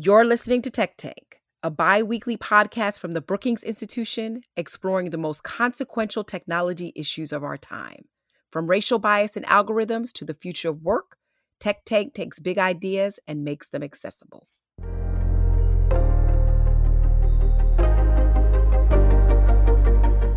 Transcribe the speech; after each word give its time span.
You're 0.00 0.24
listening 0.24 0.62
to 0.62 0.70
Tech 0.70 0.96
Tank, 0.96 1.40
a 1.64 1.70
bi 1.70 2.04
weekly 2.04 2.36
podcast 2.36 3.00
from 3.00 3.12
the 3.12 3.20
Brookings 3.20 3.64
Institution 3.64 4.42
exploring 4.56 5.10
the 5.10 5.18
most 5.18 5.42
consequential 5.42 6.22
technology 6.22 6.92
issues 6.94 7.32
of 7.32 7.42
our 7.42 7.56
time. 7.56 8.04
From 8.52 8.68
racial 8.68 9.00
bias 9.00 9.36
and 9.36 9.44
algorithms 9.46 10.12
to 10.12 10.24
the 10.24 10.34
future 10.34 10.68
of 10.68 10.82
work, 10.82 11.16
Tech 11.58 11.84
Tank 11.84 12.14
takes 12.14 12.38
big 12.38 12.58
ideas 12.58 13.18
and 13.26 13.42
makes 13.42 13.70
them 13.70 13.82
accessible. 13.82 14.46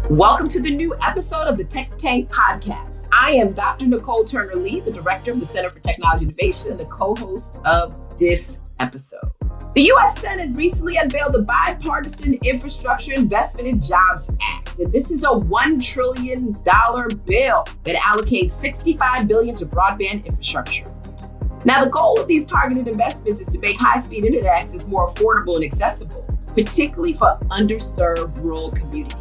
Welcome 0.10 0.50
to 0.50 0.60
the 0.60 0.72
new 0.76 0.96
episode 1.06 1.46
of 1.48 1.60
the 1.60 1.66
Tech 1.66 2.00
Tank 2.00 2.32
podcast. 2.32 3.08
I 3.14 3.34
am 3.34 3.54
Dr. 3.54 3.86
Nicole 3.86 4.24
Turner 4.24 4.56
Lee, 4.56 4.80
the 4.80 4.92
director 4.92 5.32
of 5.32 5.40
the 5.40 5.46
Center 5.46 5.70
for 5.70 5.80
Technology 5.82 6.26
Innovation 6.26 6.72
and 6.72 6.80
the 6.80 6.86
co 6.86 7.14
host 7.14 7.60
of 7.64 8.18
this 8.18 8.60
episode. 8.80 9.32
The 9.74 9.84
U.S. 9.84 10.20
Senate 10.20 10.54
recently 10.54 10.98
unveiled 10.98 11.32
the 11.32 11.44
Bipartisan 11.44 12.34
Infrastructure 12.44 13.14
Investment 13.14 13.70
and 13.70 13.82
Jobs 13.82 14.30
Act, 14.42 14.78
and 14.80 14.92
this 14.92 15.10
is 15.10 15.24
a 15.24 15.28
$1 15.28 15.82
trillion 15.82 16.52
bill 16.52 17.66
that 17.84 17.96
allocates 17.96 18.52
65 18.52 19.30
billion 19.30 19.56
to 19.56 19.66
broadband 19.66 20.26
infrastructure. 20.26 20.84
Now, 21.64 21.86
the 21.86 21.90
goal 21.90 22.20
of 22.20 22.28
these 22.28 22.46
targeted 22.46 22.90
investments 22.90 23.40
is 23.40 23.48
to 23.54 23.60
make 23.60 23.78
high-speed 23.78 24.26
internet 24.26 24.52
access 24.54 24.86
more 24.90 25.10
affordable 25.10 25.56
and 25.56 25.64
accessible, 25.64 26.26
particularly 26.54 27.14
for 27.14 27.38
underserved 27.50 28.44
rural 28.44 28.72
communities. 28.72 29.16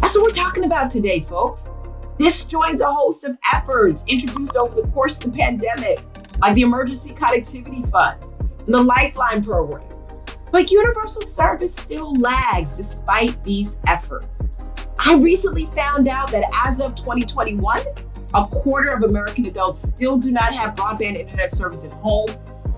That's 0.00 0.14
what 0.14 0.22
we're 0.22 0.30
talking 0.30 0.62
about 0.62 0.92
today, 0.92 1.22
folks. 1.28 1.68
This 2.18 2.44
joins 2.46 2.80
a 2.80 2.92
host 2.92 3.24
of 3.24 3.36
efforts 3.52 4.04
introduced 4.06 4.54
over 4.54 4.80
the 4.80 4.86
course 4.92 5.16
of 5.16 5.32
the 5.32 5.36
pandemic, 5.36 5.98
like 6.40 6.54
the 6.54 6.62
Emergency 6.62 7.10
Connectivity 7.10 7.90
Fund 7.90 8.31
the 8.66 8.82
Lifeline 8.82 9.42
program. 9.42 9.82
But 10.50 10.70
universal 10.70 11.22
service 11.22 11.74
still 11.74 12.14
lags 12.14 12.72
despite 12.72 13.42
these 13.44 13.76
efforts. 13.86 14.46
I 14.98 15.16
recently 15.16 15.66
found 15.74 16.08
out 16.08 16.30
that 16.32 16.44
as 16.64 16.80
of 16.80 16.94
2021, 16.94 17.80
a 18.34 18.46
quarter 18.46 18.90
of 18.90 19.02
American 19.02 19.46
adults 19.46 19.82
still 19.82 20.16
do 20.16 20.30
not 20.30 20.52
have 20.54 20.74
broadband 20.74 21.16
internet 21.16 21.52
service 21.52 21.84
at 21.84 21.92
home, 21.92 22.28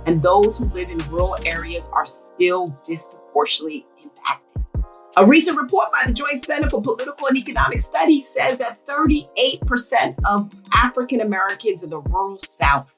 and 0.07 0.23
those 0.23 0.59
who 0.59 0.65
live 0.67 0.89
in 0.89 0.99
rural 1.11 1.37
areas 1.45 1.91
are 1.93 2.07
still 2.07 2.77
disproportionately 2.85 3.87
impacted. 4.03 4.63
A 5.17 5.27
recent 5.27 5.57
report 5.57 5.93
by 5.93 6.03
the 6.07 6.13
Joint 6.13 6.45
Center 6.45 6.69
for 6.71 6.83
Political 6.83 7.29
and 7.29 7.37
Economic 7.37 7.81
Studies 7.81 8.25
says 8.37 8.59
that 8.59 8.85
38% 8.87 10.17
of 10.25 10.53
African 10.73 11.21
Americans 11.21 11.85
in 11.85 11.91
the 11.91 12.01
rural 12.01 12.39
South 12.39 12.93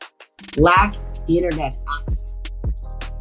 lack 0.56 0.94
internet 1.28 1.76
access. 1.88 2.15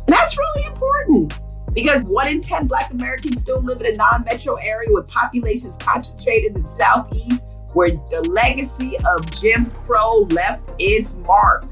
And 0.08 0.14
that's 0.14 0.38
really 0.38 0.67
important 0.67 1.34
because 1.73 2.03
one 2.06 2.28
in 2.28 2.42
10 2.42 2.67
Black 2.67 2.92
Americans 2.92 3.42
still 3.42 3.61
live 3.61 3.81
in 3.81 3.88
a 3.88 3.95
non 3.95 4.23
metro 4.23 4.56
area 4.56 4.89
with 4.92 5.09
populations 5.09 5.75
concentrated 5.80 6.56
in 6.56 6.64
the 6.64 6.75
Southeast, 6.78 7.58
where 7.73 7.92
the 7.92 8.30
legacy 8.31 8.97
of 9.09 9.30
Jim 9.39 9.70
Crow 9.72 10.28
left 10.31 10.62
its 10.80 11.16
mark. 11.28 11.66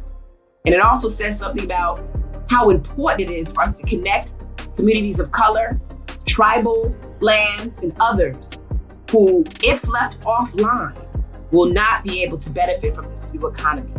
And 0.66 0.74
it 0.74 0.82
also 0.82 1.08
says 1.08 1.40
something 1.40 1.64
about 1.64 2.04
how 2.50 2.70
important 2.70 3.30
it 3.30 3.34
is 3.34 3.52
for 3.52 3.62
us 3.62 3.78
to 3.80 3.86
connect 3.86 4.34
communities 4.76 5.20
of 5.20 5.32
color, 5.32 5.80
tribal 6.26 6.96
lands, 7.20 7.82
and 7.82 7.94
others 8.00 8.52
who, 9.10 9.46
if 9.64 9.88
left 9.88 10.22
offline, 10.22 10.98
will 11.52 11.72
not 11.72 12.04
be 12.04 12.24
able 12.24 12.38
to 12.38 12.50
benefit 12.50 12.96
from 12.96 13.10
this 13.10 13.32
new 13.32 13.48
economy. 13.48 13.94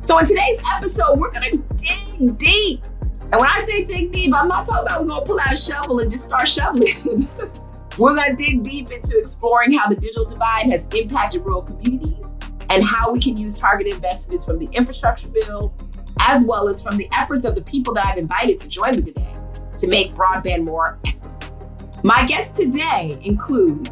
So, 0.00 0.18
in 0.18 0.26
today's 0.26 0.60
episode, 0.72 1.18
we're 1.18 1.32
going 1.32 1.50
to 1.50 1.74
dig 1.76 2.38
deep 2.38 2.84
and 3.34 3.40
when 3.40 3.50
I 3.50 3.64
say 3.66 3.84
dig 3.84 4.12
deep, 4.12 4.32
I'm 4.32 4.46
not 4.46 4.64
talking 4.64 4.86
about 4.86 5.02
we're 5.02 5.08
gonna 5.08 5.26
pull 5.26 5.40
out 5.40 5.52
a 5.52 5.56
shovel 5.56 5.98
and 5.98 6.08
just 6.08 6.24
start 6.26 6.46
shoveling. 6.46 7.28
we're 7.98 8.14
gonna 8.14 8.36
dig 8.36 8.62
deep 8.62 8.92
into 8.92 9.18
exploring 9.18 9.72
how 9.72 9.88
the 9.88 9.96
digital 9.96 10.24
divide 10.24 10.66
has 10.66 10.86
impacted 10.94 11.44
rural 11.44 11.62
communities 11.62 12.24
and 12.70 12.84
how 12.84 13.12
we 13.12 13.18
can 13.18 13.36
use 13.36 13.58
targeted 13.58 13.94
investments 13.94 14.44
from 14.44 14.60
the 14.60 14.66
infrastructure 14.66 15.26
bill, 15.26 15.74
as 16.20 16.44
well 16.44 16.68
as 16.68 16.80
from 16.80 16.96
the 16.96 17.08
efforts 17.12 17.44
of 17.44 17.56
the 17.56 17.62
people 17.62 17.92
that 17.94 18.06
I've 18.06 18.18
invited 18.18 18.60
to 18.60 18.68
join 18.68 18.92
me 18.92 19.02
today 19.02 19.34
to 19.78 19.88
make 19.88 20.14
broadband 20.14 20.66
more 20.66 21.00
equitable. 21.04 22.00
My 22.04 22.24
guests 22.26 22.56
today 22.56 23.18
include 23.24 23.90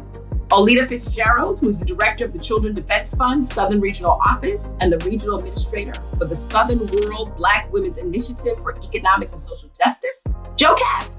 Oleta 0.51 0.87
Fitzgerald, 0.87 1.59
who 1.59 1.67
is 1.67 1.79
the 1.79 1.85
director 1.85 2.25
of 2.25 2.33
the 2.33 2.39
Children 2.39 2.73
Defense 2.73 3.15
Fund 3.15 3.45
Southern 3.45 3.79
Regional 3.79 4.11
Office 4.11 4.67
and 4.79 4.91
the 4.91 4.97
regional 4.99 5.39
administrator 5.39 5.93
for 6.17 6.25
the 6.25 6.35
Southern 6.35 6.85
Rural 6.85 7.25
Black 7.37 7.71
Women's 7.71 7.97
Initiative 7.97 8.57
for 8.57 8.75
Economics 8.83 9.33
and 9.33 9.41
Social 9.41 9.69
Justice. 9.77 10.21
Joe 10.55 10.75
Kapp, 10.75 11.09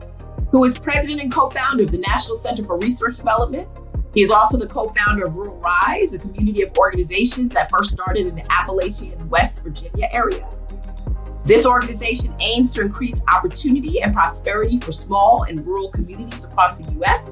who 0.51 0.65
is 0.65 0.79
president 0.79 1.21
and 1.21 1.33
co 1.33 1.51
founder 1.51 1.85
of 1.85 1.91
the 1.91 1.99
National 1.99 2.37
Center 2.37 2.63
for 2.63 2.79
Research 2.79 3.17
Development. 3.17 3.67
He 4.15 4.23
is 4.23 4.31
also 4.31 4.57
the 4.57 4.69
co 4.69 4.89
founder 4.91 5.27
of 5.27 5.35
Rural 5.35 5.57
Rise, 5.57 6.15
a 6.15 6.19
community 6.21 6.63
of 6.63 6.77
organizations 6.79 7.53
that 7.55 7.71
first 7.71 7.91
started 7.91 8.29
in 8.29 8.37
the 8.37 8.47
Appalachian 8.53 9.29
West 9.29 9.65
Virginia 9.65 10.07
area. 10.13 10.49
This 11.45 11.67
organization 11.67 12.33
aims 12.41 12.73
to 12.73 12.81
increase 12.81 13.23
opportunity 13.31 14.01
and 14.01 14.15
prosperity 14.15 14.79
for 14.81 14.93
small 14.93 15.43
and 15.43 15.67
rural 15.67 15.91
communities 15.91 16.45
across 16.45 16.77
the 16.77 16.91
U.S. 16.93 17.29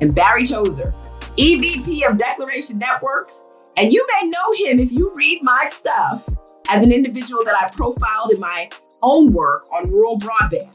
And 0.00 0.14
Barry 0.14 0.46
Tozer, 0.46 0.94
EVP 1.38 2.08
of 2.08 2.18
Declaration 2.18 2.78
Networks. 2.78 3.44
And 3.76 3.92
you 3.92 4.06
may 4.20 4.28
know 4.28 4.52
him 4.56 4.78
if 4.78 4.92
you 4.92 5.12
read 5.14 5.42
my 5.42 5.66
stuff 5.68 6.28
as 6.68 6.82
an 6.82 6.92
individual 6.92 7.44
that 7.44 7.54
I 7.60 7.68
profiled 7.70 8.32
in 8.32 8.40
my 8.40 8.70
own 9.02 9.32
work 9.32 9.66
on 9.72 9.90
rural 9.90 10.18
broadband, 10.18 10.70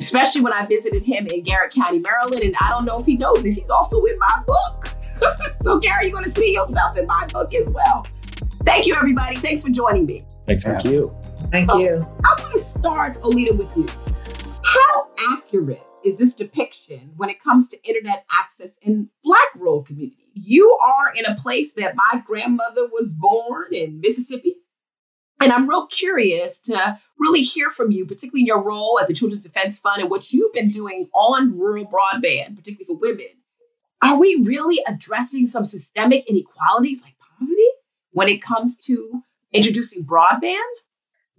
especially 0.00 0.40
when 0.40 0.52
I 0.52 0.64
visited 0.66 1.02
him 1.02 1.26
in 1.26 1.42
Garrett 1.42 1.72
County, 1.72 1.98
Maryland. 1.98 2.42
And 2.42 2.54
I 2.60 2.70
don't 2.70 2.84
know 2.84 2.98
if 2.98 3.06
he 3.06 3.16
knows 3.16 3.42
this, 3.42 3.56
he's 3.56 3.70
also 3.70 4.04
in 4.04 4.18
my 4.18 4.42
book. 4.46 4.88
so, 5.62 5.78
Gary, 5.78 6.06
you're 6.06 6.12
going 6.12 6.24
to 6.24 6.30
see 6.30 6.54
yourself 6.54 6.96
in 6.96 7.06
my 7.06 7.26
book 7.32 7.52
as 7.54 7.68
well. 7.70 8.06
Thank 8.64 8.86
you, 8.86 8.94
everybody. 8.94 9.36
Thanks 9.36 9.62
for 9.62 9.70
joining 9.70 10.06
me. 10.06 10.24
Thanks 10.46 10.64
Thank 10.64 10.84
you. 10.84 11.14
Thank 11.50 11.70
so, 11.70 11.78
you. 11.78 12.06
I 12.24 12.40
want 12.40 12.52
to 12.54 12.62
start, 12.62 13.18
Oleta, 13.22 13.54
with 13.54 13.74
you. 13.76 13.86
How 14.62 15.08
accurate 15.32 15.82
is 16.04 16.16
this 16.16 16.34
depiction 16.34 17.12
when 17.16 17.30
it 17.30 17.42
comes 17.42 17.68
to 17.68 17.82
internet 17.82 18.24
access 18.30 18.70
in 18.82 19.08
Black 19.24 19.48
rural 19.56 19.82
communities. 19.82 20.26
You 20.34 20.78
are 20.82 21.12
in 21.14 21.26
a 21.26 21.36
place 21.36 21.74
that 21.74 21.96
my 21.96 22.22
grandmother 22.24 22.86
was 22.86 23.14
born 23.14 23.72
in 23.72 24.00
Mississippi. 24.00 24.56
And 25.40 25.52
I'm 25.52 25.68
real 25.68 25.86
curious 25.86 26.60
to 26.60 26.98
really 27.18 27.42
hear 27.42 27.70
from 27.70 27.92
you, 27.92 28.06
particularly 28.06 28.42
in 28.42 28.46
your 28.46 28.62
role 28.62 28.98
at 29.00 29.06
the 29.06 29.14
Children's 29.14 29.44
Defense 29.44 29.78
Fund 29.78 30.00
and 30.00 30.10
what 30.10 30.32
you've 30.32 30.52
been 30.52 30.70
doing 30.70 31.08
on 31.14 31.58
rural 31.58 31.86
broadband, 31.86 32.56
particularly 32.56 32.86
for 32.86 32.96
women. 32.96 33.26
Are 34.02 34.18
we 34.18 34.42
really 34.44 34.80
addressing 34.86 35.48
some 35.48 35.64
systemic 35.64 36.28
inequalities 36.28 37.02
like 37.02 37.14
poverty 37.18 37.68
when 38.12 38.28
it 38.28 38.42
comes 38.42 38.78
to 38.86 39.22
introducing 39.52 40.04
broadband? 40.04 40.56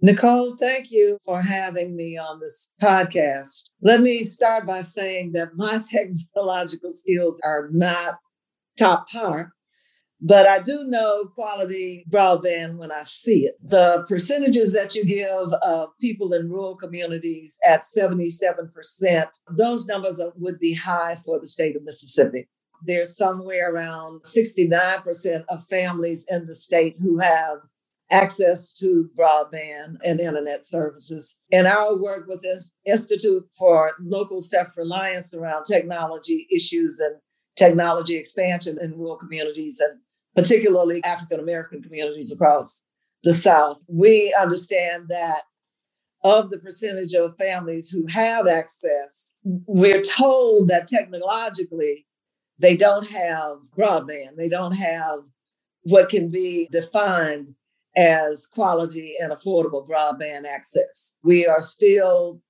Nicole, 0.02 0.56
thank 0.56 0.90
you 0.90 1.18
for 1.22 1.42
having 1.42 1.94
me 1.94 2.16
on 2.16 2.40
this 2.40 2.72
podcast. 2.82 3.68
Let 3.82 4.00
me 4.00 4.24
start 4.24 4.66
by 4.66 4.80
saying 4.80 5.32
that 5.32 5.50
my 5.56 5.82
technological 5.90 6.90
skills 6.90 7.38
are 7.44 7.68
not 7.70 8.18
top 8.78 9.10
par, 9.10 9.52
but 10.18 10.46
I 10.46 10.60
do 10.60 10.84
know 10.84 11.26
quality 11.34 12.06
broadband 12.08 12.76
when 12.76 12.90
I 12.90 13.02
see 13.02 13.44
it. 13.44 13.56
The 13.62 14.06
percentages 14.08 14.72
that 14.72 14.94
you 14.94 15.04
give 15.04 15.52
of 15.62 15.90
people 16.00 16.32
in 16.32 16.48
rural 16.48 16.76
communities 16.76 17.58
at 17.66 17.82
77%, 17.82 19.26
those 19.50 19.84
numbers 19.84 20.18
would 20.36 20.58
be 20.58 20.72
high 20.72 21.16
for 21.26 21.38
the 21.38 21.46
state 21.46 21.76
of 21.76 21.84
Mississippi. 21.84 22.48
There's 22.86 23.14
somewhere 23.14 23.70
around 23.70 24.22
69% 24.22 25.44
of 25.50 25.66
families 25.66 26.24
in 26.30 26.46
the 26.46 26.54
state 26.54 26.96
who 26.98 27.18
have 27.18 27.58
access 28.10 28.72
to 28.74 29.08
broadband 29.16 29.96
and 30.04 30.20
internet 30.20 30.64
services. 30.64 31.42
And 31.52 31.66
our 31.66 31.96
work 31.96 32.26
with 32.26 32.42
this 32.42 32.74
Institute 32.84 33.42
for 33.56 33.92
Local 34.00 34.40
Self 34.40 34.76
Reliance 34.76 35.32
around 35.34 35.64
technology 35.64 36.46
issues 36.54 36.98
and 37.00 37.16
technology 37.56 38.16
expansion 38.16 38.78
in 38.80 38.96
rural 38.96 39.16
communities 39.16 39.80
and 39.80 40.00
particularly 40.34 41.02
African 41.04 41.40
American 41.40 41.82
communities 41.82 42.32
across 42.32 42.82
the 43.22 43.32
South, 43.32 43.78
we 43.88 44.34
understand 44.40 45.08
that 45.08 45.42
of 46.22 46.50
the 46.50 46.58
percentage 46.58 47.14
of 47.14 47.36
families 47.36 47.90
who 47.90 48.06
have 48.06 48.46
access, 48.46 49.34
we're 49.44 50.02
told 50.02 50.68
that 50.68 50.86
technologically 50.86 52.06
they 52.58 52.76
don't 52.76 53.08
have 53.08 53.58
broadband, 53.76 54.36
they 54.36 54.48
don't 54.48 54.76
have 54.76 55.20
what 55.84 56.08
can 56.08 56.30
be 56.30 56.68
defined 56.70 57.54
as 57.96 58.46
quality 58.46 59.14
and 59.20 59.32
affordable 59.32 59.86
broadband 59.88 60.44
access. 60.46 61.16
We 61.22 61.46
are 61.46 61.60
still 61.60 62.40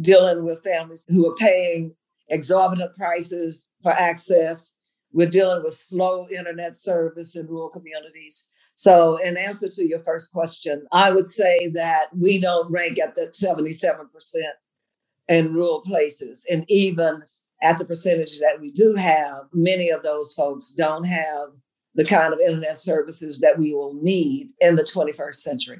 dealing 0.00 0.44
with 0.44 0.62
families 0.62 1.04
who 1.08 1.30
are 1.30 1.34
paying 1.36 1.94
exorbitant 2.28 2.94
prices 2.96 3.68
for 3.82 3.92
access. 3.92 4.72
We're 5.12 5.28
dealing 5.28 5.62
with 5.62 5.74
slow 5.74 6.26
internet 6.28 6.76
service 6.76 7.36
in 7.36 7.46
rural 7.46 7.68
communities. 7.68 8.52
So, 8.76 9.18
in 9.24 9.36
answer 9.36 9.68
to 9.68 9.88
your 9.88 10.00
first 10.00 10.32
question, 10.32 10.86
I 10.90 11.12
would 11.12 11.28
say 11.28 11.68
that 11.74 12.06
we 12.16 12.40
don't 12.40 12.70
rank 12.72 12.98
at 12.98 13.14
that 13.14 13.32
77% 13.32 14.08
in 15.28 15.54
rural 15.54 15.80
places. 15.80 16.44
And 16.50 16.64
even 16.68 17.22
at 17.62 17.78
the 17.78 17.84
percentage 17.84 18.40
that 18.40 18.60
we 18.60 18.72
do 18.72 18.94
have, 18.96 19.44
many 19.52 19.90
of 19.90 20.02
those 20.02 20.34
folks 20.34 20.70
don't 20.70 21.04
have 21.04 21.50
the 21.94 22.04
kind 22.04 22.32
of 22.32 22.40
internet 22.40 22.76
services 22.76 23.40
that 23.40 23.58
we 23.58 23.72
will 23.72 23.94
need 23.94 24.50
in 24.60 24.76
the 24.76 24.82
21st 24.82 25.36
century. 25.36 25.78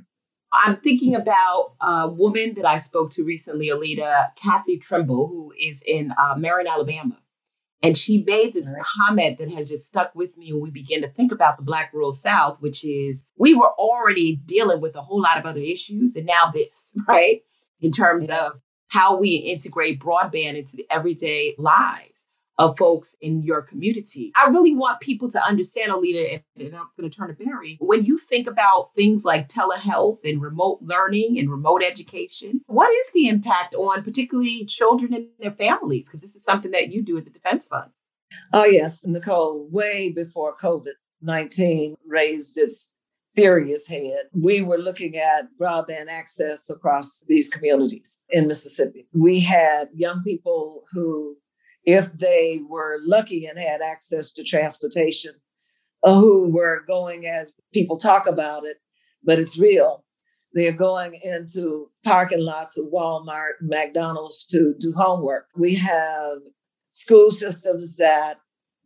I'm 0.53 0.77
thinking 0.77 1.17
about 1.17 1.75
a 1.81 2.09
woman 2.09 2.55
that 2.55 2.65
I 2.65 2.77
spoke 2.77 3.11
to 3.13 3.25
recently, 3.25 3.73
Oleta, 3.73 4.31
Kathy 4.37 4.79
Trimble, 4.79 5.27
who 5.27 5.53
is 5.59 5.83
in 5.83 6.13
uh, 6.17 6.37
Marion, 6.37 6.69
Alabama. 6.69 7.19
And 7.83 7.99
she 7.99 8.23
made 8.23 8.55
this 8.55 8.67
right. 8.67 8.81
comment 8.81 9.39
that 9.39 9.51
has 9.51 9.69
just 9.69 9.87
stuck 9.87 10.15
with 10.15 10.37
me 10.39 10.53
when 10.53 10.63
we 10.63 10.71
begin 10.71 11.03
to 11.03 11.09
think 11.09 11.33
about 11.33 11.57
the 11.57 11.65
Black 11.65 11.93
rural 11.93 12.13
South, 12.13 12.59
which 12.61 12.85
is 12.85 13.27
we 13.37 13.55
were 13.55 13.71
already 13.73 14.37
dealing 14.37 14.81
with 14.81 14.95
a 14.95 15.03
whole 15.03 15.21
lot 15.21 15.39
of 15.39 15.45
other 15.45 15.61
issues, 15.61 16.17
and 16.17 16.25
now 16.25 16.51
this, 16.55 16.89
right? 17.09 17.43
In 17.81 17.91
terms 17.91 18.29
yeah. 18.29 18.47
of 18.47 18.61
how 18.87 19.17
we 19.19 19.35
integrate 19.35 20.01
broadband 20.01 20.55
into 20.55 20.77
the 20.77 20.87
everyday 20.89 21.55
lives 21.59 22.27
of 22.59 22.77
folks 22.79 23.17
in 23.21 23.43
your 23.43 23.63
community. 23.63 24.33
I 24.37 24.49
really 24.49 24.75
want 24.75 25.01
people 25.01 25.29
to 25.31 25.43
understand, 25.43 25.91
Oleta, 25.91 26.35
and, 26.35 26.43
and 26.67 26.77
I'm 26.77 26.89
going 26.99 27.11
to 27.11 27.17
turn 27.17 27.29
to 27.29 27.45
Barry. 27.45 27.77
When 27.81 28.05
you 28.05 28.19
think 28.19 28.49
about 28.49 28.91
things 28.95 29.25
like 29.25 29.49
telehealth 29.49 30.19
and 30.25 30.41
remote 30.41 30.79
learning 30.83 31.39
and 31.39 31.51
remote 31.51 31.83
education, 31.83 32.61
what 32.67 32.91
is 32.91 33.07
the 33.13 33.29
impact 33.29 33.75
on 33.75 34.03
particularly 34.03 34.65
children 34.67 35.15
and 35.15 35.29
their 35.41 35.51
families? 35.51 36.09
Because 36.09 36.21
this 36.21 36.35
is 36.35 36.45
something 36.45 36.71
that 36.73 36.89
you 36.89 37.03
do 37.03 37.17
at 37.19 37.25
the 37.25 37.31
Defense 37.31 37.67
Fund. 37.67 37.91
Oh, 38.53 38.65
yes, 38.65 39.05
Nicole, 39.05 39.69
way 39.71 40.11
before 40.11 40.57
COVID 40.57 40.93
19 41.23 41.97
raised 42.07 42.59
its 42.59 42.89
furious 43.35 43.87
head, 43.89 44.29
we 44.33 44.63
were 44.63 44.79
looking 44.79 45.17
at 45.17 45.49
broadband 45.61 46.09
access 46.09 46.71
across 46.71 47.25
these 47.27 47.49
communities 47.49 48.23
in 48.31 48.47
Mississippi. 48.47 49.07
We 49.13 49.41
had 49.41 49.89
young 49.95 50.23
people 50.23 50.85
who 50.93 51.37
if 51.85 52.13
they 52.13 52.61
were 52.69 52.99
lucky 53.05 53.47
and 53.47 53.59
had 53.59 53.81
access 53.81 54.33
to 54.33 54.45
transportation, 54.45 55.33
uh, 56.03 56.15
who 56.15 56.51
were 56.51 56.85
going 56.87 57.27
as 57.27 57.53
people 57.73 57.97
talk 57.97 58.27
about 58.27 58.65
it, 58.65 58.79
but 59.23 59.39
it's 59.39 59.59
real. 59.59 60.05
They're 60.53 60.73
going 60.73 61.19
into 61.23 61.91
parking 62.05 62.41
lots 62.45 62.79
of 62.79 62.87
Walmart, 62.93 63.55
McDonald's 63.61 64.47
to 64.47 64.75
do 64.79 64.93
homework. 64.97 65.49
We 65.57 65.75
have 65.77 66.39
school 66.91 67.31
systems 67.31 67.97
that 67.97 68.39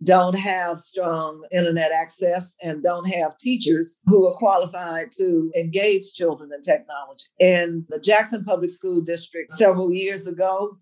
don't 0.05 0.39
have 0.39 0.79
strong 0.79 1.45
internet 1.51 1.91
access 1.93 2.57
and 2.63 2.83
don't 2.83 3.11
have 3.11 3.37
teachers 3.37 3.99
who 4.07 4.27
are 4.27 4.35
qualified 4.35 5.11
to 5.19 5.51
engage 5.57 6.13
children 6.15 6.51
in 6.55 6.63
technology. 6.63 7.25
In 7.41 7.85
the 7.89 7.99
Jackson 7.99 8.45
Public 8.45 8.71
School 8.71 9.01
District 9.01 9.51
several 9.53 9.93
years 9.93 10.27
ago, 10.27 10.79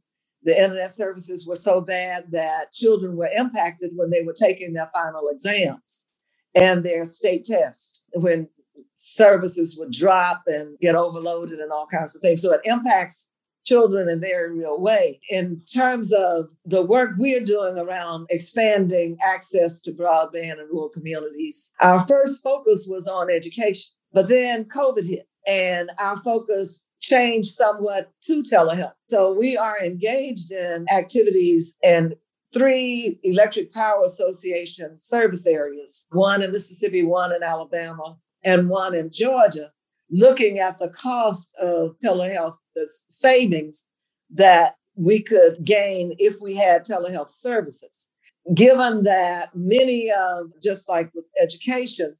the 0.47 0.57
internet 0.57 0.93
services 0.93 1.45
were 1.45 1.57
so 1.57 1.81
bad 1.81 2.31
that 2.31 2.73
children 2.73 3.17
were 3.17 3.29
impacted 3.37 3.91
when 3.97 4.11
they 4.11 4.23
were 4.23 4.33
taking 4.33 4.73
their 4.73 4.87
final 4.95 5.29
exams 5.29 6.07
and 6.55 6.85
their 6.85 7.05
state 7.05 7.45
tests 7.45 7.99
when 8.15 8.49
services 8.95 9.77
would 9.77 9.91
drop 9.91 10.43
and 10.47 10.79
get 10.79 10.95
overloaded 10.95 11.59
and 11.59 11.73
all 11.73 11.87
kinds 11.87 12.15
of 12.15 12.23
things. 12.23 12.43
So 12.43 12.53
it 12.53 12.61
impacts 12.65 13.29
children 13.65 14.09
in 14.09 14.21
very 14.21 14.57
real 14.57 14.81
way. 14.81 15.19
In 15.31 15.61
terms 15.75 16.13
of 16.13 16.47
the 16.65 16.83
work 16.83 17.11
we're 17.19 17.41
doing 17.41 17.77
around 17.77 18.29
expanding 18.31 19.17
access 19.27 19.81
to 19.81 19.93
broadband 19.93 20.61
in 20.61 20.69
rural 20.71 20.89
communities, 20.89 21.73
our 21.81 21.99
first 22.07 22.41
focus 22.41 22.87
was 22.89 23.09
on 23.09 23.33
education, 23.33 23.93
but 24.13 24.29
then 24.29 24.65
COVID 24.67 25.05
hit 25.05 25.29
and 25.49 25.91
our 25.99 26.17
focus 26.17 26.86
changed 27.01 27.55
somewhat 27.55 28.13
to 28.23 28.43
telehealth. 28.43 28.95
So 29.09 29.33
we 29.33 29.57
are 29.57 29.79
engaged 29.79 30.51
in 30.51 30.87
activities 30.93 31.75
in 31.83 32.15
three 32.53 33.19
electric 33.23 33.73
power 33.73 34.03
association 34.05 34.99
service 34.99 35.47
areas, 35.47 36.07
one 36.11 36.43
in 36.43 36.53
Mississippi, 36.53 37.03
one 37.03 37.33
in 37.33 37.43
Alabama, 37.43 38.17
and 38.45 38.69
one 38.69 38.95
in 38.95 39.11
Georgia, 39.11 39.71
looking 40.11 40.59
at 40.59 40.79
the 40.79 40.91
cost 40.91 41.51
of 41.61 41.97
telehealth, 42.03 42.57
the 42.75 42.87
savings 43.09 43.89
that 44.31 44.75
we 44.95 45.23
could 45.23 45.65
gain 45.65 46.15
if 46.19 46.41
we 46.41 46.55
had 46.57 46.85
telehealth 46.85 47.31
services. 47.31 48.11
Given 48.55 49.03
that 49.03 49.51
many 49.55 50.11
of, 50.11 50.53
just 50.63 50.89
like 50.89 51.11
with 51.15 51.27
education, 51.43 52.17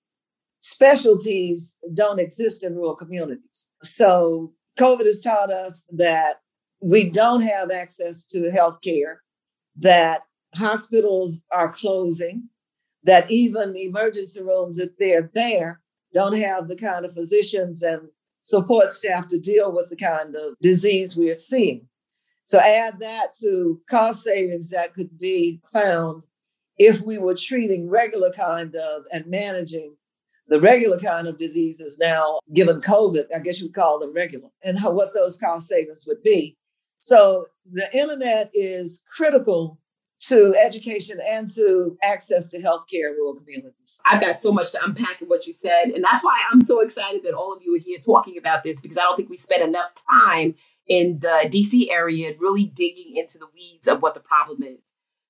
specialties 0.59 1.79
don't 1.95 2.19
exist 2.19 2.65
in 2.65 2.75
rural 2.75 2.97
communities. 2.97 3.73
So 3.83 4.53
COVID 4.79 5.07
has 5.07 5.21
taught 5.21 5.53
us 5.53 5.87
that 5.93 6.37
we 6.81 7.09
don't 7.09 7.43
have 7.43 7.71
access 7.71 8.25
to 8.25 8.51
health 8.51 8.81
care, 8.83 9.23
that 9.77 10.23
hospitals 10.55 11.45
are 11.53 11.73
closing, 11.73 12.49
that 13.05 13.31
even 13.31 13.77
emergency 13.77 14.43
rooms, 14.43 14.79
if 14.79 14.91
they're 14.99 15.31
there, 15.35 15.81
don't 16.13 16.37
have 16.37 16.69
the 16.69 16.77
kind 16.77 17.05
of 17.05 17.13
physicians 17.13 17.83
and 17.83 18.09
support 18.41 18.91
staff 18.91 19.27
to 19.29 19.39
deal 19.39 19.73
with 19.73 19.89
the 19.89 19.97
kind 19.97 20.37
of 20.37 20.55
disease 20.61 21.17
we're 21.17 21.35
seeing. 21.35 21.89
So 22.45 22.61
add 22.61 23.01
that 23.01 23.35
to 23.43 23.81
cost 23.91 24.23
savings 24.23 24.71
that 24.71 24.95
could 24.95 25.19
be 25.19 25.61
found 25.73 26.27
if 26.79 27.01
we 27.03 27.19
were 27.19 27.35
treating 27.35 27.89
regular 27.89 28.31
kind 28.33 28.75
of 28.77 29.03
and 29.13 29.27
managing 29.27 29.97
the 30.49 30.61
regular 30.61 30.99
kind 30.99 31.27
of 31.27 31.39
diseases 31.39 31.99
now, 31.99 32.39
given 32.53 32.81
COVID, 32.81 33.27
I 33.35 33.41
guess 33.41 33.61
you 33.61 33.67
would 33.67 33.75
call 33.75 33.99
them 33.99 34.13
regular, 34.13 34.49
and 34.63 34.79
how, 34.79 34.93
what 34.93 35.15
those 35.15 35.37
cost 35.37 35.69
savings 35.69 36.05
would 36.07 36.23
be. 36.23 36.57
So 36.99 37.47
the 37.71 37.89
internet 37.97 38.51
is 38.55 39.03
critical 39.17 39.79
to 40.19 40.55
education 40.65 41.21
and 41.25 41.51
to 41.51 41.97
access 42.03 42.49
to 42.49 42.59
healthcare 42.59 43.11
in 43.11 43.17
rural 43.17 43.35
communities. 43.35 44.01
I've 44.05 44.21
got 44.21 44.37
so 44.37 44.51
much 44.51 44.73
to 44.73 44.83
unpack 44.83 45.21
in 45.21 45.29
what 45.29 45.47
you 45.47 45.53
said. 45.53 45.91
And 45.95 46.03
that's 46.03 46.25
why 46.25 46.43
I'm 46.51 46.63
so 46.63 46.81
excited 46.81 47.23
that 47.25 47.35
all 47.35 47.53
of 47.53 47.63
you 47.63 47.77
are 47.77 47.81
here 47.81 47.99
talking 47.99 48.39
about 48.39 48.65
this 48.65 48.81
because 48.81 48.97
I 48.97 49.03
don't 49.03 49.17
think 49.17 49.29
we 49.29 49.37
spent 49.37 49.63
enough 49.63 49.91
time 50.11 50.55
in 50.89 51.19
the 51.19 51.49
DC 51.53 51.91
area 51.91 52.35
really 52.39 52.65
digging 52.65 53.17
into 53.17 53.39
the 53.39 53.47
weeds 53.55 53.89
of 53.89 54.01
what 54.01 54.15
the 54.15 54.21
problem 54.21 54.63
is. 54.63 54.79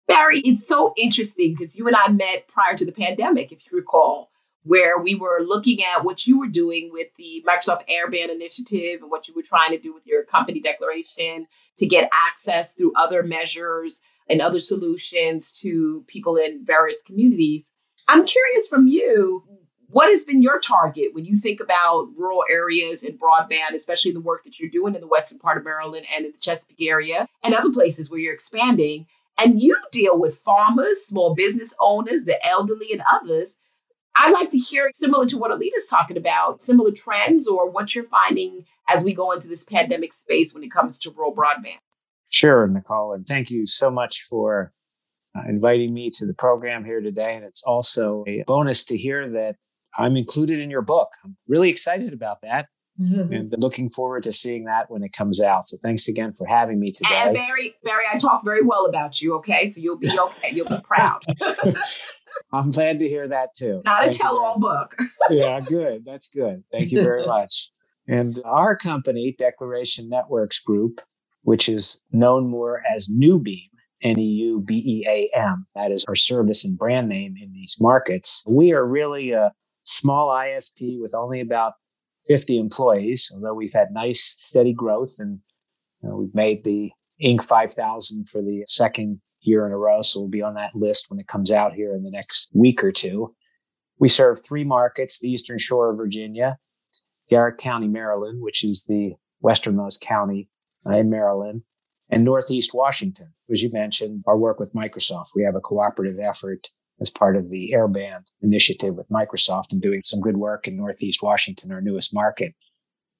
Barry, 0.06 0.40
it's 0.40 0.66
so 0.66 0.94
interesting 0.96 1.56
because 1.56 1.76
you 1.76 1.88
and 1.88 1.96
I 1.96 2.08
met 2.08 2.46
prior 2.46 2.76
to 2.76 2.86
the 2.86 2.92
pandemic, 2.92 3.50
if 3.50 3.70
you 3.70 3.76
recall 3.76 4.30
where 4.66 4.98
we 4.98 5.14
were 5.14 5.40
looking 5.46 5.84
at 5.84 6.04
what 6.04 6.26
you 6.26 6.40
were 6.40 6.48
doing 6.48 6.90
with 6.92 7.06
the 7.16 7.44
Microsoft 7.46 7.88
Airband 7.88 8.30
initiative 8.30 9.00
and 9.00 9.10
what 9.10 9.28
you 9.28 9.34
were 9.34 9.42
trying 9.42 9.70
to 9.70 9.78
do 9.78 9.94
with 9.94 10.04
your 10.06 10.24
company 10.24 10.60
declaration 10.60 11.46
to 11.78 11.86
get 11.86 12.10
access 12.12 12.74
through 12.74 12.92
other 12.96 13.22
measures 13.22 14.02
and 14.28 14.42
other 14.42 14.60
solutions 14.60 15.52
to 15.60 16.04
people 16.08 16.36
in 16.36 16.64
various 16.64 17.04
communities. 17.04 17.62
I'm 18.08 18.26
curious 18.26 18.66
from 18.66 18.88
you, 18.88 19.44
what 19.88 20.10
has 20.10 20.24
been 20.24 20.42
your 20.42 20.58
target 20.58 21.14
when 21.14 21.24
you 21.24 21.36
think 21.36 21.60
about 21.60 22.08
rural 22.16 22.42
areas 22.50 23.04
and 23.04 23.20
broadband, 23.20 23.72
especially 23.72 24.12
the 24.12 24.20
work 24.20 24.42
that 24.44 24.58
you're 24.58 24.68
doing 24.68 24.96
in 24.96 25.00
the 25.00 25.06
western 25.06 25.38
part 25.38 25.58
of 25.58 25.64
Maryland 25.64 26.06
and 26.16 26.26
in 26.26 26.32
the 26.32 26.38
Chesapeake 26.38 26.88
area 26.88 27.28
and 27.44 27.54
other 27.54 27.70
places 27.70 28.10
where 28.10 28.18
you're 28.18 28.34
expanding? 28.34 29.06
And 29.38 29.62
you 29.62 29.76
deal 29.92 30.18
with 30.18 30.38
farmers, 30.38 31.04
small 31.04 31.36
business 31.36 31.72
owners, 31.78 32.24
the 32.24 32.44
elderly, 32.44 32.92
and 32.92 33.02
others 33.08 33.56
I'd 34.16 34.32
like 34.32 34.50
to 34.50 34.58
hear, 34.58 34.90
similar 34.92 35.26
to 35.26 35.38
what 35.38 35.50
Oleta's 35.50 35.86
talking 35.88 36.16
about, 36.16 36.62
similar 36.62 36.90
trends 36.90 37.46
or 37.46 37.70
what 37.70 37.94
you're 37.94 38.04
finding 38.04 38.64
as 38.88 39.04
we 39.04 39.12
go 39.12 39.32
into 39.32 39.48
this 39.48 39.64
pandemic 39.64 40.14
space 40.14 40.54
when 40.54 40.64
it 40.64 40.70
comes 40.70 40.98
to 41.00 41.10
rural 41.10 41.34
broadband. 41.34 41.78
Sure, 42.30 42.66
Nicole. 42.66 43.12
And 43.12 43.26
thank 43.26 43.50
you 43.50 43.66
so 43.66 43.90
much 43.90 44.22
for 44.22 44.72
uh, 45.36 45.42
inviting 45.48 45.92
me 45.92 46.10
to 46.10 46.26
the 46.26 46.34
program 46.34 46.84
here 46.84 47.00
today. 47.00 47.36
And 47.36 47.44
it's 47.44 47.62
also 47.62 48.24
a 48.26 48.42
bonus 48.46 48.84
to 48.86 48.96
hear 48.96 49.28
that 49.28 49.56
I'm 49.96 50.16
included 50.16 50.60
in 50.60 50.70
your 50.70 50.82
book. 50.82 51.10
I'm 51.24 51.36
really 51.46 51.68
excited 51.68 52.12
about 52.12 52.40
that. 52.42 52.68
Mm-hmm. 53.00 53.32
And 53.32 53.54
looking 53.58 53.90
forward 53.90 54.22
to 54.22 54.32
seeing 54.32 54.64
that 54.64 54.90
when 54.90 55.02
it 55.02 55.12
comes 55.12 55.40
out. 55.40 55.66
So 55.66 55.76
thanks 55.82 56.08
again 56.08 56.32
for 56.32 56.46
having 56.46 56.80
me 56.80 56.92
today. 56.92 57.14
And 57.14 57.34
Barry, 57.34 57.74
Barry, 57.84 58.04
I 58.10 58.16
talk 58.16 58.42
very 58.42 58.62
well 58.62 58.86
about 58.86 59.20
you. 59.20 59.34
Okay, 59.36 59.68
so 59.68 59.82
you'll 59.82 59.98
be 59.98 60.18
okay. 60.18 60.50
You'll 60.52 60.68
be 60.68 60.80
proud. 60.80 61.20
I'm 62.52 62.70
glad 62.70 62.98
to 63.00 63.08
hear 63.08 63.28
that 63.28 63.50
too. 63.56 63.82
Not 63.84 64.02
Thank 64.02 64.14
a 64.14 64.18
tell-all 64.18 64.58
book. 64.58 64.96
yeah, 65.30 65.60
good. 65.60 66.04
That's 66.04 66.28
good. 66.28 66.64
Thank 66.72 66.92
you 66.92 67.02
very 67.02 67.26
much. 67.26 67.70
And 68.08 68.38
our 68.44 68.76
company, 68.76 69.34
Declaration 69.36 70.08
Networks 70.08 70.60
Group, 70.60 71.00
which 71.42 71.68
is 71.68 72.00
known 72.12 72.48
more 72.48 72.82
as 72.94 73.08
Neubeam, 73.08 73.68
N 74.02 74.18
E 74.18 74.24
U 74.24 74.62
B 74.64 74.82
E 74.84 75.06
A 75.08 75.38
M, 75.38 75.64
that 75.74 75.90
is 75.90 76.04
our 76.06 76.16
service 76.16 76.64
and 76.64 76.78
brand 76.78 77.08
name 77.08 77.34
in 77.40 77.52
these 77.52 77.76
markets. 77.80 78.42
We 78.46 78.72
are 78.72 78.86
really 78.86 79.32
a 79.32 79.52
small 79.84 80.28
ISP 80.28 81.00
with 81.00 81.14
only 81.14 81.40
about 81.40 81.74
50 82.26 82.58
employees, 82.58 83.30
although 83.32 83.54
we've 83.54 83.72
had 83.72 83.88
nice, 83.92 84.34
steady 84.36 84.72
growth 84.72 85.16
and 85.18 85.40
you 86.02 86.08
know, 86.08 86.16
we've 86.16 86.34
made 86.34 86.64
the 86.64 86.90
Inc. 87.22 87.42
5000 87.42 88.28
for 88.28 88.42
the 88.42 88.62
second 88.66 89.20
year 89.46 89.66
in 89.66 89.72
a 89.72 89.78
row. 89.78 90.00
So 90.02 90.20
we'll 90.20 90.28
be 90.28 90.42
on 90.42 90.54
that 90.54 90.74
list 90.74 91.06
when 91.08 91.20
it 91.20 91.26
comes 91.26 91.50
out 91.50 91.74
here 91.74 91.94
in 91.94 92.04
the 92.04 92.10
next 92.10 92.50
week 92.52 92.82
or 92.82 92.92
two. 92.92 93.34
We 93.98 94.08
serve 94.08 94.44
three 94.44 94.64
markets 94.64 95.18
the 95.18 95.30
Eastern 95.30 95.58
Shore 95.58 95.90
of 95.90 95.96
Virginia, 95.96 96.58
Garrett 97.30 97.58
County, 97.58 97.88
Maryland, 97.88 98.42
which 98.42 98.62
is 98.62 98.84
the 98.88 99.14
westernmost 99.40 100.00
county 100.00 100.48
uh, 100.86 100.96
in 100.96 101.10
Maryland, 101.10 101.62
and 102.10 102.24
Northeast 102.24 102.72
Washington. 102.74 103.32
As 103.50 103.62
you 103.62 103.70
mentioned, 103.72 104.24
our 104.26 104.36
work 104.36 104.60
with 104.60 104.74
Microsoft. 104.74 105.28
We 105.34 105.44
have 105.44 105.54
a 105.54 105.60
cooperative 105.60 106.18
effort 106.18 106.68
as 107.00 107.10
part 107.10 107.36
of 107.36 107.50
the 107.50 107.72
Airband 107.74 108.24
initiative 108.42 108.94
with 108.94 109.08
Microsoft 109.08 109.72
and 109.72 109.82
doing 109.82 110.02
some 110.04 110.20
good 110.20 110.36
work 110.36 110.66
in 110.66 110.76
Northeast 110.76 111.22
Washington, 111.22 111.72
our 111.72 111.80
newest 111.80 112.14
market. 112.14 112.54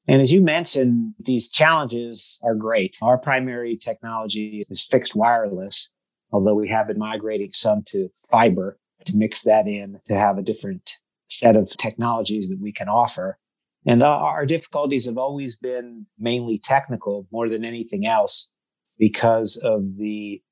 And 0.09 0.21
as 0.21 0.33
you 0.33 0.41
mentioned, 0.41 1.15
these 1.19 1.49
challenges 1.49 2.39
are 2.43 2.55
great. 2.55 2.97
Our 3.03 3.19
primary 3.19 3.77
technology 3.77 4.65
is 4.71 4.83
fixed 4.83 5.17
wireless, 5.17 5.91
although 6.33 6.55
we 6.55 6.69
have 6.69 6.89
been 6.89 6.99
migrating 6.99 7.53
some 7.53 7.83
to 7.87 8.09
fiber 8.31 8.79
to 9.05 9.17
mix 9.17 9.43
that 9.43 9.67
in 9.67 10.01
to 10.07 10.19
have 10.19 10.39
a 10.39 10.43
different 10.43 10.93
set 11.29 11.57
of 11.57 11.71
technologies 11.77 12.49
that 12.49 12.61
we 12.61 12.73
can 12.73 12.89
offer. 12.89 13.39
And 13.87 14.03
our 14.03 14.47
difficulties 14.47 15.07
have 15.07 15.19
always 15.19 15.57
been 15.57 16.07
mainly 16.19 16.59
technical 16.59 17.27
more 17.31 17.49
than 17.49 17.65
anything 17.65 18.07
else 18.07 18.51
because 18.99 19.57
of 19.57 19.97
the 19.97 20.43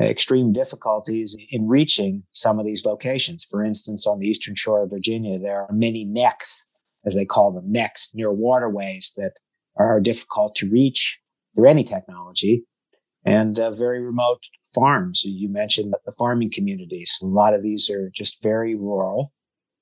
extreme 0.00 0.52
difficulties 0.52 1.36
in 1.50 1.68
reaching 1.68 2.22
some 2.32 2.58
of 2.58 2.64
these 2.64 2.86
locations. 2.86 3.44
For 3.44 3.62
instance, 3.62 4.06
on 4.06 4.18
the 4.18 4.26
eastern 4.26 4.54
shore 4.54 4.82
of 4.82 4.90
Virginia, 4.90 5.38
there 5.38 5.60
are 5.60 5.72
many 5.72 6.04
necks, 6.04 6.64
as 7.04 7.14
they 7.14 7.26
call 7.26 7.52
them, 7.52 7.70
necks 7.70 8.10
near 8.14 8.32
waterways 8.32 9.12
that 9.16 9.32
are 9.76 10.00
difficult 10.00 10.54
to 10.56 10.70
reach 10.70 11.20
through 11.54 11.68
any 11.68 11.84
technology 11.84 12.64
and 13.24 13.58
uh, 13.58 13.70
very 13.70 14.00
remote 14.00 14.42
farms. 14.74 15.22
You 15.24 15.48
mentioned 15.48 15.94
the 16.04 16.12
farming 16.18 16.50
communities. 16.52 17.16
A 17.22 17.26
lot 17.26 17.54
of 17.54 17.62
these 17.62 17.88
are 17.90 18.10
just 18.10 18.42
very 18.42 18.74
rural 18.74 19.32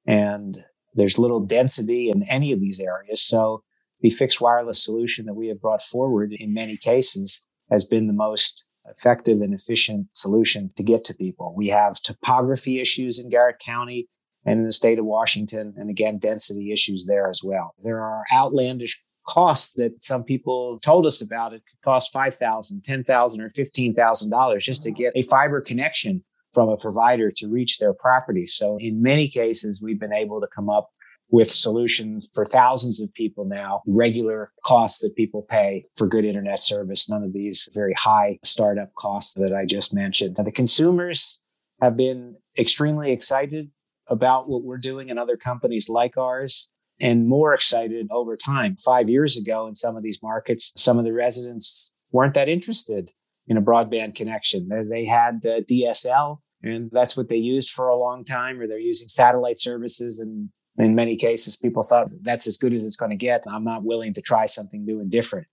and 0.06 0.64
there's 0.94 1.18
little 1.18 1.40
density 1.40 2.10
in 2.10 2.22
any 2.24 2.52
of 2.52 2.60
these 2.60 2.80
areas. 2.80 3.22
So 3.22 3.62
the 4.00 4.10
fixed 4.10 4.40
wireless 4.40 4.82
solution 4.82 5.26
that 5.26 5.34
we 5.34 5.48
have 5.48 5.60
brought 5.60 5.82
forward 5.82 6.32
in 6.32 6.54
many 6.54 6.76
cases 6.76 7.44
has 7.70 7.84
been 7.84 8.06
the 8.06 8.12
most 8.12 8.64
effective 8.86 9.40
and 9.40 9.54
efficient 9.54 10.08
solution 10.14 10.70
to 10.76 10.82
get 10.82 11.04
to 11.04 11.14
people. 11.14 11.54
We 11.56 11.68
have 11.68 12.00
topography 12.02 12.80
issues 12.80 13.18
in 13.18 13.30
Garrett 13.30 13.58
County 13.58 14.08
and 14.44 14.60
in 14.60 14.64
the 14.64 14.72
state 14.72 14.98
of 14.98 15.04
Washington, 15.04 15.74
and 15.76 15.90
again, 15.90 16.18
density 16.18 16.72
issues 16.72 17.04
there 17.06 17.28
as 17.28 17.42
well. 17.44 17.74
There 17.78 18.00
are 18.00 18.24
outlandish 18.32 19.02
costs 19.30 19.74
that 19.74 20.02
some 20.02 20.24
people 20.24 20.80
told 20.80 21.06
us 21.06 21.20
about. 21.20 21.52
It 21.52 21.62
could 21.68 21.80
cost 21.82 22.12
$5,000, 22.12 22.82
$10,000, 22.82 23.38
or 23.38 23.48
$15,000 23.48 24.60
just 24.60 24.82
to 24.82 24.90
get 24.90 25.12
a 25.14 25.22
fiber 25.22 25.60
connection 25.60 26.24
from 26.52 26.68
a 26.68 26.76
provider 26.76 27.30
to 27.30 27.48
reach 27.48 27.78
their 27.78 27.94
property. 27.94 28.44
So 28.44 28.76
in 28.80 29.00
many 29.00 29.28
cases, 29.28 29.80
we've 29.80 30.00
been 30.00 30.12
able 30.12 30.40
to 30.40 30.48
come 30.48 30.68
up 30.68 30.90
with 31.30 31.48
solutions 31.48 32.28
for 32.34 32.44
thousands 32.44 33.00
of 33.00 33.14
people 33.14 33.44
now, 33.44 33.82
regular 33.86 34.48
costs 34.64 34.98
that 34.98 35.14
people 35.14 35.42
pay 35.48 35.84
for 35.94 36.08
good 36.08 36.24
internet 36.24 36.60
service, 36.60 37.08
none 37.08 37.22
of 37.22 37.32
these 37.32 37.68
very 37.72 37.94
high 37.96 38.40
startup 38.42 38.92
costs 38.96 39.34
that 39.34 39.54
I 39.54 39.64
just 39.64 39.94
mentioned. 39.94 40.34
Now, 40.36 40.42
the 40.42 40.50
consumers 40.50 41.40
have 41.80 41.96
been 41.96 42.34
extremely 42.58 43.12
excited 43.12 43.70
about 44.08 44.48
what 44.48 44.64
we're 44.64 44.76
doing 44.76 45.08
and 45.08 45.20
other 45.20 45.36
companies 45.36 45.88
like 45.88 46.16
ours 46.16 46.72
and 47.00 47.28
more 47.28 47.54
excited 47.54 48.08
over 48.10 48.36
time. 48.36 48.76
Five 48.76 49.08
years 49.08 49.36
ago 49.36 49.66
in 49.66 49.74
some 49.74 49.96
of 49.96 50.02
these 50.02 50.22
markets, 50.22 50.72
some 50.76 50.98
of 50.98 51.04
the 51.04 51.12
residents 51.12 51.94
weren't 52.12 52.34
that 52.34 52.48
interested 52.48 53.12
in 53.46 53.56
a 53.56 53.62
broadband 53.62 54.14
connection. 54.14 54.68
They 54.90 55.04
had 55.04 55.42
DSL 55.42 56.38
and 56.62 56.90
that's 56.92 57.16
what 57.16 57.28
they 57.28 57.36
used 57.36 57.70
for 57.70 57.88
a 57.88 57.96
long 57.96 58.24
time, 58.24 58.60
or 58.60 58.66
they're 58.66 58.78
using 58.78 59.08
satellite 59.08 59.58
services 59.58 60.18
and 60.18 60.50
in 60.78 60.94
many 60.94 61.16
cases, 61.16 61.56
people 61.56 61.82
thought 61.82 62.08
that's 62.22 62.46
as 62.46 62.56
good 62.56 62.72
as 62.72 62.84
it's 62.84 62.96
going 62.96 63.10
to 63.10 63.16
get. 63.16 63.44
I'm 63.46 63.64
not 63.64 63.84
willing 63.84 64.14
to 64.14 64.22
try 64.22 64.46
something 64.46 64.84
new 64.84 65.00
and 65.00 65.10
different. 65.10 65.46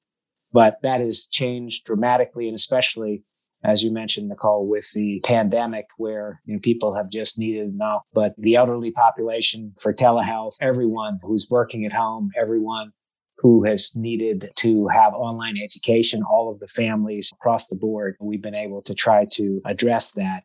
But 0.54 0.77
that 0.84 1.01
has 1.01 1.25
changed 1.25 1.86
dramatically, 1.86 2.48
and 2.48 2.56
especially 2.56 3.24
as 3.63 3.83
you 3.83 3.91
mentioned, 3.91 4.29
Nicole, 4.29 4.67
with 4.67 4.91
the 4.93 5.19
pandemic, 5.23 5.85
where 5.97 6.41
you 6.45 6.53
know, 6.53 6.59
people 6.61 6.95
have 6.95 7.09
just 7.09 7.39
needed 7.39 7.73
now, 7.75 8.01
but 8.13 8.33
the 8.37 8.55
elderly 8.55 8.91
population 8.91 9.73
for 9.79 9.93
telehealth, 9.93 10.53
everyone 10.61 11.19
who's 11.23 11.47
working 11.49 11.85
at 11.85 11.93
home, 11.93 12.29
everyone 12.39 12.91
who 13.39 13.63
has 13.63 13.91
needed 13.95 14.49
to 14.55 14.87
have 14.87 15.13
online 15.13 15.57
education, 15.57 16.21
all 16.23 16.49
of 16.49 16.59
the 16.59 16.67
families 16.67 17.29
across 17.33 17.67
the 17.67 17.75
board, 17.75 18.15
we've 18.19 18.41
been 18.41 18.55
able 18.55 18.81
to 18.81 18.95
try 18.95 19.25
to 19.31 19.61
address 19.65 20.11
that 20.11 20.43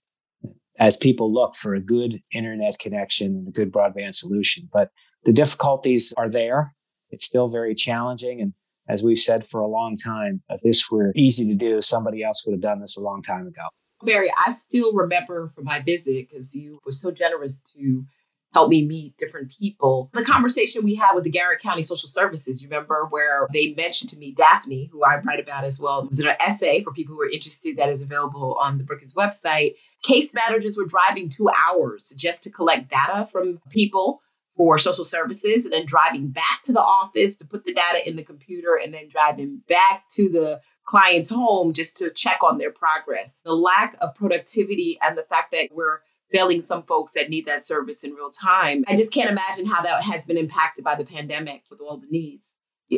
as 0.78 0.96
people 0.96 1.32
look 1.32 1.54
for 1.54 1.74
a 1.74 1.80
good 1.80 2.20
internet 2.32 2.78
connection, 2.78 3.28
and 3.28 3.48
a 3.48 3.50
good 3.50 3.72
broadband 3.72 4.14
solution. 4.14 4.68
But 4.72 4.90
the 5.24 5.32
difficulties 5.32 6.12
are 6.16 6.30
there. 6.30 6.74
It's 7.10 7.24
still 7.24 7.48
very 7.48 7.74
challenging. 7.74 8.40
And 8.40 8.54
as 8.88 9.02
we've 9.02 9.18
said 9.18 9.44
for 9.44 9.60
a 9.60 9.66
long 9.66 9.96
time, 9.96 10.42
if 10.48 10.60
this 10.62 10.90
were 10.90 11.12
easy 11.14 11.48
to 11.48 11.54
do, 11.54 11.82
somebody 11.82 12.22
else 12.22 12.44
would 12.44 12.52
have 12.52 12.60
done 12.60 12.80
this 12.80 12.96
a 12.96 13.00
long 13.00 13.22
time 13.22 13.46
ago. 13.46 13.62
Barry, 14.02 14.30
I 14.46 14.52
still 14.52 14.92
remember 14.92 15.52
from 15.54 15.64
my 15.64 15.80
visit 15.80 16.28
because 16.28 16.54
you 16.54 16.80
were 16.84 16.92
so 16.92 17.10
generous 17.12 17.60
to 17.76 18.04
help 18.52 18.68
me 18.68 18.84
meet 18.84 19.16
different 19.16 19.50
people. 19.50 20.10
The 20.12 20.24
conversation 20.24 20.84
we 20.84 20.94
had 20.94 21.14
with 21.14 21.24
the 21.24 21.30
Garrett 21.30 21.60
County 21.60 21.82
Social 21.82 22.08
Services, 22.08 22.62
you 22.62 22.68
remember 22.68 23.06
where 23.08 23.46
they 23.52 23.72
mentioned 23.74 24.10
to 24.10 24.18
me 24.18 24.32
Daphne, 24.32 24.90
who 24.92 25.02
I 25.04 25.20
write 25.20 25.40
about 25.40 25.64
as 25.64 25.80
well. 25.80 26.00
It 26.00 26.08
was 26.08 26.18
an 26.18 26.34
essay 26.40 26.82
for 26.82 26.92
people 26.92 27.14
who 27.14 27.22
are 27.22 27.30
interested 27.30 27.78
that 27.78 27.88
is 27.88 28.02
available 28.02 28.56
on 28.60 28.78
the 28.78 28.84
Brookings 28.84 29.14
website. 29.14 29.74
Case 30.02 30.34
managers 30.34 30.76
were 30.76 30.84
driving 30.84 31.30
two 31.30 31.48
hours 31.48 32.12
just 32.16 32.42
to 32.42 32.50
collect 32.50 32.90
data 32.90 33.26
from 33.30 33.60
people 33.70 34.20
for 34.56 34.78
social 34.78 35.04
services 35.04 35.64
and 35.64 35.72
then 35.72 35.86
driving 35.86 36.28
back 36.28 36.62
to 36.64 36.72
the 36.72 36.82
office 36.82 37.36
to 37.36 37.46
put 37.46 37.64
the 37.64 37.72
data 37.72 38.06
in 38.06 38.16
the 38.16 38.22
computer 38.22 38.78
and 38.82 38.92
then 38.92 39.08
driving 39.08 39.62
back 39.68 40.04
to 40.10 40.28
the 40.28 40.60
client's 40.84 41.28
home 41.28 41.72
just 41.72 41.98
to 41.98 42.10
check 42.10 42.42
on 42.42 42.58
their 42.58 42.70
progress. 42.70 43.40
The 43.44 43.54
lack 43.54 43.96
of 44.00 44.14
productivity 44.14 44.98
and 45.00 45.16
the 45.16 45.22
fact 45.22 45.52
that 45.52 45.68
we're 45.72 46.00
failing 46.30 46.60
some 46.60 46.82
folks 46.82 47.12
that 47.12 47.28
need 47.28 47.46
that 47.46 47.64
service 47.64 48.04
in 48.04 48.12
real 48.12 48.30
time. 48.30 48.84
I 48.88 48.96
just 48.96 49.12
can't 49.12 49.30
imagine 49.30 49.66
how 49.66 49.82
that 49.82 50.02
has 50.02 50.24
been 50.26 50.38
impacted 50.38 50.84
by 50.84 50.94
the 50.96 51.04
pandemic 51.04 51.62
with 51.70 51.80
all 51.80 51.98
the 51.98 52.06
needs. 52.10 52.48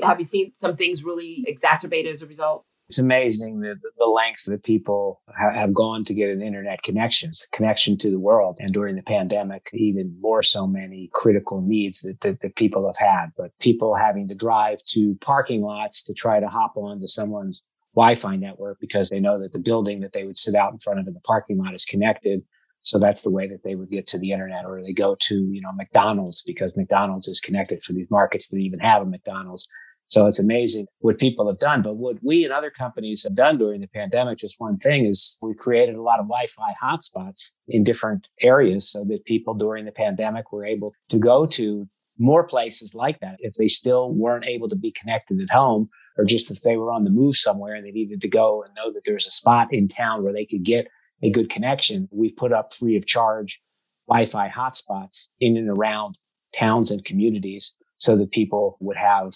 Have 0.03 0.19
you 0.19 0.25
seen 0.25 0.53
some 0.61 0.77
things 0.77 1.05
really 1.05 1.45
exacerbated 1.47 2.13
as 2.13 2.23
a 2.23 2.27
result? 2.27 2.65
It's 2.89 2.99
amazing 2.99 3.61
the, 3.61 3.77
the 3.99 4.07
lengths 4.07 4.45
that 4.45 4.63
people 4.63 5.23
have 5.37 5.73
gone 5.73 6.05
to 6.05 6.15
get 6.15 6.31
an 6.31 6.43
internet 6.43 6.83
connection, 6.83 7.31
connection 7.53 7.97
to 7.99 8.11
the 8.11 8.21
world. 8.21 8.57
And 8.61 8.73
during 8.73 8.97
the 8.97 9.03
pandemic, 9.03 9.69
even 9.73 10.17
more 10.21 10.43
so 10.43 10.67
many 10.67 11.09
critical 11.13 11.63
needs 11.63 12.01
that, 12.03 12.21
that, 12.21 12.41
that 12.43 12.57
people 12.57 12.87
have 12.87 12.99
had. 12.99 13.29
But 13.37 13.59
people 13.59 13.95
having 13.95 14.29
to 14.29 14.35
drive 14.35 14.85
to 14.89 15.17
parking 15.23 15.63
lots 15.63 16.03
to 16.05 16.15
try 16.15 16.41
to 16.41 16.49
hop 16.49 16.77
onto 16.77 17.07
someone's 17.07 17.65
Wi-Fi 17.97 18.37
network 18.37 18.79
because 18.81 19.09
they 19.09 19.21
know 19.21 19.41
that 19.41 19.53
the 19.53 19.59
building 19.59 20.01
that 20.01 20.13
they 20.13 20.25
would 20.25 20.37
sit 20.37 20.55
out 20.55 20.73
in 20.73 20.79
front 20.79 21.01
of 21.01 21.07
in 21.07 21.15
the 21.15 21.21
parking 21.21 21.59
lot 21.59 21.75
is 21.75 21.85
connected 21.85 22.43
so 22.85 22.99
that's 22.99 23.23
the 23.23 23.31
way 23.31 23.49
that 23.49 23.63
they 23.63 23.77
would 23.77 23.91
get 23.91 24.07
to 24.09 24.19
the 24.19 24.31
internet, 24.31 24.67
or 24.67 24.83
they 24.83 24.93
go 24.93 25.17
to, 25.19 25.35
you 25.35 25.63
know, 25.63 25.73
McDonald's 25.73 26.43
because 26.43 26.77
McDonald's 26.77 27.27
is 27.27 27.41
connected 27.41 27.83
for 27.83 27.95
these 27.95 28.11
markets 28.11 28.49
that 28.49 28.59
even 28.59 28.79
have 28.79 29.01
a 29.01 29.07
McDonald's. 29.07 29.67
So 30.07 30.27
it's 30.27 30.39
amazing 30.39 30.87
what 31.01 31.19
people 31.19 31.47
have 31.49 31.59
done. 31.59 31.83
But 31.83 31.97
what 31.97 32.17
we 32.23 32.45
and 32.45 32.53
other 32.53 32.71
companies 32.71 33.23
have 33.25 33.35
done 33.35 33.59
during 33.59 33.81
the 33.81 33.89
pandemic, 33.89 34.39
just 34.39 34.57
one 34.61 34.77
thing 34.77 35.07
is 35.07 35.39
we 35.43 35.55
created 35.55 35.97
a 35.97 36.03
lot 36.03 36.21
of 36.21 36.27
Wi-Fi 36.27 36.75
hotspots 36.83 37.51
in 37.67 37.85
different 37.85 38.29
areas 38.41 38.91
so 38.91 39.05
that 39.05 39.25
people 39.25 39.55
during 39.55 39.85
the 39.87 39.93
pandemic 39.93 40.53
were 40.53 40.65
able 40.65 40.93
to 41.09 41.19
go 41.19 41.47
to 41.47 41.89
more 42.19 42.47
places 42.47 42.95
like 42.95 43.19
that 43.21 43.37
if 43.41 43.55
they 43.55 43.67
still 43.67 44.13
weren't 44.13 44.45
able 44.45 44.69
to 44.69 44.77
be 44.77 44.93
connected 44.93 45.41
at 45.41 45.51
home 45.51 45.89
or 46.17 46.25
just 46.25 46.51
if 46.51 46.63
they 46.63 46.77
were 46.77 46.93
on 46.93 47.05
the 47.05 47.11
move 47.11 47.37
somewhere 47.37 47.75
and 47.75 47.85
they 47.85 47.91
needed 47.91 48.21
to 48.21 48.29
go 48.29 48.63
and 48.63 48.73
know 48.75 48.93
that 48.93 49.03
there's 49.05 49.27
a 49.27 49.33
spot 49.33 49.69
in 49.73 49.89
town 49.89 50.23
where 50.23 50.33
they 50.33 50.47
could 50.47 50.63
get 50.63 50.87
a 51.23 51.31
good 51.31 51.51
connection, 51.51 52.09
we 52.13 52.31
put 52.31 52.53
up 52.53 52.73
free 52.73 52.97
of 52.97 53.07
charge 53.07 53.61
Wi-Fi 54.09 54.49
hotspots 54.49 55.29
in 55.41 55.57
and 55.57 55.69
around 55.69 56.19
towns 56.53 56.91
and 56.91 57.05
communities 57.05 57.77
so 57.99 58.17
that 58.17 58.31
people 58.31 58.77
would 58.81 58.97
have 58.97 59.33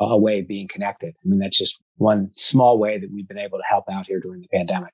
a 0.00 0.18
way 0.18 0.40
of 0.40 0.48
being 0.48 0.68
connected. 0.68 1.14
I 1.24 1.28
mean, 1.28 1.38
that's 1.38 1.58
just 1.58 1.80
one 1.96 2.30
small 2.32 2.78
way 2.78 2.98
that 2.98 3.10
we've 3.12 3.28
been 3.28 3.38
able 3.38 3.58
to 3.58 3.64
help 3.68 3.84
out 3.90 4.06
here 4.06 4.20
during 4.20 4.40
the 4.40 4.48
pandemic. 4.48 4.92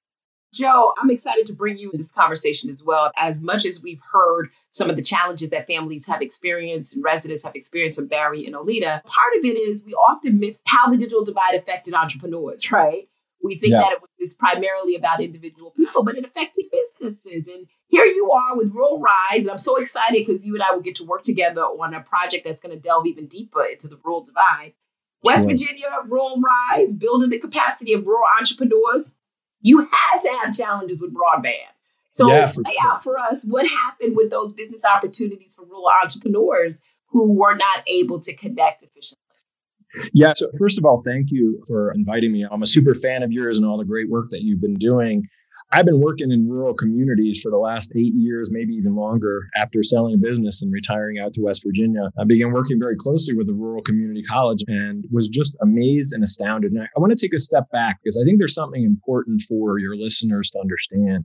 Joe, 0.55 0.95
I'm 0.97 1.11
excited 1.11 1.47
to 1.49 1.53
bring 1.53 1.77
you 1.77 1.91
in 1.91 1.99
this 1.99 2.11
conversation 2.13 2.71
as 2.71 2.83
well. 2.83 3.13
As 3.17 3.43
much 3.43 3.67
as 3.67 3.83
we've 3.83 4.01
heard 4.13 4.49
some 4.71 4.89
of 4.89 4.97
the 4.97 5.03
challenges 5.03 5.51
that 5.51 5.67
families 5.67 6.07
have 6.07 6.23
experienced 6.23 6.95
and 6.95 7.05
residents 7.05 7.45
have 7.45 7.55
experienced 7.55 7.99
from 7.99 8.09
Barry 8.09 8.47
and 8.47 8.57
Oleta, 8.57 9.03
part 9.05 9.33
of 9.39 9.45
it 9.45 9.59
is 9.59 9.85
we 9.85 9.93
often 9.93 10.41
miss 10.41 10.63
how 10.67 10.89
the 10.89 10.97
digital 10.97 11.25
divide 11.25 11.55
affected 11.55 11.93
entrepreneurs, 11.93 12.73
right? 12.73 13.09
We 13.43 13.57
think 13.57 13.73
yeah. 13.73 13.81
that 13.81 13.93
it 13.93 13.99
was 14.19 14.35
primarily 14.35 14.97
about 14.97 15.21
individual 15.21 15.71
people, 15.71 16.03
but 16.03 16.17
it 16.17 16.25
affected 16.25 16.65
businesses. 16.73 17.47
And 17.47 17.67
here 17.89 18.05
you 18.05 18.33
are 18.33 18.57
with 18.57 18.73
Rural 18.73 19.01
Rise. 19.01 19.43
And 19.43 19.51
I'm 19.51 19.59
so 19.59 19.77
excited 19.77 20.27
because 20.27 20.47
you 20.47 20.55
and 20.55 20.63
I 20.63 20.73
will 20.73 20.81
get 20.81 20.97
to 20.97 21.05
work 21.05 21.23
together 21.23 21.63
on 21.63 21.95
a 21.95 22.01
project 22.01 22.47
that's 22.47 22.61
going 22.61 22.75
to 22.75 22.81
delve 22.81 23.07
even 23.07 23.27
deeper 23.27 23.65
into 23.65 23.87
the 23.87 23.99
rural 24.03 24.25
divide. 24.25 24.73
West 25.25 25.43
sure. 25.43 25.51
Virginia, 25.51 25.89
Rural 26.07 26.41
Rise, 26.41 26.95
building 26.95 27.31
the 27.31 27.39
capacity 27.39 27.93
of 27.95 28.07
rural 28.07 28.27
entrepreneurs. 28.39 29.15
You 29.61 29.81
had 29.81 30.21
to 30.23 30.39
have 30.43 30.57
challenges 30.57 31.01
with 31.01 31.13
broadband. 31.13 31.55
So 32.13 32.29
yeah, 32.29 32.51
lay 32.57 32.73
sure. 32.73 32.75
out 32.83 33.03
for 33.03 33.19
us 33.19 33.45
what 33.45 33.67
happened 33.67 34.17
with 34.17 34.31
those 34.31 34.53
business 34.53 34.85
opportunities 34.85 35.55
for 35.55 35.65
rural 35.65 35.91
entrepreneurs 36.03 36.83
who 37.09 37.33
were 37.33 37.55
not 37.55 37.83
able 37.89 38.21
to 38.21 38.35
connect 38.35 38.83
efficiently. 38.83 39.25
Yeah. 40.13 40.33
So, 40.35 40.51
first 40.59 40.79
of 40.79 40.85
all, 40.85 41.03
thank 41.03 41.31
you 41.31 41.63
for 41.67 41.93
inviting 41.93 42.33
me. 42.33 42.47
I'm 42.49 42.63
a 42.63 42.67
super 42.67 42.95
fan 42.95 43.23
of 43.23 43.33
yours 43.33 43.57
and 43.57 43.67
all 43.67 43.79
the 43.79 43.85
great 43.85 44.09
work 44.09 44.27
that 44.31 44.43
you've 44.43 44.61
been 44.61 44.75
doing. 44.75 45.27
I've 45.71 45.85
been 45.85 46.01
working 46.01 46.33
in 46.33 46.49
rural 46.49 46.73
communities 46.73 47.41
for 47.43 47.51
the 47.51 47.59
last 47.59 47.93
eight 47.95 48.15
years, 48.15 48.51
maybe 48.51 48.73
even 48.73 48.97
longer, 48.97 49.49
after 49.55 49.83
selling 49.83 50.15
a 50.15 50.19
business 50.19 50.63
and 50.63 50.73
retiring 50.73 51.19
out 51.19 51.35
to 51.35 51.43
West 51.43 51.63
Virginia. 51.63 52.11
I 52.19 52.25
began 52.25 52.53
working 52.53 52.79
very 52.79 52.97
closely 52.97 53.35
with 53.35 53.49
the 53.49 53.53
rural 53.53 53.83
community 53.83 54.23
college 54.23 54.65
and 54.67 55.05
was 55.11 55.29
just 55.29 55.55
amazed 55.61 56.15
and 56.15 56.25
astounded. 56.25 56.73
And 56.73 56.83
I, 56.83 56.87
I 56.97 57.01
want 57.01 57.13
to 57.13 57.19
take 57.19 57.35
a 57.35 57.39
step 57.39 57.71
back 57.71 57.99
because 58.03 58.19
I 58.21 58.25
think 58.25 58.39
there's 58.39 58.55
something 58.55 58.83
important 58.83 59.43
for 59.43 59.79
your 59.79 59.95
listeners 59.95 60.51
to 60.51 60.59
understand. 60.59 61.25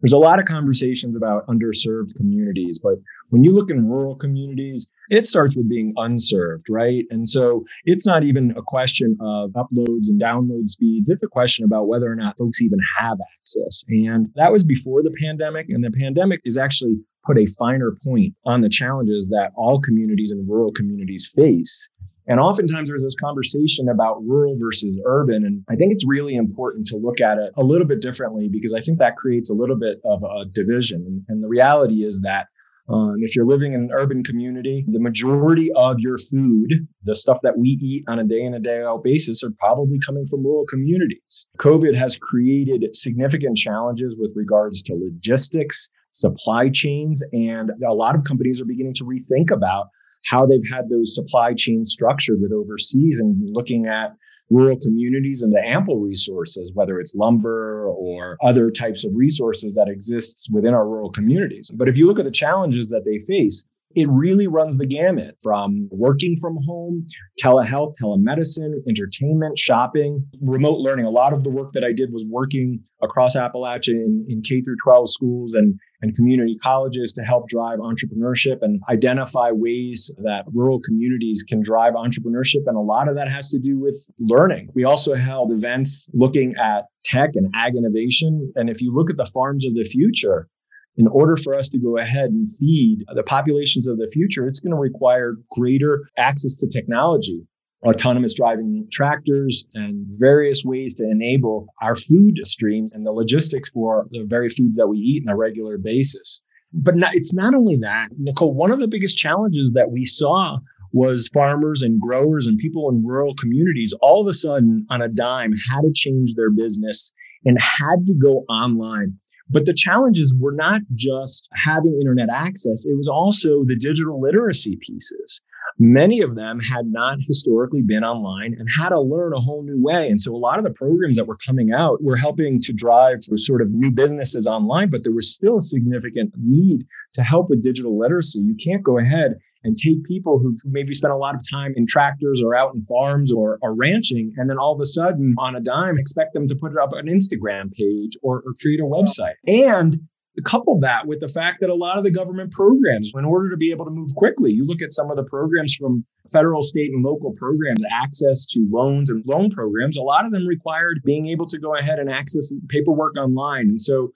There's 0.00 0.14
a 0.14 0.18
lot 0.18 0.38
of 0.38 0.46
conversations 0.46 1.14
about 1.14 1.46
underserved 1.46 2.16
communities, 2.16 2.80
but 2.82 2.94
when 3.28 3.44
you 3.44 3.54
look 3.54 3.70
in 3.70 3.88
rural 3.88 4.16
communities, 4.16 4.88
it 5.12 5.26
starts 5.26 5.54
with 5.54 5.68
being 5.68 5.92
unserved, 5.98 6.64
right? 6.70 7.04
And 7.10 7.28
so 7.28 7.66
it's 7.84 8.06
not 8.06 8.24
even 8.24 8.52
a 8.56 8.62
question 8.62 9.14
of 9.20 9.50
uploads 9.50 10.08
and 10.08 10.18
download 10.18 10.68
speeds. 10.68 11.10
It's 11.10 11.22
a 11.22 11.28
question 11.28 11.66
about 11.66 11.86
whether 11.86 12.10
or 12.10 12.16
not 12.16 12.38
folks 12.38 12.62
even 12.62 12.78
have 12.98 13.18
access. 13.38 13.84
And 13.88 14.28
that 14.36 14.52
was 14.52 14.64
before 14.64 15.02
the 15.02 15.14
pandemic. 15.20 15.66
And 15.68 15.84
the 15.84 15.90
pandemic 15.90 16.40
is 16.46 16.56
actually 16.56 16.96
put 17.26 17.36
a 17.36 17.44
finer 17.44 17.94
point 18.02 18.34
on 18.46 18.62
the 18.62 18.70
challenges 18.70 19.28
that 19.28 19.50
all 19.54 19.82
communities 19.82 20.30
and 20.30 20.48
rural 20.48 20.72
communities 20.72 21.30
face. 21.36 21.90
And 22.26 22.40
oftentimes 22.40 22.88
there's 22.88 23.04
this 23.04 23.16
conversation 23.16 23.90
about 23.90 24.22
rural 24.24 24.54
versus 24.58 24.98
urban. 25.04 25.44
And 25.44 25.62
I 25.68 25.76
think 25.76 25.92
it's 25.92 26.06
really 26.06 26.36
important 26.36 26.86
to 26.86 26.96
look 26.96 27.20
at 27.20 27.36
it 27.36 27.52
a 27.58 27.62
little 27.62 27.86
bit 27.86 28.00
differently 28.00 28.48
because 28.48 28.72
I 28.72 28.80
think 28.80 28.98
that 29.00 29.16
creates 29.16 29.50
a 29.50 29.54
little 29.54 29.76
bit 29.76 29.98
of 30.06 30.22
a 30.22 30.46
division. 30.46 31.22
And 31.28 31.44
the 31.44 31.48
reality 31.48 31.96
is 31.96 32.22
that 32.22 32.46
um, 32.88 33.16
if 33.20 33.36
you're 33.36 33.46
living 33.46 33.74
in 33.74 33.82
an 33.82 33.90
urban 33.92 34.24
community, 34.24 34.84
the 34.88 35.00
majority 35.00 35.70
of 35.76 36.00
your 36.00 36.18
food, 36.18 36.86
the 37.04 37.14
stuff 37.14 37.38
that 37.42 37.58
we 37.58 37.78
eat 37.80 38.04
on 38.08 38.18
a 38.18 38.24
day 38.24 38.42
in 38.42 38.54
a 38.54 38.60
day 38.60 38.82
out 38.82 39.04
basis, 39.04 39.42
are 39.42 39.52
probably 39.58 39.98
coming 40.04 40.26
from 40.26 40.44
rural 40.44 40.66
communities. 40.66 41.46
COVID 41.58 41.94
has 41.94 42.16
created 42.16 42.84
significant 42.94 43.56
challenges 43.56 44.16
with 44.18 44.32
regards 44.34 44.82
to 44.82 44.94
logistics, 44.94 45.88
supply 46.10 46.68
chains, 46.68 47.22
and 47.32 47.70
a 47.86 47.94
lot 47.94 48.16
of 48.16 48.24
companies 48.24 48.60
are 48.60 48.66
beginning 48.66 48.94
to 48.94 49.04
rethink 49.04 49.50
about 49.50 49.86
how 50.26 50.44
they've 50.46 50.70
had 50.70 50.88
those 50.88 51.14
supply 51.14 51.54
chains 51.54 51.90
structured 51.90 52.40
with 52.40 52.52
overseas 52.52 53.18
and 53.18 53.36
looking 53.52 53.86
at 53.86 54.14
rural 54.52 54.76
communities 54.76 55.42
and 55.42 55.52
the 55.52 55.64
ample 55.66 55.98
resources, 55.98 56.70
whether 56.74 57.00
it's 57.00 57.14
lumber 57.14 57.86
or 57.86 58.36
other 58.42 58.70
types 58.70 59.04
of 59.04 59.10
resources 59.14 59.74
that 59.74 59.88
exists 59.88 60.48
within 60.50 60.74
our 60.74 60.86
rural 60.86 61.10
communities. 61.10 61.70
But 61.74 61.88
if 61.88 61.96
you 61.96 62.06
look 62.06 62.18
at 62.18 62.24
the 62.24 62.30
challenges 62.30 62.90
that 62.90 63.04
they 63.04 63.18
face, 63.18 63.64
it 63.94 64.08
really 64.08 64.46
runs 64.46 64.78
the 64.78 64.86
gamut 64.86 65.36
from 65.42 65.88
working 65.90 66.36
from 66.40 66.58
home, 66.66 67.06
telehealth, 67.42 67.92
telemedicine, 68.00 68.74
entertainment, 68.88 69.58
shopping, 69.58 70.26
remote 70.40 70.78
learning. 70.78 71.04
A 71.04 71.10
lot 71.10 71.32
of 71.32 71.44
the 71.44 71.50
work 71.50 71.72
that 71.72 71.84
I 71.84 71.92
did 71.92 72.12
was 72.12 72.24
working 72.28 72.80
across 73.02 73.36
Appalachia 73.36 73.94
in, 73.94 74.24
in 74.28 74.42
K 74.42 74.60
through 74.60 74.76
12 74.82 75.10
schools 75.10 75.54
and, 75.54 75.78
and 76.00 76.14
community 76.14 76.56
colleges 76.62 77.12
to 77.12 77.22
help 77.22 77.48
drive 77.48 77.78
entrepreneurship 77.78 78.58
and 78.62 78.80
identify 78.88 79.50
ways 79.50 80.10
that 80.18 80.44
rural 80.52 80.80
communities 80.80 81.42
can 81.42 81.62
drive 81.62 81.94
entrepreneurship. 81.94 82.62
And 82.66 82.76
a 82.76 82.80
lot 82.80 83.08
of 83.08 83.16
that 83.16 83.28
has 83.28 83.48
to 83.50 83.58
do 83.58 83.78
with 83.78 83.96
learning. 84.18 84.68
We 84.74 84.84
also 84.84 85.14
held 85.14 85.52
events 85.52 86.08
looking 86.12 86.54
at 86.56 86.84
tech 87.04 87.30
and 87.34 87.52
ag 87.54 87.74
innovation. 87.76 88.48
And 88.54 88.70
if 88.70 88.80
you 88.80 88.94
look 88.94 89.10
at 89.10 89.16
the 89.16 89.30
farms 89.32 89.66
of 89.66 89.74
the 89.74 89.84
future, 89.84 90.48
in 90.96 91.06
order 91.08 91.36
for 91.36 91.54
us 91.54 91.68
to 91.70 91.78
go 91.78 91.98
ahead 91.98 92.30
and 92.30 92.48
feed 92.48 93.04
the 93.14 93.22
populations 93.22 93.86
of 93.86 93.98
the 93.98 94.08
future, 94.12 94.46
it's 94.46 94.60
going 94.60 94.72
to 94.72 94.78
require 94.78 95.36
greater 95.52 96.02
access 96.18 96.54
to 96.56 96.68
technology, 96.68 97.46
autonomous 97.86 98.34
driving 98.34 98.86
tractors, 98.92 99.66
and 99.74 100.06
various 100.18 100.62
ways 100.64 100.94
to 100.94 101.04
enable 101.04 101.66
our 101.80 101.96
food 101.96 102.38
streams 102.44 102.92
and 102.92 103.06
the 103.06 103.12
logistics 103.12 103.70
for 103.70 104.06
the 104.10 104.24
very 104.26 104.48
foods 104.48 104.76
that 104.76 104.88
we 104.88 104.98
eat 104.98 105.24
on 105.26 105.32
a 105.32 105.36
regular 105.36 105.78
basis. 105.78 106.40
But 106.74 106.96
not, 106.96 107.14
it's 107.14 107.32
not 107.32 107.54
only 107.54 107.76
that, 107.82 108.08
Nicole, 108.18 108.54
one 108.54 108.70
of 108.70 108.78
the 108.78 108.88
biggest 108.88 109.16
challenges 109.16 109.72
that 109.72 109.90
we 109.90 110.04
saw 110.04 110.58
was 110.92 111.28
farmers 111.32 111.82
and 111.82 112.00
growers 112.00 112.46
and 112.46 112.58
people 112.58 112.90
in 112.90 113.04
rural 113.04 113.34
communities 113.34 113.94
all 114.02 114.20
of 114.20 114.26
a 114.26 114.32
sudden 114.32 114.86
on 114.90 115.00
a 115.00 115.08
dime 115.08 115.52
had 115.70 115.80
to 115.82 115.92
change 115.94 116.34
their 116.34 116.50
business 116.50 117.12
and 117.44 117.58
had 117.60 118.06
to 118.06 118.14
go 118.14 118.44
online 118.48 119.18
but 119.50 119.66
the 119.66 119.74
challenges 119.74 120.34
were 120.38 120.52
not 120.52 120.82
just 120.94 121.48
having 121.52 121.98
internet 122.00 122.28
access, 122.30 122.84
it 122.84 122.96
was 122.96 123.08
also 123.08 123.64
the 123.64 123.76
digital 123.76 124.20
literacy 124.20 124.78
pieces. 124.80 125.40
Many 125.78 126.20
of 126.20 126.34
them 126.34 126.60
had 126.60 126.86
not 126.86 127.18
historically 127.20 127.82
been 127.82 128.04
online 128.04 128.54
and 128.58 128.68
had 128.78 128.90
to 128.90 129.00
learn 129.00 129.32
a 129.32 129.40
whole 129.40 129.62
new 129.62 129.82
way. 129.82 130.08
And 130.08 130.20
so 130.20 130.34
a 130.34 130.36
lot 130.36 130.58
of 130.58 130.64
the 130.64 130.70
programs 130.70 131.16
that 131.16 131.26
were 131.26 131.38
coming 131.44 131.72
out 131.72 132.02
were 132.02 132.16
helping 132.16 132.60
to 132.60 132.72
drive 132.72 133.18
sort 133.20 133.62
of 133.62 133.70
new 133.70 133.90
businesses 133.90 134.46
online, 134.46 134.90
but 134.90 135.02
there 135.02 135.14
was 135.14 135.32
still 135.32 135.56
a 135.56 135.62
significant 135.62 136.34
need 136.36 136.86
to 137.14 137.22
help 137.22 137.48
with 137.48 137.62
digital 137.62 137.98
literacy. 137.98 138.40
You 138.40 138.54
can't 138.54 138.82
go 138.82 138.98
ahead 138.98 139.38
and 139.64 139.76
take 139.76 140.04
people 140.04 140.38
who 140.38 140.56
maybe 140.66 140.92
spent 140.92 141.12
a 141.12 141.16
lot 141.16 141.34
of 141.34 141.40
time 141.48 141.72
in 141.76 141.86
tractors 141.86 142.40
or 142.44 142.54
out 142.54 142.74
in 142.74 142.82
farms 142.82 143.32
or, 143.32 143.58
or 143.62 143.74
ranching, 143.74 144.32
and 144.36 144.48
then 144.48 144.58
all 144.58 144.74
of 144.74 144.80
a 144.80 144.84
sudden 144.84 145.34
on 145.38 145.56
a 145.56 145.60
dime, 145.60 145.98
expect 145.98 146.34
them 146.34 146.46
to 146.46 146.54
put 146.54 146.76
up 146.78 146.92
an 146.92 147.06
Instagram 147.06 147.72
page 147.72 148.16
or, 148.22 148.42
or 148.46 148.52
create 148.60 148.80
a 148.80 148.84
website. 148.84 149.34
And 149.46 150.00
couple 150.40 150.80
that 150.80 151.06
with 151.06 151.20
the 151.20 151.28
fact 151.28 151.60
that 151.60 151.68
a 151.68 151.74
lot 151.74 151.98
of 151.98 152.04
the 152.04 152.10
government 152.10 152.52
programs, 152.52 153.12
in 153.14 153.24
order 153.24 153.50
to 153.50 153.56
be 153.56 153.70
able 153.70 153.84
to 153.84 153.90
move 153.90 154.14
quickly, 154.16 154.50
you 154.50 154.64
look 154.64 154.80
at 154.80 154.90
some 154.90 155.10
of 155.10 155.16
the 155.16 155.24
programs 155.24 155.74
from 155.74 156.04
federal, 156.30 156.62
state, 156.62 156.90
and 156.90 157.04
local 157.04 157.32
programs, 157.32 157.82
access 157.92 158.46
to 158.46 158.66
loans 158.70 159.10
and 159.10 159.22
loan 159.26 159.50
programs, 159.50 159.96
a 159.98 160.02
lot 160.02 160.24
of 160.24 160.32
them 160.32 160.46
required 160.46 161.02
being 161.04 161.26
able 161.26 161.46
to 161.46 161.58
go 161.58 161.76
ahead 161.76 161.98
and 161.98 162.10
access 162.10 162.50
paperwork 162.68 163.16
online. 163.18 163.66
And 163.68 163.80
so 163.80 164.12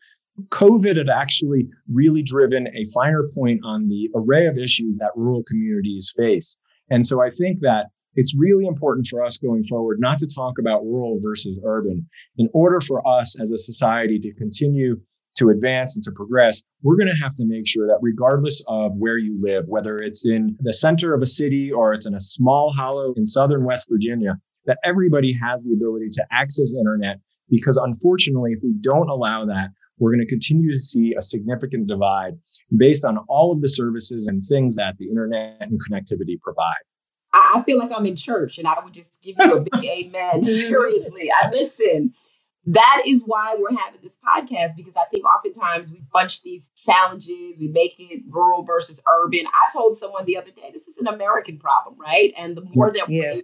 COVID 0.49 0.97
had 0.97 1.09
actually 1.09 1.69
really 1.93 2.23
driven 2.23 2.69
a 2.69 2.85
finer 2.95 3.25
point 3.35 3.61
on 3.65 3.89
the 3.89 4.11
array 4.15 4.47
of 4.47 4.59
issues 4.59 4.99
that 4.99 5.13
rural 5.17 5.43
communities 5.45 6.13
face. 6.17 6.59
And 6.91 7.05
so 7.07 7.23
I 7.23 7.31
think 7.31 7.61
that 7.61 7.87
it's 8.15 8.35
really 8.37 8.67
important 8.67 9.07
for 9.09 9.23
us 9.23 9.37
going 9.37 9.65
forward 9.65 9.99
not 10.01 10.19
to 10.19 10.27
talk 10.27 10.59
about 10.59 10.85
rural 10.85 11.19
versus 11.23 11.59
urban. 11.65 12.07
In 12.39 12.49
order 12.55 12.81
for 12.81 13.07
us 13.07 13.39
as 13.41 13.51
a 13.51 13.59
society 13.59 14.19
to 14.21 14.33
continue 14.35 14.97
to 15.37 15.51
advance 15.51 15.95
and 15.95 16.03
to 16.05 16.11
progress, 16.13 16.63
we're 16.83 16.97
going 16.97 17.15
to 17.15 17.23
have 17.23 17.35
to 17.37 17.45
make 17.45 17.67
sure 17.67 17.87
that 17.87 17.99
regardless 18.01 18.63
of 18.69 18.93
where 18.97 19.19
you 19.19 19.37
live, 19.39 19.65
whether 19.69 19.97
it's 19.97 20.27
in 20.27 20.57
the 20.61 20.73
center 20.73 21.15
of 21.15 21.23
a 21.23 21.27
city 21.27 21.71
or 21.71 21.93
it's 21.93 22.07
in 22.07 22.15
a 22.15 22.21
small 22.21 22.73
hollow 22.73 23.13
in 23.17 23.27
southern 23.27 23.65
West 23.65 23.87
Virginia, 23.91 24.39
that 24.65 24.79
everybody 24.83 25.35
has 25.43 25.63
the 25.63 25.75
ability 25.75 26.09
to 26.11 26.25
access 26.33 26.73
internet 26.73 27.19
because 27.51 27.77
unfortunately, 27.77 28.53
if 28.53 28.61
we 28.63 28.75
don't 28.81 29.11
allow 29.11 29.45
that, 29.45 29.69
we're 29.99 30.11
going 30.11 30.21
to 30.21 30.27
continue 30.27 30.73
to 30.73 30.79
see 30.79 31.15
a 31.17 31.23
significant 31.23 31.87
divide 31.87 32.39
based 32.77 33.05
on 33.05 33.19
all 33.29 33.53
of 33.53 33.61
the 33.61 33.69
services 33.69 34.27
and 34.27 34.43
things 34.45 34.77
that 34.77 34.95
the 34.99 35.09
internet 35.09 35.59
and 35.61 35.81
connectivity 35.81 36.41
provide. 36.41 36.75
I 37.33 37.63
feel 37.67 37.79
like 37.79 37.91
I'm 37.95 38.07
in 38.07 38.17
church 38.17 38.59
and 38.59 38.67
I 38.67 38.77
would 38.83 38.93
just 38.93 39.23
give 39.23 39.37
you 39.39 39.55
a 39.55 39.61
big 39.61 39.85
amen. 39.85 40.45
Seriously, 40.45 41.31
I 41.31 41.51
listen. 41.51 42.15
That 42.69 43.03
is 43.07 43.23
why 43.25 43.55
we're 43.57 43.77
having 43.77 44.01
this 44.03 44.13
podcast 44.27 44.77
because 44.77 44.95
I 44.97 45.05
think 45.13 45.25
oftentimes 45.25 45.93
we 45.93 46.01
bunch 46.13 46.43
these 46.43 46.73
challenges, 46.85 47.59
we 47.61 47.69
make 47.69 47.95
it 47.99 48.23
rural 48.29 48.65
versus 48.65 49.01
urban. 49.23 49.47
I 49.47 49.67
told 49.73 49.97
someone 49.97 50.25
the 50.25 50.37
other 50.37 50.51
day, 50.51 50.71
this 50.73 50.89
is 50.89 50.97
an 50.97 51.07
American 51.07 51.59
problem, 51.59 51.97
right? 51.97 52.35
And 52.37 52.57
the 52.57 52.63
more 52.75 52.91
that 52.91 53.09
we're 53.09 53.31
able 53.31 53.43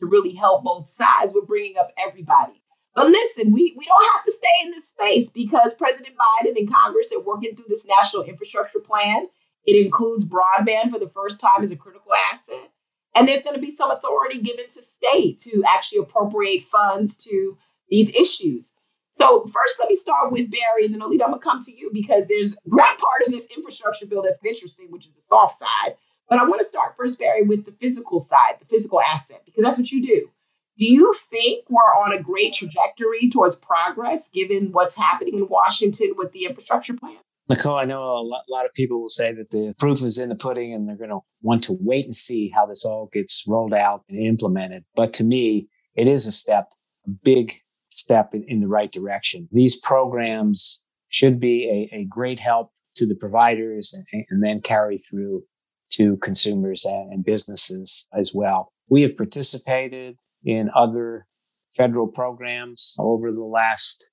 to 0.00 0.06
really 0.06 0.32
help 0.32 0.64
both 0.64 0.90
sides, 0.90 1.34
we're 1.34 1.46
bringing 1.46 1.76
up 1.78 1.92
everybody. 2.04 2.60
But 2.94 3.08
listen, 3.08 3.52
we, 3.52 3.74
we 3.76 3.84
don't 3.84 4.12
have 4.14 4.24
to 4.24 4.32
stay 4.32 4.64
in 4.64 4.70
this 4.70 4.88
space 4.88 5.28
because 5.28 5.74
President 5.74 6.16
Biden 6.16 6.56
and 6.56 6.72
Congress 6.72 7.12
are 7.14 7.22
working 7.22 7.54
through 7.54 7.66
this 7.68 7.86
national 7.86 8.24
infrastructure 8.24 8.80
plan. 8.80 9.26
It 9.66 9.84
includes 9.84 10.28
broadband 10.28 10.90
for 10.90 10.98
the 10.98 11.10
first 11.10 11.40
time 11.40 11.62
as 11.62 11.72
a 11.72 11.76
critical 11.76 12.12
asset. 12.32 12.70
And 13.14 13.26
there's 13.26 13.42
going 13.42 13.56
to 13.56 13.62
be 13.62 13.70
some 13.70 13.90
authority 13.90 14.40
given 14.40 14.66
to 14.66 14.82
state 14.82 15.40
to 15.40 15.62
actually 15.68 15.98
appropriate 15.98 16.62
funds 16.64 17.16
to 17.24 17.56
these 17.88 18.14
issues. 18.14 18.72
So 19.12 19.44
first, 19.46 19.80
let 19.80 19.88
me 19.88 19.96
start 19.96 20.30
with 20.30 20.48
Barry, 20.50 20.84
and 20.84 20.94
then 20.94 21.02
Oleta, 21.02 21.24
I'm 21.24 21.30
gonna 21.30 21.42
come 21.42 21.60
to 21.62 21.76
you 21.76 21.90
because 21.92 22.28
there's 22.28 22.56
one 22.62 22.78
part 22.78 23.26
of 23.26 23.32
this 23.32 23.48
infrastructure 23.48 24.06
bill 24.06 24.22
that's 24.22 24.38
interesting, 24.44 24.92
which 24.92 25.06
is 25.06 25.12
the 25.12 25.22
soft 25.28 25.58
side. 25.58 25.96
But 26.28 26.38
I 26.38 26.44
want 26.44 26.60
to 26.60 26.64
start 26.64 26.96
first, 26.96 27.18
Barry, 27.18 27.42
with 27.42 27.64
the 27.64 27.72
physical 27.72 28.20
side, 28.20 28.56
the 28.60 28.66
physical 28.66 29.00
asset, 29.00 29.42
because 29.44 29.64
that's 29.64 29.78
what 29.78 29.90
you 29.90 30.06
do. 30.06 30.30
Do 30.78 30.86
you 30.86 31.12
think 31.28 31.64
we're 31.68 31.80
on 31.80 32.12
a 32.12 32.22
great 32.22 32.54
trajectory 32.54 33.28
towards 33.30 33.56
progress 33.56 34.28
given 34.28 34.70
what's 34.70 34.96
happening 34.96 35.34
in 35.34 35.48
Washington 35.48 36.12
with 36.16 36.30
the 36.30 36.44
infrastructure 36.44 36.94
plan? 36.94 37.16
Nicole, 37.48 37.76
I 37.76 37.84
know 37.84 38.02
a 38.02 38.22
lot, 38.22 38.66
of 38.66 38.74
people 38.74 39.00
will 39.00 39.08
say 39.08 39.32
that 39.32 39.50
the 39.50 39.74
proof 39.78 40.02
is 40.02 40.18
in 40.18 40.28
the 40.28 40.36
pudding 40.36 40.72
and 40.72 40.86
they're 40.86 40.96
going 40.96 41.10
to 41.10 41.20
want 41.42 41.64
to 41.64 41.76
wait 41.80 42.04
and 42.04 42.14
see 42.14 42.52
how 42.54 42.66
this 42.66 42.84
all 42.84 43.08
gets 43.12 43.42
rolled 43.48 43.72
out 43.72 44.04
and 44.08 44.20
implemented. 44.20 44.84
But 44.94 45.12
to 45.14 45.24
me, 45.24 45.68
it 45.96 46.06
is 46.06 46.26
a 46.26 46.32
step, 46.32 46.72
a 47.06 47.10
big 47.10 47.54
step 47.90 48.34
in, 48.34 48.44
in 48.46 48.60
the 48.60 48.68
right 48.68 48.92
direction. 48.92 49.48
These 49.50 49.80
programs 49.80 50.82
should 51.08 51.40
be 51.40 51.88
a, 51.92 51.96
a 51.96 52.04
great 52.04 52.38
help 52.38 52.70
to 52.96 53.06
the 53.06 53.16
providers 53.16 53.94
and, 54.12 54.26
and, 54.28 54.42
then 54.42 54.60
carry 54.60 54.98
through 54.98 55.44
to 55.90 56.16
consumers 56.18 56.84
and 56.84 57.24
businesses 57.24 58.06
as 58.12 58.32
well. 58.34 58.72
We 58.88 59.02
have 59.02 59.16
participated 59.16 60.20
in 60.48 60.70
other 60.74 61.26
federal 61.68 62.06
programs 62.06 62.96
over 62.98 63.30
the 63.30 63.44
last 63.44 64.08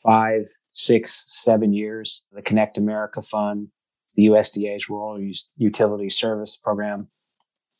five, 0.00 0.42
six, 0.70 1.24
seven 1.26 1.72
years. 1.72 2.22
The 2.30 2.40
Connect 2.40 2.78
America 2.78 3.20
Fund, 3.20 3.68
the 4.14 4.26
USDA's 4.26 4.88
Rural 4.88 5.20
Utility 5.56 6.08
Service 6.08 6.56
Program. 6.56 7.08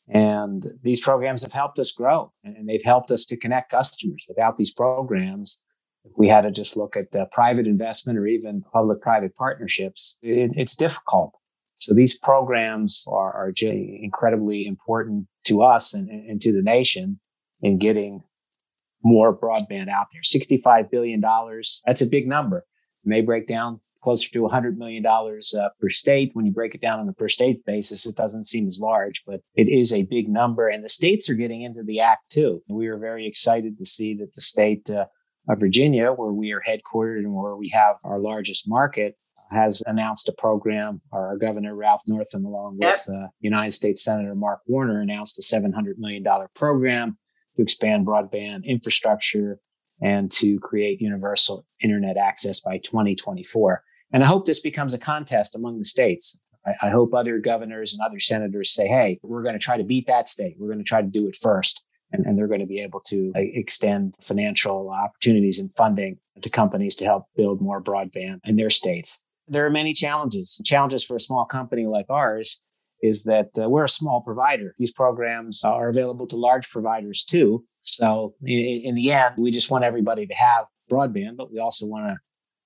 And 0.09 0.65
these 0.83 0.99
programs 0.99 1.43
have 1.43 1.53
helped 1.53 1.79
us 1.79 1.93
grow 1.93 2.33
and 2.43 2.67
they've 2.67 2.83
helped 2.83 3.09
us 3.09 3.23
to 3.27 3.37
connect 3.37 3.71
customers. 3.71 4.25
Without 4.27 4.57
these 4.57 4.71
programs, 4.71 5.63
if 6.03 6.11
we 6.17 6.27
had 6.27 6.41
to 6.41 6.51
just 6.51 6.75
look 6.75 6.97
at 6.97 7.15
uh, 7.15 7.25
private 7.31 7.67
investment 7.67 8.19
or 8.19 8.27
even 8.27 8.65
public 8.73 9.01
private 9.01 9.33
partnerships, 9.35 10.17
it, 10.21 10.51
it's 10.57 10.75
difficult. 10.75 11.37
So 11.75 11.93
these 11.93 12.17
programs 12.17 13.05
are, 13.07 13.33
are 13.33 13.53
incredibly 13.61 14.67
important 14.67 15.27
to 15.45 15.63
us 15.63 15.93
and, 15.93 16.09
and 16.09 16.41
to 16.41 16.51
the 16.51 16.61
nation 16.61 17.21
in 17.63 17.79
getting 17.79 18.21
more 19.03 19.35
broadband 19.35 19.89
out 19.89 20.07
there. 20.11 20.21
$65 20.21 20.91
billion. 20.91 21.21
That's 21.85 22.01
a 22.01 22.05
big 22.05 22.27
number. 22.27 22.59
It 22.59 23.09
may 23.09 23.21
break 23.21 23.47
down 23.47 23.79
closer 24.01 24.29
to 24.29 24.39
$100 24.39 24.75
million 24.75 25.05
uh, 25.05 25.69
per 25.79 25.89
state. 25.89 26.31
When 26.33 26.45
you 26.45 26.51
break 26.51 26.75
it 26.75 26.81
down 26.81 26.99
on 26.99 27.07
a 27.07 27.13
per 27.13 27.29
state 27.29 27.65
basis, 27.65 28.05
it 28.05 28.15
doesn't 28.15 28.43
seem 28.43 28.67
as 28.67 28.79
large, 28.79 29.23
but 29.25 29.41
it 29.55 29.69
is 29.69 29.93
a 29.93 30.03
big 30.03 30.29
number. 30.29 30.67
And 30.67 30.83
the 30.83 30.89
states 30.89 31.29
are 31.29 31.35
getting 31.35 31.61
into 31.61 31.83
the 31.83 32.01
act 32.01 32.29
too. 32.29 32.61
We 32.67 32.87
are 32.87 32.99
very 32.99 33.25
excited 33.25 33.77
to 33.77 33.85
see 33.85 34.13
that 34.15 34.33
the 34.33 34.41
state 34.41 34.89
uh, 34.89 35.05
of 35.49 35.59
Virginia, 35.59 36.11
where 36.11 36.31
we 36.31 36.51
are 36.51 36.61
headquartered 36.67 37.19
and 37.19 37.33
where 37.33 37.55
we 37.55 37.69
have 37.69 37.95
our 38.03 38.19
largest 38.19 38.67
market, 38.67 39.15
has 39.51 39.81
announced 39.85 40.27
a 40.27 40.33
program. 40.33 41.01
Our 41.11 41.37
governor, 41.37 41.75
Ralph 41.75 42.01
Northam, 42.07 42.45
along 42.45 42.77
yep. 42.81 42.93
with 42.93 43.15
uh, 43.15 43.27
United 43.39 43.71
States 43.71 44.03
Senator 44.03 44.35
Mark 44.35 44.61
Warner, 44.67 44.99
announced 44.99 45.39
a 45.39 45.41
$700 45.41 45.97
million 45.97 46.25
program 46.55 47.17
to 47.55 47.61
expand 47.61 48.05
broadband 48.05 48.65
infrastructure 48.65 49.59
and 50.01 50.31
to 50.31 50.59
create 50.59 51.01
universal 51.01 51.65
internet 51.81 52.17
access 52.17 52.59
by 52.59 52.77
2024. 52.79 53.83
And 54.11 54.23
I 54.23 54.27
hope 54.27 54.45
this 54.45 54.59
becomes 54.59 54.93
a 54.93 54.99
contest 54.99 55.55
among 55.55 55.79
the 55.79 55.85
states. 55.85 56.39
I, 56.65 56.87
I 56.87 56.89
hope 56.89 57.13
other 57.13 57.39
governors 57.39 57.93
and 57.93 58.01
other 58.01 58.19
senators 58.19 58.73
say, 58.73 58.87
hey, 58.87 59.19
we're 59.23 59.43
going 59.43 59.53
to 59.53 59.59
try 59.59 59.77
to 59.77 59.83
beat 59.83 60.07
that 60.07 60.27
state. 60.27 60.55
We're 60.59 60.67
going 60.67 60.79
to 60.79 60.83
try 60.83 61.01
to 61.01 61.07
do 61.07 61.27
it 61.27 61.35
first. 61.35 61.83
And, 62.11 62.25
and 62.25 62.37
they're 62.37 62.47
going 62.47 62.59
to 62.59 62.67
be 62.67 62.81
able 62.81 62.99
to 63.07 63.31
extend 63.35 64.15
financial 64.21 64.89
opportunities 64.89 65.57
and 65.57 65.73
funding 65.73 66.17
to 66.41 66.49
companies 66.49 66.95
to 66.97 67.05
help 67.05 67.25
build 67.35 67.59
more 67.59 67.81
broadband 67.81 68.39
in 68.45 68.55
their 68.55 68.69
states. 68.69 69.25
There 69.47 69.65
are 69.65 69.71
many 69.71 69.93
challenges. 69.93 70.61
Challenges 70.63 71.03
for 71.03 71.15
a 71.15 71.19
small 71.19 71.45
company 71.45 71.87
like 71.87 72.05
ours 72.09 72.63
is 73.03 73.23
that 73.25 73.49
uh, 73.61 73.69
we're 73.69 73.83
a 73.83 73.89
small 73.89 74.21
provider. 74.21 74.73
These 74.79 74.93
programs 74.93 75.61
are 75.63 75.89
available 75.89 76.25
to 76.27 76.37
large 76.37 76.69
providers 76.69 77.23
too. 77.23 77.65
So 77.81 78.33
in, 78.41 78.81
in 78.85 78.95
the 78.95 79.11
end, 79.11 79.35
we 79.37 79.51
just 79.51 79.69
want 79.69 79.83
everybody 79.83 80.25
to 80.25 80.33
have 80.33 80.65
broadband, 80.89 81.35
but 81.35 81.51
we 81.51 81.59
also 81.59 81.85
want 81.85 82.07
to 82.07 82.17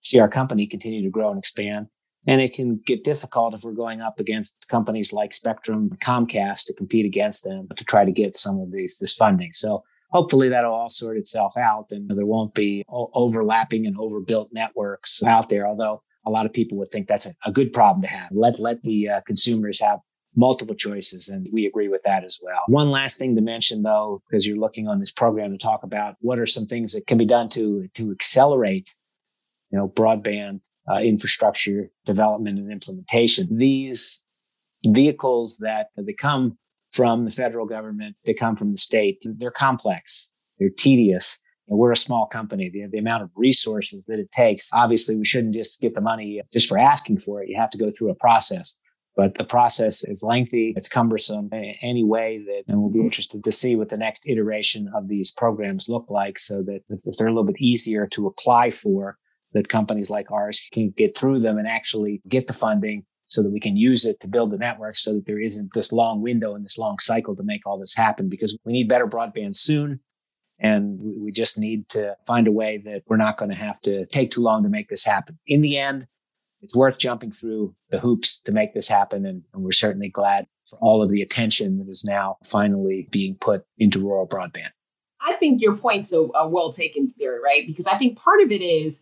see 0.02 0.20
our 0.20 0.30
company 0.30 0.68
continue 0.68 1.02
to 1.02 1.10
grow 1.10 1.32
and 1.32 1.40
expand. 1.40 1.88
And 2.28 2.40
it 2.40 2.54
can 2.54 2.80
get 2.86 3.04
difficult 3.04 3.56
if 3.56 3.64
we're 3.64 3.72
going 3.72 4.02
up 4.02 4.20
against 4.20 4.68
companies 4.68 5.12
like 5.12 5.34
Spectrum, 5.34 5.98
Comcast 6.04 6.66
to 6.66 6.74
compete 6.74 7.06
against 7.06 7.44
them 7.44 7.68
to 7.76 7.84
try 7.84 8.06
to 8.06 8.12
get 8.12 8.36
some 8.36 8.60
of 8.60 8.72
these 8.72 8.98
this 9.00 9.14
funding. 9.14 9.54
So 9.54 9.84
hopefully 10.12 10.50
that'll 10.50 10.74
all 10.74 10.90
sort 10.90 11.18
itself 11.18 11.58
out 11.58 11.88
and 11.90 12.10
there 12.10 12.26
won't 12.26 12.54
be 12.54 12.84
overlapping 12.90 13.88
and 13.88 13.98
overbuilt 13.98 14.50
networks 14.54 15.24
out 15.24 15.50
there. 15.50 15.66
Although 15.66 16.04
a 16.28 16.30
lot 16.30 16.46
of 16.46 16.54
people 16.54 16.78
would 16.78 16.90
think 16.90 17.08
that's 17.08 17.26
a, 17.26 17.34
a 17.46 17.52
good 17.52 17.74
problem 17.74 18.02
to 18.04 18.08
have. 18.08 18.30
Let 18.32 18.60
let 18.60 18.84
the 18.84 19.10
uh, 19.10 19.22
consumers 19.26 19.80
have 19.80 20.00
multiple 20.38 20.76
choices. 20.76 21.28
And 21.28 21.50
we 21.52 21.66
agree 21.66 21.90
with 21.90 22.04
that 22.04 22.24
as 22.24 22.40
well. 22.42 22.60
One 22.68 22.92
last 22.92 23.18
thing 23.18 23.36
to 23.36 23.42
mention 23.42 23.82
though, 23.82 24.22
because 24.30 24.46
you're 24.46 24.58
looking 24.58 24.88
on 24.88 25.00
this 25.00 25.12
program 25.12 25.52
to 25.52 25.58
talk 25.58 25.84
about 25.84 26.16
what 26.22 26.40
are 26.40 26.46
some 26.46 26.66
things 26.66 26.94
that 26.94 27.08
can 27.08 27.18
be 27.18 27.26
done 27.26 27.50
to, 27.50 27.90
to 27.96 28.12
accelerate 28.12 28.96
you 29.72 29.78
know, 29.78 29.90
broadband 29.90 30.62
uh, 30.90 31.00
infrastructure 31.00 31.90
development 32.06 32.60
and 32.60 32.72
implementation. 32.72 33.58
These 33.58 34.24
vehicles 34.86 35.58
that 35.58 35.88
they 35.98 36.14
come 36.14 36.58
from 36.92 37.26
the 37.26 37.32
federal 37.32 37.66
government, 37.66 38.16
they 38.26 38.34
come 38.34 38.56
from 38.56 38.72
the 38.72 38.78
state, 38.78 39.22
they're 39.24 39.52
complex, 39.52 40.34
they're 40.60 40.70
tedious. 40.70 41.38
And 41.68 41.78
we're 41.78 41.92
a 41.92 41.98
small 41.98 42.28
company. 42.28 42.70
The, 42.70 42.88
the 42.90 42.98
amount 42.98 43.24
of 43.24 43.30
resources 43.36 44.06
that 44.06 44.20
it 44.20 44.32
takes, 44.32 44.70
obviously, 44.72 45.18
we 45.18 45.26
shouldn't 45.26 45.54
just 45.54 45.82
get 45.82 45.96
the 45.96 46.02
money 46.02 46.42
just 46.54 46.70
for 46.70 46.78
asking 46.78 47.20
for 47.20 47.44
it. 47.44 47.50
You 47.50 47.58
have 47.58 47.72
to 47.72 47.78
go 47.78 47.92
through 47.92 48.10
a 48.10 48.16
process 48.16 48.78
but 49.18 49.34
the 49.36 49.44
process 49.44 50.04
is 50.04 50.22
lengthy. 50.22 50.76
It's 50.78 50.88
cumbersome 50.88 51.50
in 51.52 51.74
any 51.82 52.04
way 52.04 52.38
that, 52.46 52.66
and 52.68 52.80
we'll 52.80 52.92
be 52.92 53.02
interested 53.02 53.44
to 53.44 53.52
see 53.52 53.76
what 53.76 53.90
the 53.90 53.98
next 53.98 54.30
iteration 54.30 54.90
of 54.96 55.08
these 55.08 55.32
programs 55.32 55.90
look 55.90 56.12
like 56.12 56.38
so 56.38 56.62
that 56.62 56.82
if 56.88 57.18
they're 57.18 57.28
a 57.28 57.32
little 57.32 57.44
bit 57.44 57.60
easier 57.60 58.06
to 58.08 58.28
apply 58.28 58.70
for, 58.70 59.18
that 59.54 59.70
companies 59.70 60.12
like 60.12 60.30
ours 60.32 60.62
can 60.72 60.92
get 60.92 61.18
through 61.18 61.40
them 61.40 61.58
and 61.58 61.68
actually 61.68 62.22
get 62.30 62.46
the 62.46 62.54
funding 62.54 63.06
so 63.26 63.42
that 63.42 63.50
we 63.50 63.60
can 63.60 63.76
use 63.76 64.06
it 64.06 64.20
to 64.20 64.28
build 64.28 64.52
the 64.52 64.58
network 64.58 64.96
so 64.96 65.16
that 65.16 65.26
there 65.26 65.40
isn't 65.40 65.74
this 65.74 65.92
long 65.92 66.22
window 66.22 66.54
and 66.54 66.64
this 66.64 66.78
long 66.78 67.00
cycle 67.00 67.36
to 67.36 67.44
make 67.44 67.66
all 67.66 67.80
this 67.80 67.96
happen 67.96 68.30
because 68.30 68.56
we 68.66 68.72
need 68.72 68.88
better 68.88 69.08
broadband 69.08 69.56
soon. 69.56 70.00
And 70.60 71.00
we 71.00 71.32
just 71.32 71.58
need 71.58 71.90
to 71.90 72.16
find 72.26 72.48
a 72.48 72.52
way 72.52 72.78
that 72.86 73.04
we're 73.08 73.18
not 73.18 73.38
going 73.38 73.50
to 73.50 73.56
have 73.56 73.82
to 73.82 74.06
take 74.08 74.32
too 74.32 74.42
long 74.42 74.64
to 74.64 74.70
make 74.70 74.90
this 74.90 75.04
happen. 75.04 75.38
In 75.48 75.62
the 75.62 75.78
end, 75.78 76.08
it's 76.62 76.76
worth 76.76 76.98
jumping 76.98 77.32
through 77.32 77.76
the 77.90 78.00
hoops 78.00 78.42
to 78.44 78.52
make 78.52 78.74
this 78.74 78.88
happen. 78.88 79.26
And, 79.26 79.44
and, 79.54 79.64
we're 79.64 79.72
certainly 79.72 80.10
glad 80.10 80.48
for 80.66 80.78
all 80.80 81.02
of 81.04 81.10
the 81.10 81.22
attention 81.22 81.78
that 81.78 81.90
is 81.90 82.04
now 82.04 82.38
finally 82.44 83.08
being 83.12 83.36
put 83.36 83.66
into 83.78 84.00
rural 84.00 84.28
broadband. 84.28 84.70
I 85.22 85.34
think 85.34 85.62
your 85.62 85.76
points 85.76 86.14
are, 86.14 86.28
are 86.36 86.50
well 86.50 86.72
taken, 86.72 87.14
Barry, 87.18 87.40
right? 87.42 87.66
Because 87.66 87.88
I 87.88 87.98
think 87.98 88.18
part 88.18 88.42
of 88.42 88.52
it 88.52 88.62
is 88.62 89.02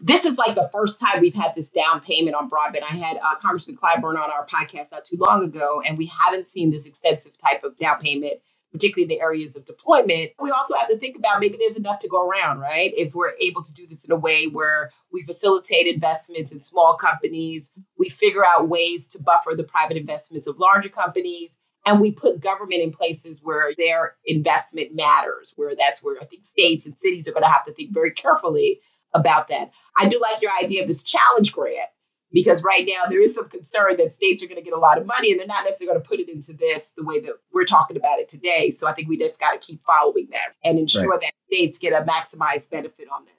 this 0.00 0.24
is 0.24 0.36
like 0.36 0.54
the 0.54 0.68
first 0.72 1.00
time 1.00 1.20
we've 1.20 1.34
had 1.34 1.54
this 1.54 1.70
down 1.70 2.00
payment 2.00 2.34
on 2.34 2.50
broadband. 2.50 2.82
I 2.82 2.96
had 2.96 3.16
uh, 3.18 3.36
Congressman 3.40 3.76
Clyburn 3.76 4.18
on 4.18 4.30
our 4.30 4.46
podcast 4.46 4.90
not 4.90 5.04
too 5.04 5.16
long 5.18 5.44
ago, 5.44 5.82
and 5.86 5.96
we 5.96 6.06
haven't 6.06 6.48
seen 6.48 6.70
this 6.70 6.84
extensive 6.84 7.38
type 7.38 7.62
of 7.64 7.78
down 7.78 8.00
payment, 8.00 8.34
particularly 8.72 9.04
in 9.04 9.18
the 9.18 9.22
areas 9.22 9.56
of 9.56 9.64
deployment. 9.64 10.32
We 10.38 10.50
also 10.50 10.74
have 10.76 10.88
to 10.88 10.98
think 10.98 11.16
about 11.16 11.40
maybe 11.40 11.56
there's 11.58 11.76
enough 11.76 12.00
to 12.00 12.08
go 12.08 12.26
around, 12.26 12.60
right? 12.60 12.92
If 12.94 13.14
we're 13.14 13.32
able 13.40 13.62
to 13.62 13.72
do 13.72 13.86
this 13.86 14.04
in 14.04 14.12
a 14.12 14.16
way 14.16 14.46
where 14.46 14.90
we 15.12 15.22
facilitate 15.22 15.86
investments 15.86 16.52
in 16.52 16.60
small 16.60 16.96
companies, 16.96 17.72
we 17.98 18.08
figure 18.08 18.44
out 18.44 18.68
ways 18.68 19.08
to 19.08 19.18
buffer 19.18 19.54
the 19.54 19.64
private 19.64 19.96
investments 19.96 20.46
of 20.46 20.58
larger 20.58 20.88
companies. 20.90 21.58
And 21.86 22.00
we 22.00 22.12
put 22.12 22.40
government 22.40 22.82
in 22.82 22.92
places 22.92 23.40
where 23.42 23.72
their 23.76 24.16
investment 24.26 24.94
matters, 24.94 25.54
where 25.56 25.74
that's 25.74 26.02
where 26.02 26.16
I 26.20 26.24
think 26.26 26.44
states 26.44 26.84
and 26.84 26.94
cities 27.00 27.28
are 27.28 27.32
going 27.32 27.44
to 27.44 27.48
have 27.48 27.64
to 27.64 27.72
think 27.72 27.94
very 27.94 28.10
carefully 28.10 28.80
about 29.14 29.48
that. 29.48 29.70
I 29.96 30.08
do 30.08 30.20
like 30.20 30.42
your 30.42 30.52
idea 30.62 30.82
of 30.82 30.88
this 30.88 31.02
challenge 31.02 31.52
grant 31.52 31.88
because 32.32 32.62
right 32.62 32.86
now 32.86 33.08
there 33.08 33.22
is 33.22 33.34
some 33.34 33.48
concern 33.48 33.96
that 33.98 34.14
states 34.14 34.42
are 34.42 34.46
going 34.46 34.58
to 34.58 34.64
get 34.64 34.74
a 34.74 34.78
lot 34.78 34.98
of 34.98 35.06
money 35.06 35.30
and 35.30 35.40
they're 35.40 35.46
not 35.46 35.64
necessarily 35.64 35.94
going 35.94 36.02
to 36.02 36.08
put 36.08 36.20
it 36.20 36.28
into 36.28 36.52
this 36.52 36.92
the 36.96 37.04
way 37.04 37.20
that 37.20 37.34
we're 37.52 37.64
talking 37.64 37.96
about 37.96 38.18
it 38.18 38.28
today. 38.28 38.70
So 38.70 38.86
I 38.86 38.92
think 38.92 39.08
we 39.08 39.18
just 39.18 39.40
got 39.40 39.52
to 39.52 39.58
keep 39.58 39.82
following 39.84 40.28
that 40.32 40.52
and 40.64 40.78
ensure 40.78 41.08
right. 41.08 41.20
that 41.20 41.32
states 41.46 41.78
get 41.78 41.92
a 41.92 42.04
maximized 42.04 42.68
benefit 42.70 43.08
on 43.10 43.24
that. 43.24 43.32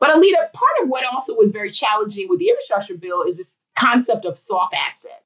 But 0.00 0.14
Oleta, 0.14 0.50
part 0.52 0.82
of 0.82 0.88
what 0.88 1.04
also 1.04 1.34
was 1.34 1.50
very 1.50 1.72
challenging 1.72 2.28
with 2.28 2.38
the 2.38 2.48
infrastructure 2.50 2.96
bill 2.96 3.22
is 3.22 3.36
this 3.36 3.56
concept 3.76 4.24
of 4.24 4.38
soft 4.38 4.74
assets. 4.74 5.22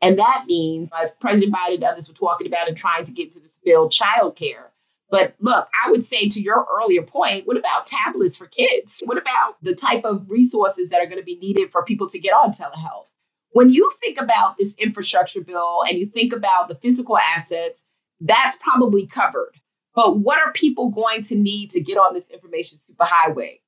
And 0.00 0.18
that 0.18 0.44
means, 0.46 0.92
as 0.98 1.10
President 1.12 1.54
Biden 1.54 1.76
and 1.76 1.84
others 1.84 2.08
were 2.08 2.14
talking 2.14 2.46
about 2.46 2.68
and 2.68 2.76
trying 2.76 3.04
to 3.04 3.12
get 3.12 3.32
to 3.32 3.40
this 3.40 3.58
bill, 3.64 3.88
childcare. 3.88 4.66
But 5.10 5.36
look, 5.38 5.68
I 5.84 5.90
would 5.90 6.04
say 6.04 6.28
to 6.28 6.40
your 6.40 6.66
earlier 6.80 7.02
point, 7.02 7.46
what 7.46 7.56
about 7.56 7.86
tablets 7.86 8.36
for 8.36 8.46
kids? 8.46 9.02
What 9.04 9.18
about 9.18 9.56
the 9.62 9.74
type 9.74 10.04
of 10.04 10.30
resources 10.30 10.88
that 10.90 11.00
are 11.00 11.06
going 11.06 11.20
to 11.20 11.24
be 11.24 11.36
needed 11.36 11.70
for 11.70 11.84
people 11.84 12.08
to 12.08 12.18
get 12.18 12.32
on 12.32 12.50
telehealth? 12.50 13.06
When 13.50 13.70
you 13.70 13.90
think 14.00 14.20
about 14.20 14.56
this 14.56 14.76
infrastructure 14.78 15.40
bill 15.40 15.82
and 15.88 15.98
you 15.98 16.06
think 16.06 16.34
about 16.34 16.68
the 16.68 16.74
physical 16.74 17.16
assets, 17.16 17.84
that's 18.20 18.56
probably 18.56 19.06
covered. 19.06 19.52
But 19.94 20.18
what 20.18 20.38
are 20.40 20.52
people 20.52 20.90
going 20.90 21.22
to 21.24 21.36
need 21.36 21.70
to 21.70 21.80
get 21.80 21.96
on 21.96 22.12
this 22.12 22.28
information 22.28 22.78
superhighway? 22.78 23.60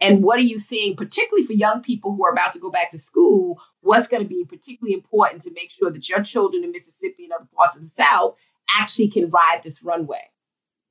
And 0.00 0.22
what 0.22 0.38
are 0.38 0.42
you 0.42 0.58
seeing, 0.58 0.96
particularly 0.96 1.46
for 1.46 1.52
young 1.52 1.82
people 1.82 2.14
who 2.14 2.26
are 2.26 2.32
about 2.32 2.52
to 2.52 2.58
go 2.58 2.70
back 2.70 2.90
to 2.90 2.98
school? 2.98 3.60
What's 3.82 4.08
going 4.08 4.22
to 4.22 4.28
be 4.28 4.44
particularly 4.44 4.94
important 4.94 5.42
to 5.42 5.52
make 5.52 5.70
sure 5.70 5.90
that 5.90 6.08
your 6.08 6.22
children 6.22 6.64
in 6.64 6.72
Mississippi 6.72 7.24
and 7.24 7.32
other 7.32 7.48
parts 7.56 7.76
of 7.76 7.82
the 7.82 7.88
South 7.88 8.36
actually 8.76 9.08
can 9.08 9.30
ride 9.30 9.60
this 9.62 9.82
runway? 9.84 10.22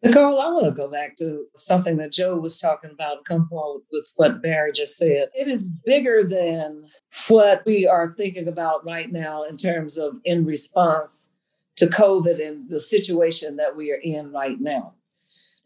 Nicole, 0.04 0.40
I 0.40 0.50
want 0.50 0.66
to 0.66 0.72
go 0.72 0.88
back 0.88 1.16
to 1.18 1.46
something 1.56 1.98
that 1.98 2.12
Joe 2.12 2.36
was 2.36 2.58
talking 2.58 2.90
about 2.90 3.18
and 3.18 3.26
come 3.26 3.48
forward 3.48 3.84
with 3.92 4.12
what 4.16 4.42
Barry 4.42 4.72
just 4.72 4.98
said. 4.98 5.30
It 5.36 5.48
is 5.48 5.72
bigger 5.86 6.24
than 6.24 6.86
what 7.28 7.64
we 7.68 7.86
are 7.86 8.14
thinking 8.14 8.48
about 8.48 8.84
right 8.84 9.12
now 9.12 9.44
in 9.44 9.58
terms 9.58 9.98
of 9.98 10.16
in 10.26 10.44
response 10.44 11.32
to 11.76 11.86
COVID 11.86 12.46
and 12.46 12.68
the 12.68 12.80
situation 12.80 13.58
that 13.58 13.76
we 13.76 13.92
are 13.92 14.00
in 14.02 14.32
right 14.32 14.60
now. 14.60 14.96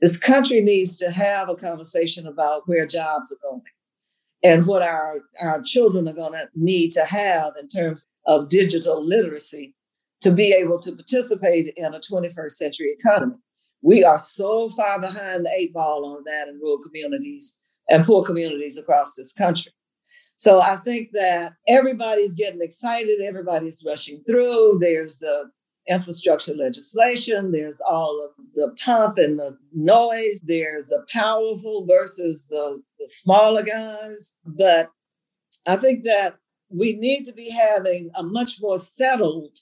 This 0.02 0.17
country 0.17 0.60
needs 0.62 0.98
to 0.98 1.12
have 1.12 1.48
a 1.48 1.56
conversation 1.56 2.28
about 2.28 2.67
where 2.67 2.86
jobs 2.86 3.32
are 3.32 3.50
going 3.50 3.62
and 4.43 4.67
what 4.67 4.82
our, 4.82 5.21
our 5.41 5.62
children 5.62 6.10
are 6.10 6.13
going 6.13 6.34
to 6.34 6.50
need 6.56 6.91
to 6.91 7.06
have 7.06 7.54
in 7.60 7.69
terms 7.69 8.06
of 8.26 8.50
digital 8.50 9.04
literacy 9.04 9.74
to 10.21 10.32
be 10.32 10.52
able 10.52 10.80
to 10.80 10.91
participate 10.91 11.74
in 11.78 11.93
a 11.93 12.00
21st 12.00 12.52
century 12.52 12.95
economy. 13.00 13.36
We 13.86 14.04
are 14.04 14.17
so 14.17 14.67
far 14.69 15.00
behind 15.00 15.45
the 15.45 15.52
eight 15.56 15.71
ball 15.71 16.08
on 16.08 16.24
that 16.26 16.48
in 16.48 16.60
rural 16.60 16.80
communities 16.80 17.63
and 17.88 18.04
poor 18.04 18.24
communities 18.24 18.80
across 18.80 19.13
this 19.13 19.32
country. 19.32 19.71
So 20.38 20.60
I 20.60 20.78
think 20.78 21.10
that 21.13 21.54
everybody's 21.67 22.34
getting 22.34 22.63
excited, 22.63 23.21
everybody's 23.21 23.84
rushing 23.86 24.24
through. 24.26 24.80
There's 24.80 25.19
the 25.19 25.52
infrastructure 25.88 26.56
legislation, 26.56 27.52
there's 27.52 27.80
all 27.80 28.26
of 28.26 28.32
the 28.56 28.76
pomp 28.84 29.19
and 29.19 29.38
the 29.38 29.56
noise, 29.71 30.41
there's 30.41 30.88
the 30.88 31.06
powerful 31.13 31.86
versus 31.88 32.48
the, 32.48 32.82
the 33.00 33.06
smaller 33.06 33.62
guys. 33.62 34.39
But 34.48 34.89
I 35.67 35.76
think 35.76 36.06
that 36.06 36.38
we 36.69 36.93
need 36.93 37.24
to 37.26 37.34
be 37.34 37.52
having 37.52 38.10
a 38.15 38.24
much 38.24 38.60
more 38.60 38.80
settled 38.80 39.60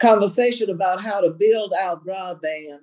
conversation 0.00 0.70
about 0.70 1.02
how 1.04 1.20
to 1.20 1.28
build 1.28 1.74
out 1.78 2.06
broadband 2.06 2.78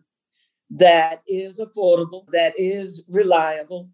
that 0.69 1.21
is 1.27 1.60
affordable, 1.60 2.25
that 2.32 2.53
is 2.58 3.03
reliable, 3.08 3.89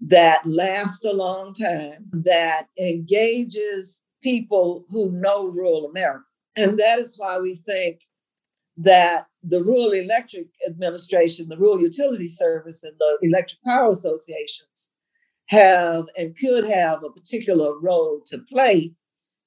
that 0.00 0.44
lasts 0.46 1.04
a 1.04 1.12
long 1.12 1.54
time, 1.54 2.06
that 2.12 2.68
engages 2.78 4.02
people 4.22 4.84
who 4.90 5.10
know 5.10 5.46
rural 5.46 5.86
America. 5.86 6.24
And 6.56 6.78
that 6.78 6.98
is 6.98 7.14
why 7.16 7.38
we 7.38 7.54
think 7.54 8.00
that 8.76 9.26
the 9.42 9.62
Rural 9.62 9.92
Electric 9.92 10.46
Administration, 10.66 11.48
the 11.48 11.56
Rural 11.56 11.80
Utility 11.80 12.28
Service, 12.28 12.82
and 12.82 12.94
the 12.98 13.18
Electric 13.22 13.62
Power 13.62 13.88
Associations 13.88 14.92
have 15.46 16.06
and 16.16 16.36
could 16.38 16.64
have 16.64 17.02
a 17.02 17.10
particular 17.10 17.78
role 17.80 18.20
to 18.26 18.38
play 18.50 18.92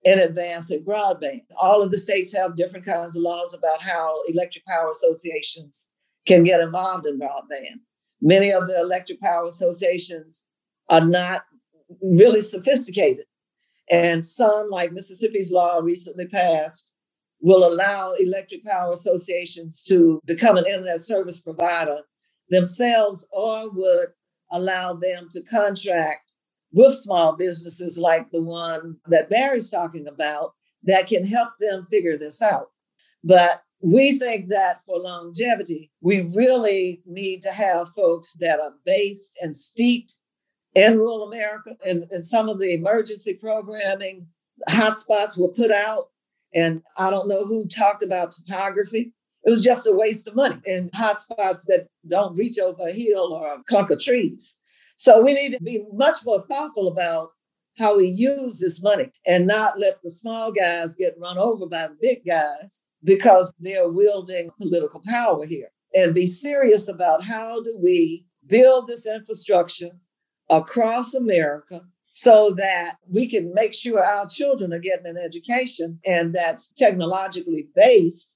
in 0.03 0.19
advancing 0.19 0.83
broadband. 0.83 1.43
All 1.59 1.81
of 1.81 1.91
the 1.91 1.97
states 1.97 2.36
have 2.36 2.57
different 2.57 2.86
kinds 2.86 3.15
of 3.15 3.23
laws 3.23 3.53
about 3.57 3.81
how 3.81 4.13
electric 4.27 4.65
power 4.65 4.89
associations 4.89 5.92
can 6.25 6.43
get 6.43 6.62
involved 6.62 7.05
in 7.05 7.19
broadband. 7.19 7.79
Many 8.21 8.51
of 8.51 8.67
the 8.67 8.79
electric 8.79 9.19
power 9.21 9.45
associations 9.45 10.47
are 10.89 11.01
not 11.01 11.43
really 12.01 12.41
sophisticated. 12.41 13.25
And 13.89 14.23
some, 14.23 14.69
like 14.69 14.93
Mississippi's 14.93 15.51
law 15.51 15.79
recently 15.79 16.27
passed, 16.27 16.93
will 17.41 17.67
allow 17.67 18.13
electric 18.13 18.63
power 18.65 18.93
associations 18.93 19.83
to 19.83 20.21
become 20.25 20.55
an 20.55 20.65
internet 20.65 21.01
service 21.01 21.39
provider 21.39 21.99
themselves 22.49 23.27
or 23.31 23.69
would 23.69 24.07
allow 24.51 24.93
them 24.93 25.27
to 25.31 25.43
contract 25.43 26.31
with 26.71 26.93
small 26.93 27.36
businesses 27.36 27.97
like 27.97 28.31
the 28.31 28.41
one 28.41 28.97
that 29.07 29.29
Barry's 29.29 29.69
talking 29.69 30.07
about 30.07 30.53
that 30.83 31.07
can 31.07 31.25
help 31.25 31.49
them 31.59 31.86
figure 31.89 32.17
this 32.17 32.41
out. 32.41 32.71
But 33.23 33.62
we 33.84 34.17
think 34.17 34.48
that 34.48 34.82
for 34.86 34.98
longevity, 34.98 35.91
we 36.00 36.22
really 36.34 37.02
need 37.06 37.43
to 37.43 37.52
have 37.52 37.89
folks 37.89 38.34
that 38.39 38.62
are 38.62 38.74
based 38.86 39.34
and 39.41 39.56
steeped 39.56 40.15
in 40.74 40.98
rural 40.98 41.24
America. 41.24 41.76
And, 41.86 42.06
and 42.10 42.24
some 42.24 42.48
of 42.48 42.60
the 42.60 42.74
emergency 42.74 43.34
programming 43.34 44.26
hotspots 44.69 45.38
were 45.38 45.50
put 45.50 45.69
out. 45.69 46.10
And 46.56 46.82
I 46.98 47.10
don't 47.10 47.28
know 47.28 47.46
who 47.46 47.67
talked 47.67 48.04
about 48.04 48.32
topography. 48.32 49.12
It 49.43 49.50
was 49.50 49.60
just 49.60 49.86
a 49.86 49.91
waste 49.91 50.30
of 50.30 50.36
money 50.36 50.62
in 50.65 50.89
hotspots 50.91 51.65
that 51.65 51.88
don't 52.08 52.38
reach 52.38 52.58
over 52.58 52.88
a 52.88 52.93
hill 52.93 53.34
or 53.34 53.56
a 53.56 53.63
clump 53.65 53.89
of 53.89 54.02
trees. 54.02 54.60
So 54.96 55.22
we 55.22 55.34
need 55.34 55.52
to 55.52 55.62
be 55.62 55.84
much 55.91 56.24
more 56.26 56.46
thoughtful 56.50 56.88
about 56.88 57.32
how 57.77 57.97
we 57.97 58.07
use 58.07 58.59
this 58.59 58.81
money 58.81 59.12
and 59.25 59.47
not 59.47 59.79
let 59.79 60.01
the 60.03 60.09
small 60.09 60.51
guys 60.51 60.95
get 60.95 61.15
run 61.19 61.38
over 61.38 61.65
by 61.65 61.88
the 61.88 61.97
big 62.01 62.19
guys 62.25 62.88
because 63.03 63.53
they're 63.59 63.89
wielding 63.89 64.49
political 64.62 65.01
power 65.07 65.45
here. 65.45 65.69
And 65.95 66.15
be 66.15 66.25
serious 66.25 66.88
about 66.88 67.23
how 67.23 67.62
do 67.62 67.77
we 67.81 68.25
build 68.47 68.88
this 68.88 69.05
infrastructure 69.05 69.91
across 70.49 71.13
America 71.13 71.81
so 72.12 72.53
that 72.57 72.97
we 73.09 73.27
can 73.27 73.53
make 73.53 73.73
sure 73.73 74.03
our 74.03 74.27
children 74.27 74.71
are 74.73 74.79
getting 74.79 75.07
an 75.07 75.17
education 75.17 75.99
and 76.05 76.33
that's 76.33 76.71
technologically 76.73 77.67
based 77.75 78.36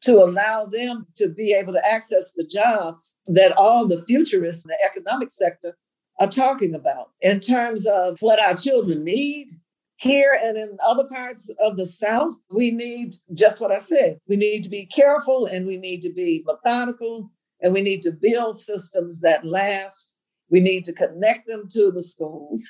to 0.00 0.22
allow 0.22 0.64
them 0.66 1.06
to 1.16 1.28
be 1.28 1.52
able 1.52 1.72
to 1.72 1.84
access 1.84 2.32
the 2.36 2.44
jobs 2.44 3.18
that 3.26 3.52
all 3.52 3.86
the 3.86 4.04
futurists 4.04 4.64
in 4.64 4.68
the 4.68 4.78
economic 4.84 5.30
sector 5.30 5.76
are 6.18 6.28
talking 6.28 6.74
about 6.74 7.10
in 7.20 7.40
terms 7.40 7.86
of 7.86 8.18
what 8.20 8.40
our 8.40 8.54
children 8.54 9.04
need. 9.04 9.50
Here 9.96 10.38
and 10.44 10.56
in 10.56 10.78
other 10.86 11.04
parts 11.08 11.50
of 11.58 11.76
the 11.76 11.84
South, 11.84 12.34
we 12.50 12.70
need 12.70 13.16
just 13.34 13.60
what 13.60 13.72
I 13.72 13.78
said. 13.78 14.20
We 14.28 14.36
need 14.36 14.62
to 14.62 14.70
be 14.70 14.86
careful 14.86 15.46
and 15.46 15.66
we 15.66 15.76
need 15.76 16.02
to 16.02 16.12
be 16.12 16.44
methodical 16.46 17.32
and 17.60 17.72
we 17.72 17.80
need 17.80 18.02
to 18.02 18.12
build 18.12 18.60
systems 18.60 19.20
that 19.22 19.44
last. 19.44 20.12
We 20.50 20.60
need 20.60 20.84
to 20.84 20.92
connect 20.92 21.48
them 21.48 21.66
to 21.72 21.90
the 21.90 22.02
schools 22.02 22.62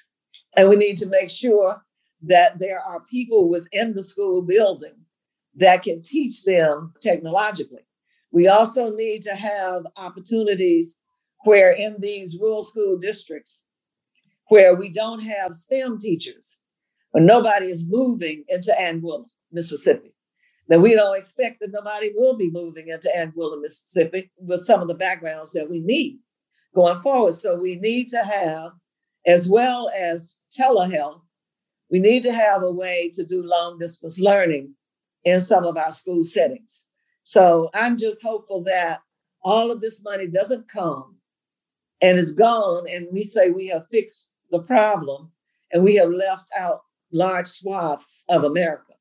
and 0.56 0.70
we 0.70 0.76
need 0.76 0.96
to 0.98 1.06
make 1.06 1.28
sure 1.28 1.84
that 2.22 2.58
there 2.58 2.80
are 2.80 3.00
people 3.00 3.48
within 3.48 3.92
the 3.92 4.02
school 4.02 4.40
building 4.42 4.94
that 5.54 5.82
can 5.82 6.02
teach 6.02 6.44
them 6.44 6.94
technologically. 7.02 7.86
We 8.30 8.48
also 8.48 8.94
need 8.94 9.22
to 9.22 9.34
have 9.34 9.86
opportunities 9.96 10.98
where 11.44 11.70
in 11.70 11.96
these 12.00 12.36
rural 12.40 12.62
school 12.62 12.98
districts 12.98 13.64
where 14.48 14.74
we 14.74 14.88
don't 14.88 15.22
have 15.22 15.52
STEM 15.52 15.98
teachers, 15.98 16.60
or 17.12 17.20
nobody 17.20 17.66
is 17.66 17.86
moving 17.88 18.44
into 18.48 18.74
Anguilla, 18.78 19.24
Mississippi. 19.52 20.14
Then 20.68 20.82
we 20.82 20.94
don't 20.94 21.16
expect 21.16 21.60
that 21.60 21.72
nobody 21.72 22.12
will 22.14 22.36
be 22.36 22.50
moving 22.50 22.88
into 22.88 23.10
Anguilla, 23.14 23.60
Mississippi 23.60 24.30
with 24.38 24.60
some 24.60 24.82
of 24.82 24.88
the 24.88 24.94
backgrounds 24.94 25.52
that 25.52 25.70
we 25.70 25.80
need 25.80 26.18
going 26.74 26.96
forward. 26.96 27.34
So 27.34 27.58
we 27.58 27.76
need 27.76 28.08
to 28.08 28.22
have, 28.22 28.72
as 29.26 29.48
well 29.48 29.90
as 29.96 30.34
telehealth, 30.58 31.22
we 31.90 31.98
need 31.98 32.22
to 32.24 32.32
have 32.32 32.62
a 32.62 32.72
way 32.72 33.10
to 33.14 33.24
do 33.24 33.42
long 33.42 33.78
distance 33.78 34.18
learning 34.18 34.74
in 35.24 35.40
some 35.40 35.64
of 35.64 35.76
our 35.76 35.92
school 35.92 36.24
settings. 36.24 36.88
So 37.22 37.70
I'm 37.74 37.96
just 37.96 38.22
hopeful 38.22 38.62
that 38.64 39.00
all 39.42 39.70
of 39.70 39.80
this 39.80 40.02
money 40.02 40.26
doesn't 40.26 40.70
come 40.70 41.17
and 42.00 42.18
it's 42.18 42.32
gone, 42.32 42.86
and 42.88 43.08
we 43.12 43.22
say 43.22 43.50
we 43.50 43.68
have 43.68 43.88
fixed 43.88 44.30
the 44.50 44.60
problem 44.60 45.32
and 45.72 45.84
we 45.84 45.96
have 45.96 46.10
left 46.10 46.48
out 46.56 46.82
large 47.12 47.46
swaths 47.46 48.24
of 48.28 48.44
America 48.44 48.92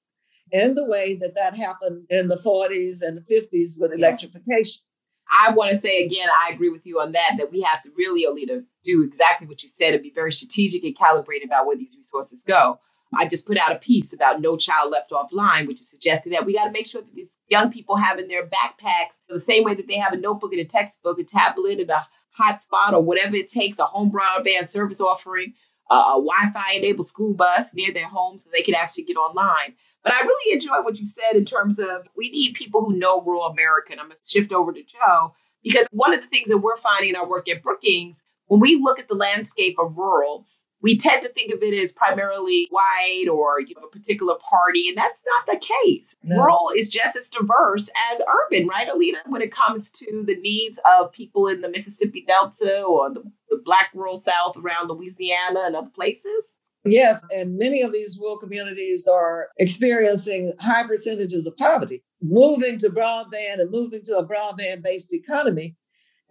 in 0.52 0.76
the 0.76 0.86
way 0.86 1.16
that 1.16 1.36
that 1.36 1.56
happened 1.56 2.06
in 2.10 2.28
the 2.28 2.36
40s 2.36 3.02
and 3.02 3.18
the 3.18 3.22
50s 3.22 3.80
with 3.80 3.94
electrification. 3.94 4.84
I 5.30 5.52
want 5.52 5.72
to 5.72 5.78
say 5.78 6.04
again, 6.04 6.30
I 6.42 6.52
agree 6.54 6.70
with 6.70 6.86
you 6.86 7.02
on 7.02 7.12
that, 7.12 7.36
that 7.38 7.52
we 7.52 7.62
have 7.62 7.84
to 7.84 7.92
really, 7.98 8.26
Oleta, 8.26 8.64
do 8.84 9.04
exactly 9.04 9.46
what 9.46 9.62
you 9.62 9.68
said 9.68 9.94
and 9.94 10.02
be 10.02 10.12
very 10.12 10.32
strategic 10.32 10.86
and 10.86 10.98
calibrated 10.98 11.50
about 11.50 11.66
where 11.66 11.76
these 11.76 11.96
resources 11.98 12.44
go. 12.48 12.80
I 13.14 13.28
just 13.28 13.46
put 13.46 13.58
out 13.58 13.74
a 13.74 13.80
piece 13.80 14.14
about 14.14 14.42
No 14.42 14.56
Child 14.56 14.92
Left 14.92 15.12
Offline, 15.12 15.68
which 15.68 15.82
is 15.82 15.90
suggesting 15.90 16.32
that 16.32 16.46
we 16.46 16.54
got 16.54 16.66
to 16.66 16.72
make 16.72 16.86
sure 16.86 17.02
that 17.02 17.14
these 17.14 17.30
young 17.50 17.72
people 17.72 17.98
have 17.98 18.20
in 18.20 18.28
their 18.28 18.46
backpacks 18.46 19.18
the 19.30 19.40
same 19.40 19.64
way 19.64 19.74
that 19.76 19.88
they 19.88 19.98
have 19.98 20.14
a 20.14 20.18
notebook 20.18 20.54
and 20.54 20.62
a 20.62 20.66
textbook, 20.66 21.20
a 21.20 21.24
tablet, 21.24 21.80
and 21.80 21.90
a 21.90 22.08
hotspot 22.39 22.93
or 22.93 23.02
whatever 23.02 23.36
it 23.36 23.47
takes, 23.47 23.80
a 23.80 23.86
home 23.86 24.12
broadband 24.12 24.69
service 24.69 25.02
offering, 25.02 25.54
uh, 25.89 26.13
a 26.15 26.21
Wi-Fi 26.21 26.73
enabled 26.76 27.08
school 27.08 27.34
bus 27.34 27.73
near 27.73 27.93
their 27.93 28.08
home 28.08 28.38
so 28.38 28.50
they 28.52 28.62
can 28.62 28.76
actually 28.76 29.06
get 29.06 29.17
online. 29.17 29.73
But 30.04 30.13
I 30.13 30.21
really 30.21 30.54
enjoy 30.54 30.82
what 30.82 31.00
you 31.00 31.06
said 31.06 31.36
in 31.36 31.45
terms 31.45 31.80
of 31.80 32.08
we 32.15 32.30
need 32.30 32.54
people 32.54 32.84
who 32.84 32.97
know 32.97 33.21
rural 33.21 33.45
America. 33.45 33.91
And 33.91 34.00
I'm 34.00 34.08
going 34.08 34.15
to 34.15 34.23
shift 34.26 34.52
over 34.52 34.71
to 34.71 34.84
Joe 34.84 35.34
because 35.63 35.88
one 35.91 36.13
of 36.13 36.21
the 36.21 36.28
things 36.28 36.50
that 36.50 36.58
we're 36.58 36.78
finding 36.78 37.10
in 37.10 37.15
our 37.15 37.28
work 37.28 37.50
at 37.50 37.63
Brookings, 37.63 38.17
when 38.45 38.62
we 38.62 38.78
look 38.78 39.00
at 39.00 39.08
the 39.08 39.15
landscape 39.15 39.76
of 39.80 39.97
rural, 39.97 40.45
we 40.82 40.98
tend 40.98 41.24
to 41.24 41.30
think 41.30 41.54
of 41.54 41.62
it 41.62 41.82
as 41.82 41.92
primarily 41.92 42.68
white 42.70 43.28
or 43.32 43.60
you 43.62 43.76
know, 43.76 43.88
a 43.88 43.92
particular 43.92 44.36
party, 44.36 44.88
and 44.88 44.98
that's 44.98 45.24
not 45.26 45.48
the 45.48 45.68
case. 45.84 46.16
No. 46.24 46.38
Rural 46.38 46.72
is 46.76 46.90
just 46.90 47.16
as 47.16 47.30
diverse 47.30 47.90
as 48.12 48.22
urban, 48.46 48.68
right, 48.68 48.88
Oleta, 48.90 49.20
when 49.28 49.42
it 49.42 49.52
comes 49.52 49.90
to 49.92 50.24
the 50.26 50.36
needs 50.36 50.80
of 50.90 51.12
people 51.12 51.48
in 51.48 51.62
the 51.62 51.70
Mississippi 51.70 52.26
Delta 52.28 52.84
or 52.84 53.12
the, 53.12 53.24
the 53.50 53.62
Black 53.63 53.90
rural 53.94 54.16
South 54.16 54.56
around 54.58 54.90
Louisiana 54.90 55.62
and 55.66 55.76
other 55.76 55.90
places? 55.90 56.58
Yes, 56.86 57.22
and 57.36 57.58
many 57.58 57.82
of 57.82 57.92
these 57.92 58.18
rural 58.20 58.38
communities 58.38 59.08
are 59.08 59.48
experiencing 59.58 60.54
high 60.60 60.88
percentages 60.88 61.46
of 61.46 61.58
poverty. 61.58 62.04
Moving 62.22 62.78
to 62.80 62.90
broadband 62.90 63.60
and 63.60 63.72
moving 63.72 64.02
to 64.06 64.18
a 64.18 64.26
broadband 64.26 64.84
based 64.84 65.13
economy 65.13 65.76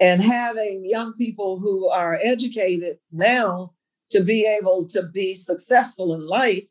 and 0.01 0.23
having 0.23 0.85
young 0.85 1.15
people 1.15 1.59
who 1.59 1.89
are 1.89 2.19
educated 2.23 2.99
now 3.13 3.73
to 4.11 4.23
be 4.23 4.47
able 4.47 4.87
to 4.89 5.03
be 5.03 5.35
successful 5.35 6.15
in 6.15 6.27
life 6.27 6.67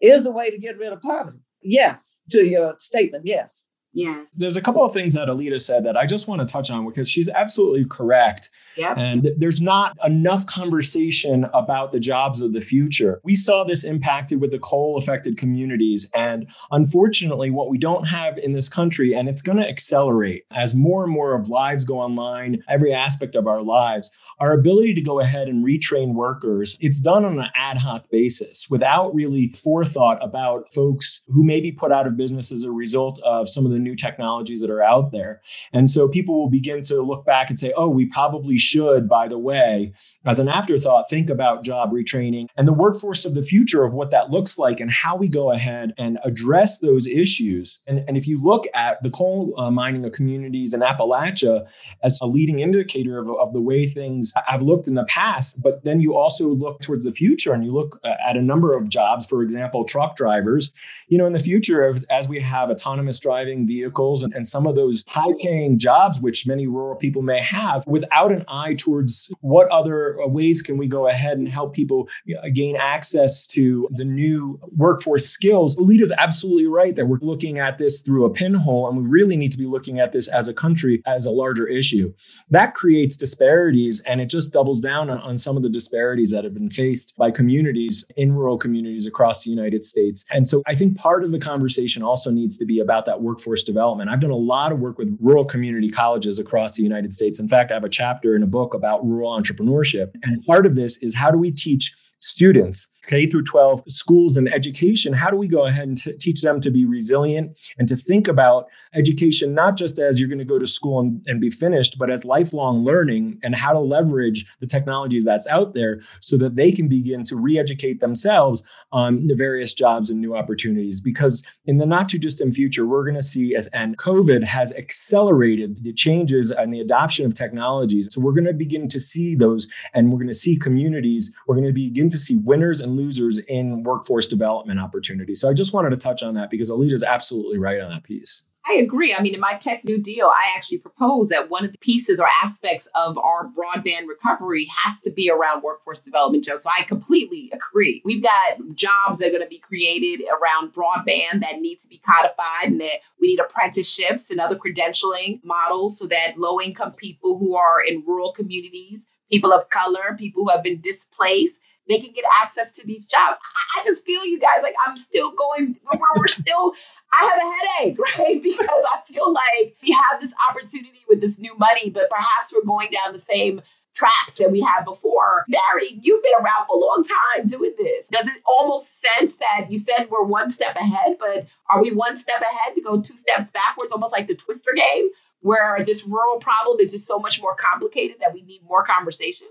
is 0.00 0.26
a 0.26 0.30
way 0.30 0.50
to 0.50 0.58
get 0.58 0.78
rid 0.78 0.92
of 0.92 1.00
poverty. 1.00 1.38
Yes, 1.62 2.20
to 2.30 2.44
your 2.44 2.74
statement, 2.78 3.24
yes. 3.26 3.66
Yes. 3.94 4.26
There's 4.34 4.56
a 4.56 4.62
couple 4.62 4.84
of 4.84 4.92
things 4.92 5.14
that 5.14 5.28
Oleta 5.28 5.60
said 5.60 5.84
that 5.84 5.96
I 5.96 6.06
just 6.06 6.26
want 6.26 6.40
to 6.40 6.50
touch 6.50 6.70
on 6.70 6.86
because 6.86 7.10
she's 7.10 7.28
absolutely 7.28 7.84
correct. 7.84 8.48
Yep. 8.76 8.96
And 8.96 9.22
th- 9.22 9.34
there's 9.38 9.60
not 9.60 9.96
enough 10.04 10.46
conversation 10.46 11.44
about 11.52 11.92
the 11.92 12.00
jobs 12.00 12.40
of 12.40 12.54
the 12.54 12.60
future. 12.60 13.20
We 13.22 13.34
saw 13.34 13.64
this 13.64 13.84
impacted 13.84 14.40
with 14.40 14.50
the 14.50 14.58
coal 14.58 14.96
affected 14.96 15.36
communities. 15.36 16.08
And 16.14 16.48
unfortunately, 16.70 17.50
what 17.50 17.68
we 17.68 17.76
don't 17.76 18.04
have 18.04 18.38
in 18.38 18.54
this 18.54 18.68
country, 18.68 19.14
and 19.14 19.28
it's 19.28 19.42
going 19.42 19.58
to 19.58 19.68
accelerate 19.68 20.44
as 20.50 20.74
more 20.74 21.04
and 21.04 21.12
more 21.12 21.34
of 21.34 21.50
lives 21.50 21.84
go 21.84 21.98
online, 21.98 22.62
every 22.68 22.94
aspect 22.94 23.34
of 23.34 23.46
our 23.46 23.62
lives, 23.62 24.10
our 24.38 24.52
ability 24.52 24.94
to 24.94 25.02
go 25.02 25.20
ahead 25.20 25.48
and 25.48 25.64
retrain 25.64 26.14
workers, 26.14 26.76
it's 26.80 27.00
done 27.00 27.24
on 27.24 27.38
an 27.38 27.50
ad 27.54 27.78
hoc 27.78 28.08
basis 28.10 28.66
without 28.70 29.14
really 29.14 29.52
forethought 29.62 30.18
about 30.22 30.72
folks 30.72 31.22
who 31.28 31.44
may 31.44 31.60
be 31.60 31.70
put 31.70 31.92
out 31.92 32.06
of 32.06 32.16
business 32.16 32.50
as 32.50 32.62
a 32.62 32.70
result 32.70 33.20
of 33.20 33.48
some 33.48 33.66
of 33.66 33.72
the 33.72 33.81
new 33.82 33.96
technologies 33.96 34.60
that 34.60 34.70
are 34.70 34.82
out 34.82 35.12
there. 35.12 35.40
And 35.72 35.88
so 35.88 36.08
people 36.08 36.38
will 36.38 36.50
begin 36.50 36.82
to 36.82 37.02
look 37.02 37.24
back 37.24 37.50
and 37.50 37.58
say, 37.58 37.72
oh, 37.76 37.88
we 37.88 38.06
probably 38.06 38.58
should, 38.58 39.08
by 39.08 39.28
the 39.28 39.38
way, 39.38 39.92
as 40.26 40.38
an 40.38 40.48
afterthought, 40.48 41.08
think 41.08 41.30
about 41.30 41.64
job 41.64 41.90
retraining 41.90 42.46
and 42.56 42.66
the 42.68 42.72
workforce 42.72 43.24
of 43.24 43.34
the 43.34 43.42
future 43.42 43.84
of 43.84 43.94
what 43.94 44.10
that 44.10 44.30
looks 44.30 44.58
like 44.58 44.80
and 44.80 44.90
how 44.90 45.16
we 45.16 45.28
go 45.28 45.50
ahead 45.50 45.92
and 45.98 46.18
address 46.24 46.78
those 46.78 47.06
issues. 47.06 47.80
And, 47.86 48.04
and 48.08 48.16
if 48.16 48.26
you 48.26 48.42
look 48.42 48.66
at 48.74 49.02
the 49.02 49.10
coal 49.10 49.54
uh, 49.58 49.70
mining 49.70 50.04
of 50.04 50.12
communities 50.12 50.74
in 50.74 50.80
Appalachia 50.80 51.66
as 52.02 52.18
a 52.22 52.26
leading 52.26 52.60
indicator 52.60 53.18
of, 53.18 53.28
of 53.30 53.52
the 53.52 53.60
way 53.60 53.86
things 53.86 54.32
have 54.46 54.62
looked 54.62 54.86
in 54.86 54.94
the 54.94 55.04
past, 55.04 55.62
but 55.62 55.84
then 55.84 56.00
you 56.00 56.16
also 56.16 56.48
look 56.48 56.80
towards 56.80 57.04
the 57.04 57.12
future 57.12 57.52
and 57.52 57.64
you 57.64 57.72
look 57.72 57.98
uh, 58.04 58.14
at 58.26 58.36
a 58.36 58.42
number 58.42 58.76
of 58.76 58.88
jobs, 58.88 59.26
for 59.26 59.42
example, 59.42 59.84
truck 59.84 60.16
drivers, 60.16 60.72
you 61.08 61.18
know, 61.18 61.26
in 61.26 61.32
the 61.32 61.38
future, 61.38 61.94
as 62.10 62.28
we 62.28 62.40
have 62.40 62.70
autonomous 62.70 63.18
driving 63.18 63.66
vehicles 63.74 64.22
and, 64.22 64.32
and 64.34 64.46
some 64.46 64.66
of 64.66 64.74
those 64.80 65.04
high 65.08 65.34
paying 65.44 65.78
jobs, 65.78 66.20
which 66.20 66.46
many 66.46 66.66
rural 66.66 66.96
people 67.04 67.22
may 67.22 67.40
have, 67.40 67.78
without 67.86 68.30
an 68.36 68.44
eye 68.48 68.74
towards 68.84 69.12
what 69.40 69.66
other 69.68 69.98
uh, 70.20 70.26
ways 70.26 70.62
can 70.66 70.76
we 70.82 70.86
go 70.86 71.02
ahead 71.08 71.38
and 71.38 71.48
help 71.48 71.74
people 71.80 72.08
gain 72.52 72.76
access 72.76 73.46
to 73.46 73.62
the 74.00 74.04
new 74.04 74.58
workforce 74.76 75.26
skills. 75.28 75.76
Oleta's 75.76 76.12
absolutely 76.26 76.66
right 76.66 76.94
that 76.96 77.06
we're 77.06 77.18
looking 77.32 77.58
at 77.58 77.78
this 77.78 78.00
through 78.04 78.24
a 78.24 78.30
pinhole, 78.30 78.88
and 78.88 78.96
we 78.98 79.04
really 79.18 79.36
need 79.36 79.52
to 79.52 79.58
be 79.58 79.66
looking 79.66 79.96
at 80.00 80.12
this 80.12 80.28
as 80.28 80.48
a 80.48 80.54
country 80.64 81.02
as 81.06 81.26
a 81.26 81.30
larger 81.30 81.66
issue. 81.66 82.12
That 82.50 82.74
creates 82.74 83.16
disparities, 83.16 84.00
and 84.08 84.20
it 84.20 84.26
just 84.26 84.52
doubles 84.52 84.80
down 84.80 85.10
on, 85.10 85.18
on 85.18 85.36
some 85.36 85.56
of 85.56 85.62
the 85.62 85.68
disparities 85.78 86.30
that 86.32 86.44
have 86.44 86.54
been 86.54 86.70
faced 86.70 87.14
by 87.16 87.30
communities 87.30 88.04
in 88.16 88.32
rural 88.32 88.58
communities 88.58 89.06
across 89.06 89.44
the 89.44 89.50
United 89.50 89.84
States. 89.84 90.24
And 90.30 90.48
so 90.48 90.62
I 90.66 90.74
think 90.74 90.96
part 90.96 91.24
of 91.24 91.30
the 91.30 91.38
conversation 91.38 92.02
also 92.02 92.30
needs 92.30 92.56
to 92.58 92.64
be 92.64 92.78
about 92.80 93.04
that 93.06 93.22
workforce 93.22 93.61
development. 93.64 94.10
I've 94.10 94.20
done 94.20 94.30
a 94.30 94.36
lot 94.36 94.72
of 94.72 94.78
work 94.78 94.98
with 94.98 95.16
rural 95.20 95.44
community 95.44 95.90
colleges 95.90 96.38
across 96.38 96.74
the 96.74 96.82
United 96.82 97.14
States. 97.14 97.38
In 97.40 97.48
fact, 97.48 97.70
I 97.70 97.74
have 97.74 97.84
a 97.84 97.88
chapter 97.88 98.36
in 98.36 98.42
a 98.42 98.46
book 98.46 98.74
about 98.74 99.04
rural 99.04 99.30
entrepreneurship. 99.30 100.12
And 100.22 100.42
part 100.44 100.66
of 100.66 100.74
this 100.74 100.96
is 100.98 101.14
how 101.14 101.30
do 101.30 101.38
we 101.38 101.50
teach 101.50 101.94
students 102.20 102.86
K 103.06 103.26
through 103.26 103.44
12 103.44 103.82
schools 103.88 104.36
and 104.36 104.52
education, 104.52 105.12
how 105.12 105.30
do 105.30 105.36
we 105.36 105.48
go 105.48 105.66
ahead 105.66 105.88
and 105.88 105.96
t- 105.96 106.12
teach 106.18 106.40
them 106.40 106.60
to 106.60 106.70
be 106.70 106.84
resilient 106.84 107.58
and 107.78 107.88
to 107.88 107.96
think 107.96 108.28
about 108.28 108.66
education 108.94 109.54
not 109.54 109.76
just 109.76 109.98
as 109.98 110.18
you're 110.18 110.28
going 110.28 110.38
to 110.38 110.44
go 110.44 110.58
to 110.58 110.66
school 110.66 111.00
and, 111.00 111.22
and 111.26 111.40
be 111.40 111.50
finished, 111.50 111.98
but 111.98 112.10
as 112.10 112.24
lifelong 112.24 112.84
learning 112.84 113.38
and 113.42 113.54
how 113.54 113.72
to 113.72 113.78
leverage 113.78 114.46
the 114.60 114.66
technologies 114.66 115.24
that's 115.24 115.46
out 115.48 115.74
there 115.74 116.00
so 116.20 116.36
that 116.36 116.56
they 116.56 116.70
can 116.70 116.88
begin 116.88 117.24
to 117.24 117.36
re-educate 117.36 118.00
themselves 118.00 118.62
on 118.92 119.26
the 119.26 119.34
various 119.34 119.72
jobs 119.72 120.10
and 120.10 120.20
new 120.20 120.36
opportunities. 120.36 121.00
Because 121.00 121.42
in 121.66 121.78
the 121.78 121.86
not 121.86 122.08
too 122.08 122.18
distant 122.18 122.54
future, 122.54 122.86
we're 122.86 123.04
going 123.04 123.16
to 123.16 123.22
see, 123.22 123.54
as, 123.56 123.66
and 123.68 123.98
COVID 123.98 124.44
has 124.44 124.72
accelerated 124.74 125.82
the 125.82 125.92
changes 125.92 126.50
and 126.50 126.72
the 126.72 126.80
adoption 126.80 127.26
of 127.26 127.34
technologies. 127.34 128.08
So 128.10 128.20
we're 128.20 128.32
going 128.32 128.44
to 128.44 128.52
begin 128.52 128.88
to 128.88 129.00
see 129.00 129.34
those, 129.34 129.66
and 129.94 130.10
we're 130.10 130.18
going 130.18 130.28
to 130.28 130.34
see 130.34 130.56
communities. 130.56 131.34
We're 131.46 131.56
going 131.56 131.66
to 131.66 131.72
begin 131.72 132.08
to 132.10 132.18
see 132.18 132.36
winners 132.36 132.80
and 132.80 132.91
losers 132.96 133.38
in 133.38 133.82
workforce 133.82 134.26
development 134.26 134.80
opportunities. 134.80 135.40
So 135.40 135.48
I 135.48 135.52
just 135.52 135.72
wanted 135.72 135.90
to 135.90 135.96
touch 135.96 136.22
on 136.22 136.34
that 136.34 136.50
because 136.50 136.70
Oleta 136.70 136.94
is 136.94 137.02
absolutely 137.02 137.58
right 137.58 137.80
on 137.80 137.90
that 137.90 138.04
piece. 138.04 138.42
I 138.64 138.74
agree. 138.74 139.12
I 139.12 139.20
mean, 139.20 139.34
in 139.34 139.40
my 139.40 139.54
Tech 139.54 139.84
New 139.84 139.98
Deal, 139.98 140.28
I 140.28 140.54
actually 140.56 140.78
propose 140.78 141.30
that 141.30 141.50
one 141.50 141.64
of 141.64 141.72
the 141.72 141.78
pieces 141.78 142.20
or 142.20 142.28
aspects 142.44 142.86
of 142.94 143.18
our 143.18 143.48
broadband 143.48 144.06
recovery 144.06 144.68
has 144.70 145.00
to 145.00 145.10
be 145.10 145.28
around 145.28 145.64
workforce 145.64 146.00
development, 146.00 146.44
Joe. 146.44 146.54
So 146.54 146.70
I 146.70 146.84
completely 146.84 147.50
agree. 147.52 148.02
We've 148.04 148.22
got 148.22 148.58
jobs 148.74 149.18
that 149.18 149.26
are 149.26 149.30
going 149.30 149.42
to 149.42 149.48
be 149.48 149.58
created 149.58 150.24
around 150.28 150.72
broadband 150.72 151.40
that 151.40 151.60
need 151.60 151.80
to 151.80 151.88
be 151.88 152.00
codified, 152.06 152.66
and 152.66 152.80
that 152.80 153.00
we 153.20 153.28
need 153.28 153.40
apprenticeships 153.40 154.30
and 154.30 154.38
other 154.38 154.56
credentialing 154.56 155.42
models 155.42 155.98
so 155.98 156.06
that 156.06 156.38
low 156.38 156.60
income 156.60 156.92
people 156.92 157.38
who 157.38 157.56
are 157.56 157.84
in 157.84 158.04
rural 158.06 158.30
communities, 158.30 159.00
people 159.28 159.52
of 159.52 159.70
color, 159.70 160.14
people 160.16 160.44
who 160.44 160.50
have 160.50 160.62
been 160.62 160.80
displaced, 160.80 161.60
they 161.88 161.98
can 161.98 162.12
get 162.12 162.24
access 162.40 162.72
to 162.72 162.86
these 162.86 163.04
jobs. 163.06 163.38
I, 163.42 163.80
I 163.80 163.84
just 163.84 164.04
feel 164.04 164.24
you 164.24 164.38
guys 164.38 164.62
like 164.62 164.74
I'm 164.86 164.96
still 164.96 165.32
going, 165.32 165.76
we're, 165.84 166.00
we're 166.16 166.28
still, 166.28 166.74
I 167.12 167.24
have 167.24 167.40
a 167.42 167.84
headache, 167.84 167.98
right? 168.18 168.42
Because 168.42 168.84
I 168.92 169.00
feel 169.04 169.32
like 169.32 169.76
we 169.82 169.92
have 169.92 170.20
this 170.20 170.34
opportunity 170.50 171.04
with 171.08 171.20
this 171.20 171.38
new 171.38 171.56
money, 171.56 171.90
but 171.90 172.10
perhaps 172.10 172.52
we're 172.52 172.64
going 172.64 172.90
down 172.90 173.12
the 173.12 173.18
same 173.18 173.62
traps 173.94 174.38
that 174.38 174.50
we 174.50 174.60
had 174.60 174.84
before. 174.84 175.44
Barry, 175.48 175.98
you've 176.00 176.22
been 176.22 176.44
around 176.44 176.66
for 176.66 176.76
a 176.76 176.80
long 176.80 177.04
time 177.04 177.46
doing 177.46 177.74
this. 177.76 178.08
Does 178.08 178.26
it 178.26 178.42
almost 178.46 179.00
sense 179.00 179.36
that 179.36 179.66
you 179.70 179.78
said 179.78 180.08
we're 180.10 180.22
one 180.22 180.50
step 180.50 180.76
ahead, 180.76 181.16
but 181.18 181.46
are 181.68 181.82
we 181.82 181.92
one 181.92 182.16
step 182.16 182.40
ahead 182.40 182.74
to 182.76 182.82
go 182.82 183.00
two 183.00 183.16
steps 183.16 183.50
backwards, 183.50 183.92
almost 183.92 184.12
like 184.12 184.26
the 184.26 184.34
twister 184.34 184.72
game, 184.74 185.10
where 185.40 185.84
this 185.84 186.06
rural 186.06 186.38
problem 186.38 186.78
is 186.80 186.92
just 186.92 187.06
so 187.06 187.18
much 187.18 187.40
more 187.40 187.54
complicated 187.54 188.16
that 188.20 188.32
we 188.32 188.42
need 188.42 188.62
more 188.64 188.84
conversation? 188.84 189.48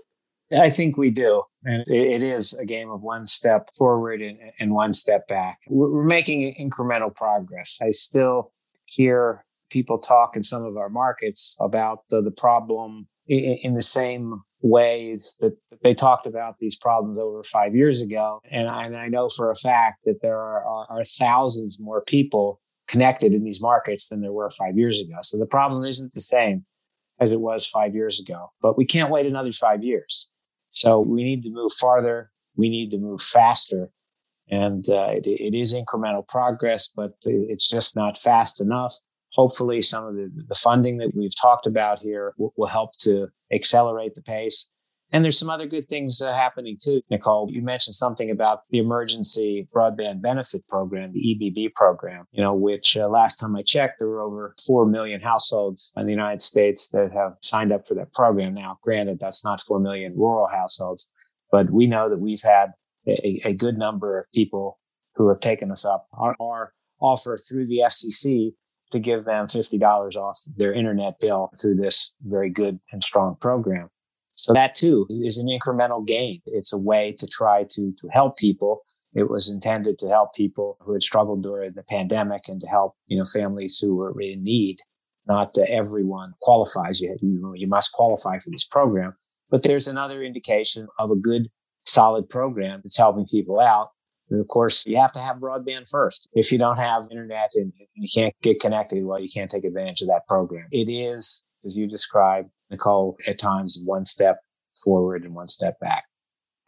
I 0.58 0.70
think 0.70 0.96
we 0.96 1.10
do. 1.10 1.42
And 1.64 1.84
it 1.86 2.22
is 2.22 2.52
a 2.54 2.64
game 2.64 2.90
of 2.90 3.02
one 3.02 3.26
step 3.26 3.70
forward 3.74 4.20
and, 4.20 4.38
and 4.58 4.72
one 4.72 4.92
step 4.92 5.28
back. 5.28 5.60
We're 5.68 6.04
making 6.04 6.54
incremental 6.60 7.14
progress. 7.14 7.78
I 7.82 7.90
still 7.90 8.52
hear 8.86 9.44
people 9.70 9.98
talk 9.98 10.36
in 10.36 10.42
some 10.42 10.64
of 10.64 10.76
our 10.76 10.90
markets 10.90 11.56
about 11.60 12.00
the, 12.10 12.20
the 12.20 12.30
problem 12.30 13.08
in, 13.26 13.58
in 13.62 13.74
the 13.74 13.82
same 13.82 14.42
ways 14.60 15.36
that, 15.40 15.56
they 15.82 15.94
talked 15.94 16.26
about 16.26 16.58
these 16.58 16.76
problems 16.76 17.18
over 17.18 17.42
five 17.42 17.74
years 17.74 18.00
ago. 18.00 18.40
And 18.50 18.66
I, 18.66 18.84
and 18.84 18.96
I 18.96 19.08
know 19.08 19.28
for 19.28 19.50
a 19.50 19.56
fact 19.56 20.04
that 20.04 20.20
there 20.22 20.38
are, 20.38 20.64
are, 20.64 20.86
are 20.90 21.04
thousands 21.04 21.78
more 21.80 22.02
people 22.02 22.60
connected 22.86 23.34
in 23.34 23.42
these 23.42 23.60
markets 23.60 24.08
than 24.08 24.20
there 24.20 24.32
were 24.32 24.50
five 24.50 24.76
years 24.76 25.00
ago. 25.00 25.16
So 25.22 25.38
the 25.38 25.46
problem 25.46 25.84
isn't 25.84 26.12
the 26.12 26.20
same 26.20 26.66
as 27.20 27.32
it 27.32 27.40
was 27.40 27.66
five 27.66 27.94
years 27.94 28.20
ago, 28.20 28.52
but 28.60 28.76
we 28.76 28.84
can't 28.84 29.10
wait 29.10 29.26
another 29.26 29.52
five 29.52 29.82
years. 29.82 30.30
So 30.72 31.00
we 31.00 31.22
need 31.22 31.42
to 31.42 31.50
move 31.50 31.72
farther. 31.72 32.30
We 32.56 32.70
need 32.70 32.90
to 32.92 32.98
move 32.98 33.20
faster. 33.20 33.90
And 34.50 34.88
uh, 34.88 35.10
it, 35.12 35.26
it 35.26 35.54
is 35.54 35.74
incremental 35.74 36.26
progress, 36.26 36.88
but 36.88 37.12
it's 37.24 37.68
just 37.68 37.94
not 37.94 38.18
fast 38.18 38.60
enough. 38.60 38.94
Hopefully, 39.34 39.80
some 39.82 40.06
of 40.06 40.14
the, 40.14 40.30
the 40.48 40.54
funding 40.54 40.96
that 40.98 41.14
we've 41.14 41.38
talked 41.40 41.66
about 41.66 42.00
here 42.00 42.34
will, 42.38 42.52
will 42.56 42.68
help 42.68 42.96
to 42.98 43.28
accelerate 43.52 44.14
the 44.14 44.22
pace. 44.22 44.70
And 45.12 45.22
there's 45.22 45.38
some 45.38 45.50
other 45.50 45.66
good 45.66 45.88
things 45.88 46.22
uh, 46.22 46.32
happening 46.32 46.78
too. 46.80 47.02
Nicole, 47.10 47.48
you 47.50 47.60
mentioned 47.60 47.94
something 47.94 48.30
about 48.30 48.60
the 48.70 48.78
emergency 48.78 49.68
broadband 49.74 50.22
benefit 50.22 50.66
program, 50.68 51.12
the 51.12 51.20
EBB 51.20 51.74
program, 51.74 52.24
you 52.32 52.42
know, 52.42 52.54
which 52.54 52.96
uh, 52.96 53.08
last 53.08 53.36
time 53.36 53.54
I 53.54 53.62
checked, 53.62 53.98
there 53.98 54.08
were 54.08 54.22
over 54.22 54.54
4 54.66 54.86
million 54.86 55.20
households 55.20 55.92
in 55.96 56.06
the 56.06 56.12
United 56.12 56.40
States 56.40 56.88
that 56.88 57.12
have 57.12 57.34
signed 57.42 57.72
up 57.72 57.86
for 57.86 57.94
that 57.94 58.14
program. 58.14 58.54
Now, 58.54 58.78
granted, 58.82 59.20
that's 59.20 59.44
not 59.44 59.60
4 59.60 59.78
million 59.80 60.14
rural 60.16 60.48
households, 60.48 61.10
but 61.50 61.70
we 61.70 61.86
know 61.86 62.08
that 62.08 62.20
we've 62.20 62.42
had 62.42 62.70
a, 63.06 63.42
a 63.44 63.52
good 63.52 63.76
number 63.76 64.18
of 64.18 64.26
people 64.32 64.78
who 65.16 65.28
have 65.28 65.40
taken 65.40 65.70
us 65.70 65.84
up 65.84 66.06
on 66.14 66.34
our 66.40 66.72
offer 67.00 67.36
through 67.36 67.66
the 67.66 67.82
FCC 67.84 68.52
to 68.92 68.98
give 68.98 69.24
them 69.24 69.46
$50 69.46 70.16
off 70.16 70.38
their 70.56 70.72
internet 70.72 71.18
bill 71.20 71.50
through 71.60 71.74
this 71.74 72.16
very 72.22 72.50
good 72.50 72.78
and 72.92 73.02
strong 73.02 73.36
program. 73.40 73.90
So 74.34 74.52
that 74.52 74.74
too 74.74 75.06
is 75.08 75.38
an 75.38 75.46
incremental 75.46 76.06
gain. 76.06 76.40
It's 76.46 76.72
a 76.72 76.78
way 76.78 77.14
to 77.18 77.26
try 77.26 77.64
to, 77.70 77.92
to 78.00 78.08
help 78.12 78.36
people. 78.36 78.82
It 79.14 79.28
was 79.28 79.50
intended 79.50 79.98
to 79.98 80.08
help 80.08 80.34
people 80.34 80.78
who 80.80 80.94
had 80.94 81.02
struggled 81.02 81.42
during 81.42 81.74
the 81.74 81.82
pandemic 81.82 82.48
and 82.48 82.60
to 82.60 82.66
help, 82.66 82.94
you 83.06 83.18
know, 83.18 83.24
families 83.24 83.78
who 83.78 83.94
were 83.94 84.18
in 84.20 84.42
need. 84.42 84.78
Not 85.26 85.56
everyone 85.58 86.32
qualifies. 86.40 87.00
You, 87.00 87.14
you, 87.20 87.52
you 87.54 87.68
must 87.68 87.92
qualify 87.92 88.38
for 88.38 88.50
this 88.50 88.64
program. 88.64 89.14
But 89.50 89.62
there's 89.62 89.86
another 89.86 90.22
indication 90.22 90.88
of 90.98 91.10
a 91.10 91.16
good, 91.16 91.48
solid 91.84 92.28
program 92.28 92.80
that's 92.82 92.96
helping 92.96 93.26
people 93.26 93.60
out. 93.60 93.90
And 94.30 94.40
of 94.40 94.48
course, 94.48 94.84
you 94.86 94.96
have 94.96 95.12
to 95.12 95.20
have 95.20 95.36
broadband 95.36 95.90
first. 95.90 96.28
If 96.32 96.50
you 96.50 96.58
don't 96.58 96.78
have 96.78 97.04
internet 97.10 97.50
and 97.54 97.72
you 97.94 98.08
can't 98.12 98.34
get 98.42 98.60
connected, 98.60 99.04
well, 99.04 99.20
you 99.20 99.28
can't 99.32 99.50
take 99.50 99.64
advantage 99.64 100.00
of 100.00 100.08
that 100.08 100.26
program. 100.26 100.68
It 100.72 100.88
is, 100.90 101.44
as 101.64 101.76
you 101.76 101.86
described, 101.86 102.50
Nicole, 102.70 103.16
at 103.26 103.38
times 103.38 103.80
one 103.84 104.04
step 104.04 104.40
forward 104.82 105.24
and 105.24 105.34
one 105.34 105.48
step 105.48 105.78
back. 105.80 106.04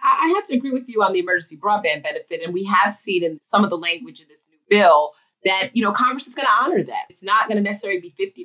I 0.03 0.35
have 0.37 0.47
to 0.49 0.55
agree 0.55 0.71
with 0.71 0.89
you 0.89 1.03
on 1.03 1.13
the 1.13 1.21
emergency 1.21 1.57
broadband 1.57 2.03
benefit. 2.03 2.43
And 2.45 2.53
we 2.53 2.65
have 2.65 2.93
seen 2.93 3.25
in 3.25 3.41
some 3.51 3.65
of 3.65 3.71
the 3.71 3.79
language 3.79 4.21
in 4.21 4.29
this 4.29 4.43
new 4.51 4.59
bill 4.69 5.13
that 5.45 5.71
you 5.75 5.83
know 5.83 5.93
Congress 5.93 6.27
is 6.27 6.35
going 6.35 6.47
to 6.47 6.65
honor 6.65 6.83
that. 6.83 7.05
It's 7.09 7.23
not 7.23 7.49
going 7.49 7.57
to 7.57 7.63
necessarily 7.63 8.01
be 8.01 8.15
$50, 8.19 8.45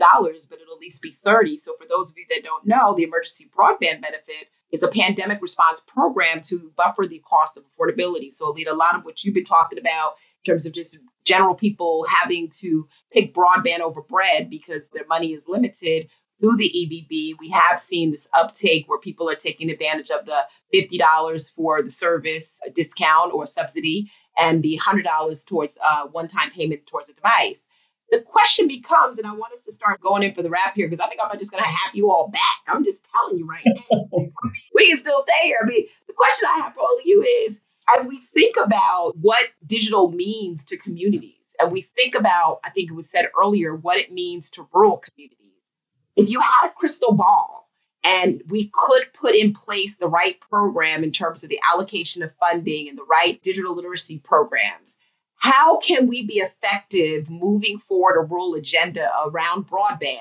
but 0.49 0.59
it'll 0.61 0.75
at 0.75 0.79
least 0.79 1.01
be 1.01 1.11
30. 1.23 1.57
So 1.57 1.73
for 1.79 1.87
those 1.87 2.11
of 2.11 2.17
you 2.17 2.25
that 2.29 2.43
don't 2.43 2.65
know, 2.65 2.93
the 2.95 3.03
emergency 3.03 3.49
broadband 3.55 4.01
benefit 4.01 4.49
is 4.71 4.83
a 4.83 4.87
pandemic 4.87 5.41
response 5.41 5.79
program 5.79 6.41
to 6.41 6.71
buffer 6.75 7.07
the 7.07 7.19
cost 7.19 7.57
of 7.57 7.63
affordability. 7.63 8.31
So 8.31 8.47
Oleta, 8.47 8.71
a 8.71 8.75
lot 8.75 8.95
of 8.95 9.03
what 9.03 9.23
you've 9.23 9.33
been 9.33 9.43
talking 9.43 9.79
about 9.79 10.15
in 10.43 10.51
terms 10.51 10.65
of 10.65 10.73
just 10.73 10.97
general 11.25 11.55
people 11.55 12.05
having 12.07 12.49
to 12.59 12.87
pick 13.11 13.33
broadband 13.33 13.79
over 13.79 14.01
bread 14.01 14.49
because 14.49 14.89
their 14.89 15.05
money 15.07 15.33
is 15.33 15.47
limited 15.47 16.09
through 16.39 16.57
the 16.57 16.69
EBB, 16.69 17.39
we 17.39 17.49
have 17.49 17.79
seen 17.79 18.11
this 18.11 18.29
uptake 18.33 18.87
where 18.87 18.99
people 18.99 19.29
are 19.29 19.35
taking 19.35 19.69
advantage 19.69 20.11
of 20.11 20.25
the 20.25 20.45
$50 20.73 21.53
for 21.53 21.81
the 21.81 21.91
service 21.91 22.59
discount 22.73 23.33
or 23.33 23.45
subsidy 23.45 24.11
and 24.37 24.63
the 24.63 24.79
$100 24.81 25.45
towards 25.45 25.77
uh, 25.77 26.03
a 26.03 26.07
one 26.07 26.27
time 26.27 26.51
payment 26.51 26.85
towards 26.87 27.09
a 27.09 27.13
device. 27.13 27.67
The 28.11 28.21
question 28.21 28.67
becomes, 28.67 29.19
and 29.19 29.27
I 29.27 29.33
want 29.33 29.53
us 29.53 29.65
to 29.65 29.71
start 29.71 30.01
going 30.01 30.23
in 30.23 30.33
for 30.33 30.41
the 30.41 30.49
wrap 30.49 30.73
here 30.75 30.87
because 30.87 31.05
I 31.05 31.07
think 31.07 31.21
I'm 31.23 31.37
just 31.37 31.51
going 31.51 31.63
to 31.63 31.69
have 31.69 31.93
you 31.93 32.09
all 32.09 32.29
back. 32.29 32.41
I'm 32.67 32.83
just 32.83 33.05
telling 33.15 33.37
you 33.37 33.45
right 33.45 33.63
now. 33.65 33.99
We 34.73 34.87
can 34.87 34.97
still 34.97 35.23
stay 35.23 35.47
here. 35.47 35.57
I 35.61 35.65
mean, 35.65 35.85
the 36.07 36.13
question 36.13 36.47
I 36.47 36.59
have 36.61 36.73
for 36.73 36.79
all 36.79 36.97
of 36.97 37.05
you 37.05 37.21
is 37.21 37.59
as 37.97 38.07
we 38.07 38.19
think 38.19 38.55
about 38.63 39.17
what 39.17 39.49
digital 39.65 40.09
means 40.09 40.65
to 40.65 40.77
communities, 40.77 41.33
and 41.59 41.71
we 41.73 41.81
think 41.81 42.15
about, 42.15 42.61
I 42.63 42.69
think 42.69 42.89
it 42.89 42.93
was 42.93 43.09
said 43.09 43.29
earlier, 43.37 43.75
what 43.75 43.97
it 43.97 44.11
means 44.11 44.51
to 44.51 44.67
rural 44.73 44.97
communities 44.97 45.38
if 46.19 46.29
you 46.29 46.41
had 46.41 46.67
a 46.67 46.73
crystal 46.73 47.13
ball 47.13 47.69
and 48.03 48.41
we 48.47 48.69
could 48.73 49.13
put 49.13 49.35
in 49.35 49.53
place 49.53 49.97
the 49.97 50.07
right 50.07 50.39
program 50.39 51.03
in 51.03 51.11
terms 51.11 51.43
of 51.43 51.49
the 51.49 51.59
allocation 51.73 52.23
of 52.23 52.33
funding 52.33 52.89
and 52.89 52.97
the 52.97 53.05
right 53.09 53.41
digital 53.41 53.75
literacy 53.75 54.19
programs, 54.19 54.97
how 55.35 55.77
can 55.77 56.07
we 56.07 56.25
be 56.25 56.39
effective 56.39 57.29
moving 57.29 57.79
forward 57.79 58.17
a 58.17 58.21
rural 58.21 58.55
agenda 58.55 59.09
around 59.25 59.67
broadband 59.67 60.19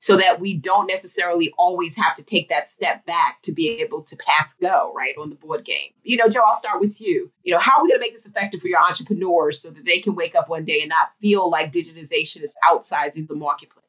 so 0.00 0.16
that 0.16 0.40
we 0.40 0.54
don't 0.54 0.86
necessarily 0.86 1.52
always 1.58 1.96
have 1.96 2.14
to 2.14 2.24
take 2.24 2.48
that 2.48 2.70
step 2.70 3.04
back 3.04 3.42
to 3.42 3.52
be 3.52 3.80
able 3.80 4.02
to 4.02 4.16
pass 4.16 4.54
go 4.54 4.92
right 4.96 5.14
on 5.18 5.28
the 5.28 5.36
board 5.36 5.64
game? 5.64 5.90
You 6.02 6.16
know 6.16 6.28
joe 6.28 6.42
i'll 6.44 6.54
start 6.54 6.80
with 6.80 7.00
you. 7.00 7.30
You 7.44 7.54
know 7.54 7.60
how 7.60 7.78
are 7.78 7.82
we 7.84 7.90
going 7.90 8.00
to 8.00 8.04
make 8.04 8.12
this 8.12 8.26
effective 8.26 8.60
for 8.60 8.68
your 8.68 8.80
entrepreneurs 8.80 9.60
so 9.60 9.70
that 9.70 9.84
they 9.84 10.00
can 10.00 10.16
wake 10.16 10.34
up 10.34 10.48
one 10.48 10.64
day 10.64 10.80
and 10.80 10.88
not 10.88 11.12
feel 11.20 11.48
like 11.48 11.70
digitization 11.70 12.42
is 12.42 12.54
outsizing 12.64 13.28
the 13.28 13.36
marketplace 13.36 13.84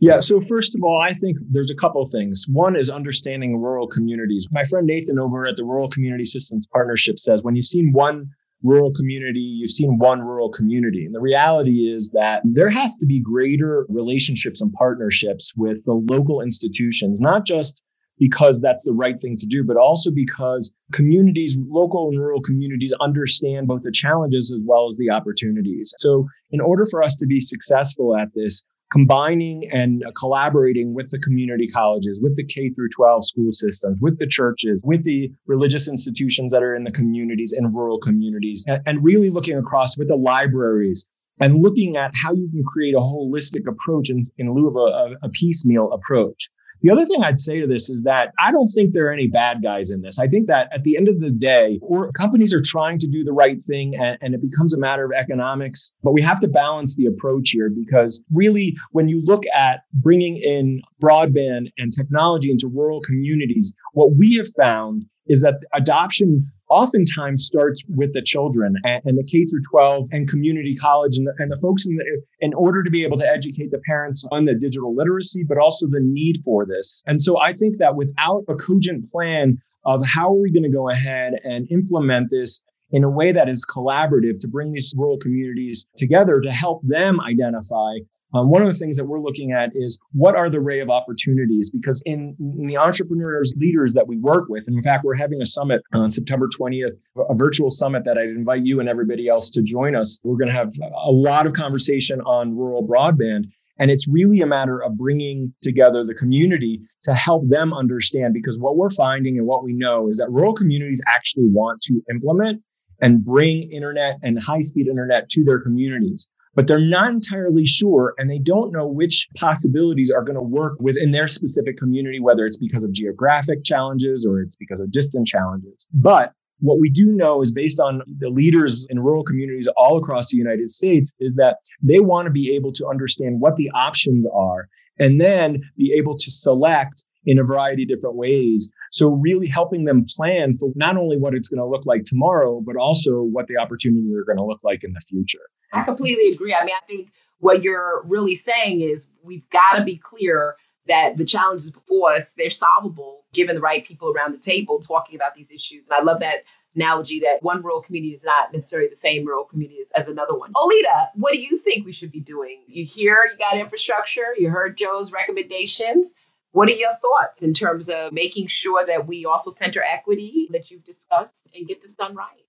yeah. 0.00 0.18
So 0.18 0.40
first 0.40 0.74
of 0.74 0.82
all, 0.82 1.00
I 1.00 1.12
think 1.12 1.38
there's 1.50 1.70
a 1.70 1.74
couple 1.74 2.02
of 2.02 2.10
things. 2.10 2.46
One 2.50 2.76
is 2.76 2.90
understanding 2.90 3.56
rural 3.56 3.86
communities. 3.86 4.48
My 4.50 4.64
friend 4.64 4.86
Nathan 4.86 5.18
over 5.18 5.46
at 5.46 5.56
the 5.56 5.64
Rural 5.64 5.88
Community 5.88 6.22
Assistance 6.22 6.66
Partnership 6.72 7.18
says 7.18 7.42
when 7.42 7.56
you've 7.56 7.64
seen 7.64 7.92
one 7.92 8.30
rural 8.62 8.92
community, 8.92 9.40
you've 9.40 9.70
seen 9.70 9.98
one 9.98 10.20
rural 10.20 10.50
community. 10.50 11.04
And 11.04 11.14
the 11.14 11.20
reality 11.20 11.92
is 11.92 12.10
that 12.10 12.42
there 12.44 12.70
has 12.70 12.96
to 12.96 13.06
be 13.06 13.20
greater 13.20 13.86
relationships 13.88 14.60
and 14.60 14.72
partnerships 14.72 15.52
with 15.56 15.84
the 15.84 15.92
local 15.92 16.40
institutions, 16.40 17.20
not 17.20 17.46
just 17.46 17.82
because 18.18 18.60
that's 18.60 18.84
the 18.84 18.92
right 18.92 19.20
thing 19.20 19.36
to 19.36 19.46
do, 19.46 19.64
but 19.64 19.76
also 19.76 20.10
because 20.10 20.72
communities, 20.92 21.58
local 21.68 22.08
and 22.08 22.18
rural 22.18 22.40
communities 22.40 22.92
understand 23.00 23.66
both 23.66 23.82
the 23.82 23.92
challenges 23.92 24.52
as 24.52 24.60
well 24.64 24.86
as 24.86 24.96
the 24.96 25.10
opportunities. 25.10 25.92
So 25.98 26.26
in 26.50 26.60
order 26.60 26.84
for 26.90 27.02
us 27.02 27.16
to 27.16 27.26
be 27.26 27.40
successful 27.40 28.16
at 28.16 28.28
this, 28.34 28.64
combining 28.94 29.68
and 29.72 30.04
collaborating 30.16 30.94
with 30.94 31.10
the 31.10 31.18
community 31.18 31.66
colleges, 31.66 32.20
with 32.22 32.36
the 32.36 32.44
K 32.44 32.70
through 32.70 32.88
12 32.90 33.24
school 33.24 33.50
systems, 33.50 33.98
with 34.00 34.20
the 34.20 34.26
churches, 34.26 34.84
with 34.86 35.02
the 35.02 35.32
religious 35.46 35.88
institutions 35.88 36.52
that 36.52 36.62
are 36.62 36.76
in 36.76 36.84
the 36.84 36.92
communities 36.92 37.52
and 37.52 37.74
rural 37.74 37.98
communities, 37.98 38.64
and, 38.68 39.02
really 39.02 39.30
looking 39.30 39.58
across 39.58 39.98
with 39.98 40.06
the 40.06 40.14
libraries 40.14 41.04
and 41.40 41.60
looking 41.60 41.96
at 41.96 42.12
how 42.14 42.32
you 42.32 42.48
can 42.50 42.62
create 42.64 42.94
a 42.94 42.98
holistic 42.98 43.66
approach 43.66 44.10
in, 44.10 44.22
in 44.38 44.54
lieu 44.54 44.68
of 44.68 44.76
a, 44.76 45.26
a 45.26 45.28
piecemeal 45.30 45.92
approach. 45.92 46.48
The 46.82 46.90
other 46.90 47.04
thing 47.04 47.22
I'd 47.22 47.38
say 47.38 47.60
to 47.60 47.66
this 47.66 47.88
is 47.88 48.02
that 48.02 48.32
I 48.38 48.52
don't 48.52 48.68
think 48.68 48.92
there 48.92 49.06
are 49.06 49.12
any 49.12 49.26
bad 49.26 49.62
guys 49.62 49.90
in 49.90 50.02
this. 50.02 50.18
I 50.18 50.28
think 50.28 50.46
that 50.48 50.68
at 50.72 50.84
the 50.84 50.96
end 50.96 51.08
of 51.08 51.20
the 51.20 51.30
day, 51.30 51.80
companies 52.14 52.52
are 52.52 52.60
trying 52.62 52.98
to 52.98 53.06
do 53.06 53.24
the 53.24 53.32
right 53.32 53.62
thing 53.62 53.94
and, 53.96 54.18
and 54.20 54.34
it 54.34 54.42
becomes 54.42 54.74
a 54.74 54.78
matter 54.78 55.04
of 55.04 55.12
economics. 55.12 55.92
But 56.02 56.12
we 56.12 56.22
have 56.22 56.40
to 56.40 56.48
balance 56.48 56.96
the 56.96 57.06
approach 57.06 57.50
here 57.50 57.70
because 57.70 58.22
really, 58.32 58.76
when 58.90 59.08
you 59.08 59.22
look 59.24 59.44
at 59.54 59.80
bringing 59.92 60.36
in 60.36 60.82
broadband 61.02 61.72
and 61.78 61.92
technology 61.92 62.50
into 62.50 62.68
rural 62.68 63.00
communities, 63.00 63.74
what 63.92 64.16
we 64.16 64.34
have 64.34 64.48
found 64.56 65.04
is 65.26 65.40
that 65.42 65.54
adoption 65.72 66.50
oftentimes 66.74 67.44
starts 67.44 67.82
with 67.88 68.12
the 68.12 68.22
children 68.22 68.74
and, 68.84 69.00
and, 69.04 69.16
the 69.16 69.24
K 69.24 69.44
through 69.46 69.62
12 69.70 70.08
and 70.10 70.28
community 70.28 70.74
college 70.74 71.16
and 71.16 71.26
the, 71.26 71.34
and 71.38 71.50
the 71.50 71.56
folks 71.62 71.86
in, 71.86 71.96
the, 71.96 72.04
in 72.40 72.52
order 72.54 72.82
to 72.82 72.90
be 72.90 73.04
able 73.04 73.16
to 73.18 73.26
educate 73.26 73.70
the 73.70 73.80
parents 73.86 74.24
on 74.32 74.44
the 74.44 74.54
digital 74.54 74.94
literacy, 74.94 75.44
but 75.44 75.56
also 75.56 75.86
the 75.86 76.00
need 76.02 76.42
for 76.44 76.66
this. 76.66 77.02
And 77.06 77.22
so 77.22 77.40
I 77.40 77.52
think 77.52 77.78
that 77.78 77.94
without 77.94 78.42
a 78.48 78.54
cogent 78.56 79.08
plan 79.08 79.58
of 79.84 80.00
how 80.04 80.28
are 80.28 80.40
we 80.40 80.50
going 80.50 80.64
to 80.64 80.76
go 80.76 80.90
ahead 80.90 81.34
and 81.44 81.70
implement 81.70 82.30
this 82.30 82.62
in 82.90 83.04
a 83.04 83.10
way 83.10 83.32
that 83.32 83.48
is 83.48 83.64
collaborative 83.64 84.38
to 84.40 84.48
bring 84.48 84.72
these 84.72 84.94
rural 84.96 85.18
communities 85.18 85.86
together 85.96 86.40
to 86.40 86.52
help 86.52 86.80
them 86.84 87.20
identify 87.20 87.94
um, 88.34 88.50
one 88.50 88.62
of 88.62 88.68
the 88.68 88.74
things 88.74 88.96
that 88.96 89.04
we're 89.04 89.20
looking 89.20 89.52
at 89.52 89.70
is 89.74 89.98
what 90.12 90.34
are 90.34 90.50
the 90.50 90.58
array 90.58 90.80
of 90.80 90.90
opportunities? 90.90 91.70
Because 91.70 92.02
in, 92.04 92.36
in, 92.40 92.66
the 92.66 92.76
entrepreneurs, 92.76 93.54
leaders 93.56 93.94
that 93.94 94.08
we 94.08 94.16
work 94.16 94.48
with, 94.48 94.64
and 94.66 94.76
in 94.76 94.82
fact, 94.82 95.04
we're 95.04 95.14
having 95.14 95.40
a 95.40 95.46
summit 95.46 95.82
on 95.92 96.10
September 96.10 96.48
20th, 96.48 96.96
a 97.16 97.34
virtual 97.34 97.70
summit 97.70 98.04
that 98.04 98.18
I'd 98.18 98.30
invite 98.30 98.64
you 98.64 98.80
and 98.80 98.88
everybody 98.88 99.28
else 99.28 99.50
to 99.50 99.62
join 99.62 99.94
us. 99.94 100.18
We're 100.24 100.36
going 100.36 100.48
to 100.48 100.54
have 100.54 100.70
a 100.80 101.12
lot 101.12 101.46
of 101.46 101.52
conversation 101.52 102.20
on 102.22 102.56
rural 102.56 102.86
broadband. 102.86 103.44
And 103.78 103.90
it's 103.90 104.06
really 104.08 104.40
a 104.40 104.46
matter 104.46 104.82
of 104.82 104.96
bringing 104.96 105.52
together 105.62 106.04
the 106.04 106.14
community 106.14 106.80
to 107.02 107.14
help 107.14 107.48
them 107.48 107.72
understand 107.72 108.34
because 108.34 108.58
what 108.58 108.76
we're 108.76 108.90
finding 108.90 109.38
and 109.38 109.46
what 109.46 109.64
we 109.64 109.74
know 109.74 110.08
is 110.08 110.18
that 110.18 110.30
rural 110.30 110.54
communities 110.54 111.00
actually 111.08 111.48
want 111.48 111.80
to 111.82 112.00
implement 112.10 112.62
and 113.00 113.24
bring 113.24 113.70
internet 113.70 114.16
and 114.22 114.40
high 114.42 114.60
speed 114.60 114.86
internet 114.86 115.28
to 115.28 115.44
their 115.44 115.60
communities 115.60 116.28
but 116.54 116.66
they're 116.66 116.80
not 116.80 117.10
entirely 117.10 117.66
sure 117.66 118.14
and 118.18 118.30
they 118.30 118.38
don't 118.38 118.72
know 118.72 118.86
which 118.86 119.28
possibilities 119.36 120.10
are 120.10 120.22
going 120.22 120.36
to 120.36 120.42
work 120.42 120.74
within 120.78 121.10
their 121.10 121.28
specific 121.28 121.76
community, 121.76 122.20
whether 122.20 122.46
it's 122.46 122.56
because 122.56 122.84
of 122.84 122.92
geographic 122.92 123.64
challenges 123.64 124.26
or 124.26 124.40
it's 124.40 124.56
because 124.56 124.80
of 124.80 124.90
distant 124.90 125.26
challenges. 125.26 125.86
But 125.92 126.32
what 126.60 126.78
we 126.78 126.88
do 126.88 127.12
know 127.12 127.42
is 127.42 127.50
based 127.50 127.80
on 127.80 128.02
the 128.18 128.30
leaders 128.30 128.86
in 128.88 129.00
rural 129.00 129.24
communities 129.24 129.68
all 129.76 129.98
across 129.98 130.30
the 130.30 130.36
United 130.36 130.68
States 130.68 131.12
is 131.18 131.34
that 131.34 131.56
they 131.82 132.00
want 132.00 132.26
to 132.26 132.30
be 132.30 132.54
able 132.54 132.72
to 132.72 132.86
understand 132.86 133.40
what 133.40 133.56
the 133.56 133.70
options 133.74 134.26
are 134.32 134.68
and 134.98 135.20
then 135.20 135.60
be 135.76 135.92
able 135.92 136.16
to 136.16 136.30
select 136.30 137.04
in 137.26 137.38
a 137.38 137.44
variety 137.44 137.82
of 137.82 137.88
different 137.88 138.16
ways. 138.16 138.70
So 138.94 139.08
really 139.08 139.48
helping 139.48 139.86
them 139.86 140.04
plan 140.04 140.56
for 140.56 140.70
not 140.76 140.96
only 140.96 141.16
what 141.16 141.34
it's 141.34 141.48
going 141.48 141.58
to 141.58 141.66
look 141.66 141.84
like 141.84 142.04
tomorrow, 142.04 142.60
but 142.64 142.76
also 142.76 143.22
what 143.22 143.48
the 143.48 143.56
opportunities 143.56 144.14
are 144.14 144.22
going 144.22 144.38
to 144.38 144.44
look 144.44 144.62
like 144.62 144.84
in 144.84 144.92
the 144.92 145.00
future. 145.00 145.40
I 145.72 145.82
completely 145.82 146.32
agree. 146.32 146.54
I 146.54 146.64
mean, 146.64 146.76
I 146.80 146.86
think 146.86 147.10
what 147.40 147.64
you're 147.64 148.04
really 148.06 148.36
saying 148.36 148.82
is 148.82 149.10
we've 149.24 149.50
got 149.50 149.78
to 149.78 149.84
be 149.84 149.96
clear 149.96 150.54
that 150.86 151.16
the 151.16 151.24
challenges 151.24 151.72
before 151.72 152.12
us, 152.12 152.34
they're 152.36 152.50
solvable 152.50 153.24
given 153.32 153.56
the 153.56 153.60
right 153.60 153.84
people 153.84 154.12
around 154.12 154.30
the 154.30 154.38
table 154.38 154.78
talking 154.78 155.16
about 155.16 155.34
these 155.34 155.50
issues. 155.50 155.88
And 155.88 155.94
I 155.94 156.02
love 156.02 156.20
that 156.20 156.44
analogy 156.76 157.20
that 157.20 157.42
one 157.42 157.62
rural 157.62 157.80
community 157.80 158.14
is 158.14 158.22
not 158.22 158.52
necessarily 158.52 158.88
the 158.90 158.96
same 158.96 159.26
rural 159.26 159.44
community 159.44 159.80
as, 159.80 159.90
as 159.90 160.06
another 160.06 160.38
one. 160.38 160.52
Oleta, 160.54 161.10
what 161.14 161.32
do 161.32 161.40
you 161.40 161.58
think 161.58 161.84
we 161.84 161.90
should 161.90 162.12
be 162.12 162.20
doing? 162.20 162.62
You 162.68 162.84
hear 162.84 163.18
you 163.32 163.36
got 163.38 163.56
infrastructure, 163.56 164.36
you 164.38 164.50
heard 164.50 164.76
Joe's 164.76 165.10
recommendations. 165.10 166.14
What 166.54 166.68
are 166.68 166.72
your 166.72 166.94
thoughts 167.02 167.42
in 167.42 167.52
terms 167.52 167.88
of 167.88 168.12
making 168.12 168.46
sure 168.46 168.86
that 168.86 169.08
we 169.08 169.26
also 169.26 169.50
center 169.50 169.82
equity 169.82 170.48
that 170.52 170.70
you've 170.70 170.84
discussed 170.84 171.32
and 171.52 171.66
get 171.66 171.82
this 171.82 171.96
done 171.96 172.14
right? 172.14 172.46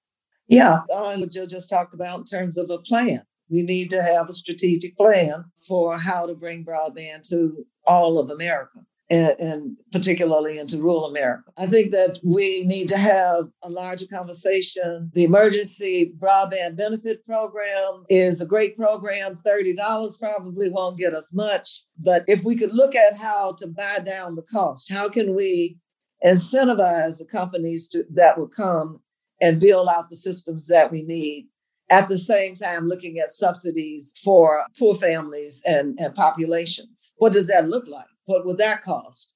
Yeah, 0.47 0.81
on 0.93 1.21
what 1.21 1.31
Joe 1.31 1.47
just 1.47 1.71
talked 1.71 1.95
about 1.95 2.19
in 2.19 2.23
terms 2.25 2.55
of 2.59 2.69
a 2.69 2.77
plan. 2.77 3.23
We 3.49 3.63
need 3.63 3.89
to 3.89 4.03
have 4.03 4.29
a 4.29 4.33
strategic 4.33 4.95
plan 4.95 5.45
for 5.67 5.97
how 5.97 6.27
to 6.27 6.35
bring 6.35 6.63
broadband 6.63 7.27
to 7.29 7.65
all 7.87 8.19
of 8.19 8.29
America 8.29 8.85
and, 9.09 9.77
particularly 9.91 10.57
into 10.57 10.77
rural 10.77 11.05
America. 11.05 11.43
I 11.57 11.67
think 11.67 11.91
that 11.91 12.19
we 12.23 12.63
need 12.65 12.89
to 12.89 12.97
have 12.97 13.45
a 13.61 13.69
larger 13.69 14.07
conversation. 14.07 15.11
The 15.13 15.23
emergency 15.23 16.13
broadband 16.17 16.77
benefit 16.77 17.25
program 17.25 18.05
is 18.09 18.41
a 18.41 18.45
great 18.45 18.75
program. 18.75 19.39
$30 19.45 20.19
probably 20.19 20.69
won't 20.69 20.97
get 20.97 21.13
us 21.13 21.33
much. 21.33 21.83
But 21.99 22.23
if 22.27 22.43
we 22.43 22.55
could 22.55 22.73
look 22.73 22.95
at 22.95 23.17
how 23.17 23.53
to 23.59 23.67
buy 23.67 23.99
down 23.99 24.35
the 24.35 24.43
cost, 24.43 24.91
how 24.91 25.09
can 25.09 25.35
we 25.35 25.77
incentivize 26.23 27.19
the 27.19 27.27
companies 27.31 27.87
to, 27.89 28.05
that 28.11 28.37
will 28.37 28.47
come 28.47 29.01
and 29.41 29.59
build 29.59 29.87
out 29.89 30.09
the 30.09 30.15
systems 30.15 30.67
that 30.67 30.91
we 30.91 31.03
need 31.03 31.47
at 31.91 32.09
the 32.09 32.17
same 32.17 32.55
time 32.55 32.87
looking 32.87 33.19
at 33.19 33.29
subsidies 33.29 34.13
for 34.23 34.63
poor 34.79 34.95
families 34.95 35.61
and, 35.67 35.99
and 35.99 36.15
populations. 36.15 37.13
What 37.17 37.33
does 37.33 37.47
that 37.47 37.69
look 37.69 37.87
like? 37.87 38.07
What 38.25 38.45
would 38.45 38.57
that 38.57 38.83
cost? 38.83 39.33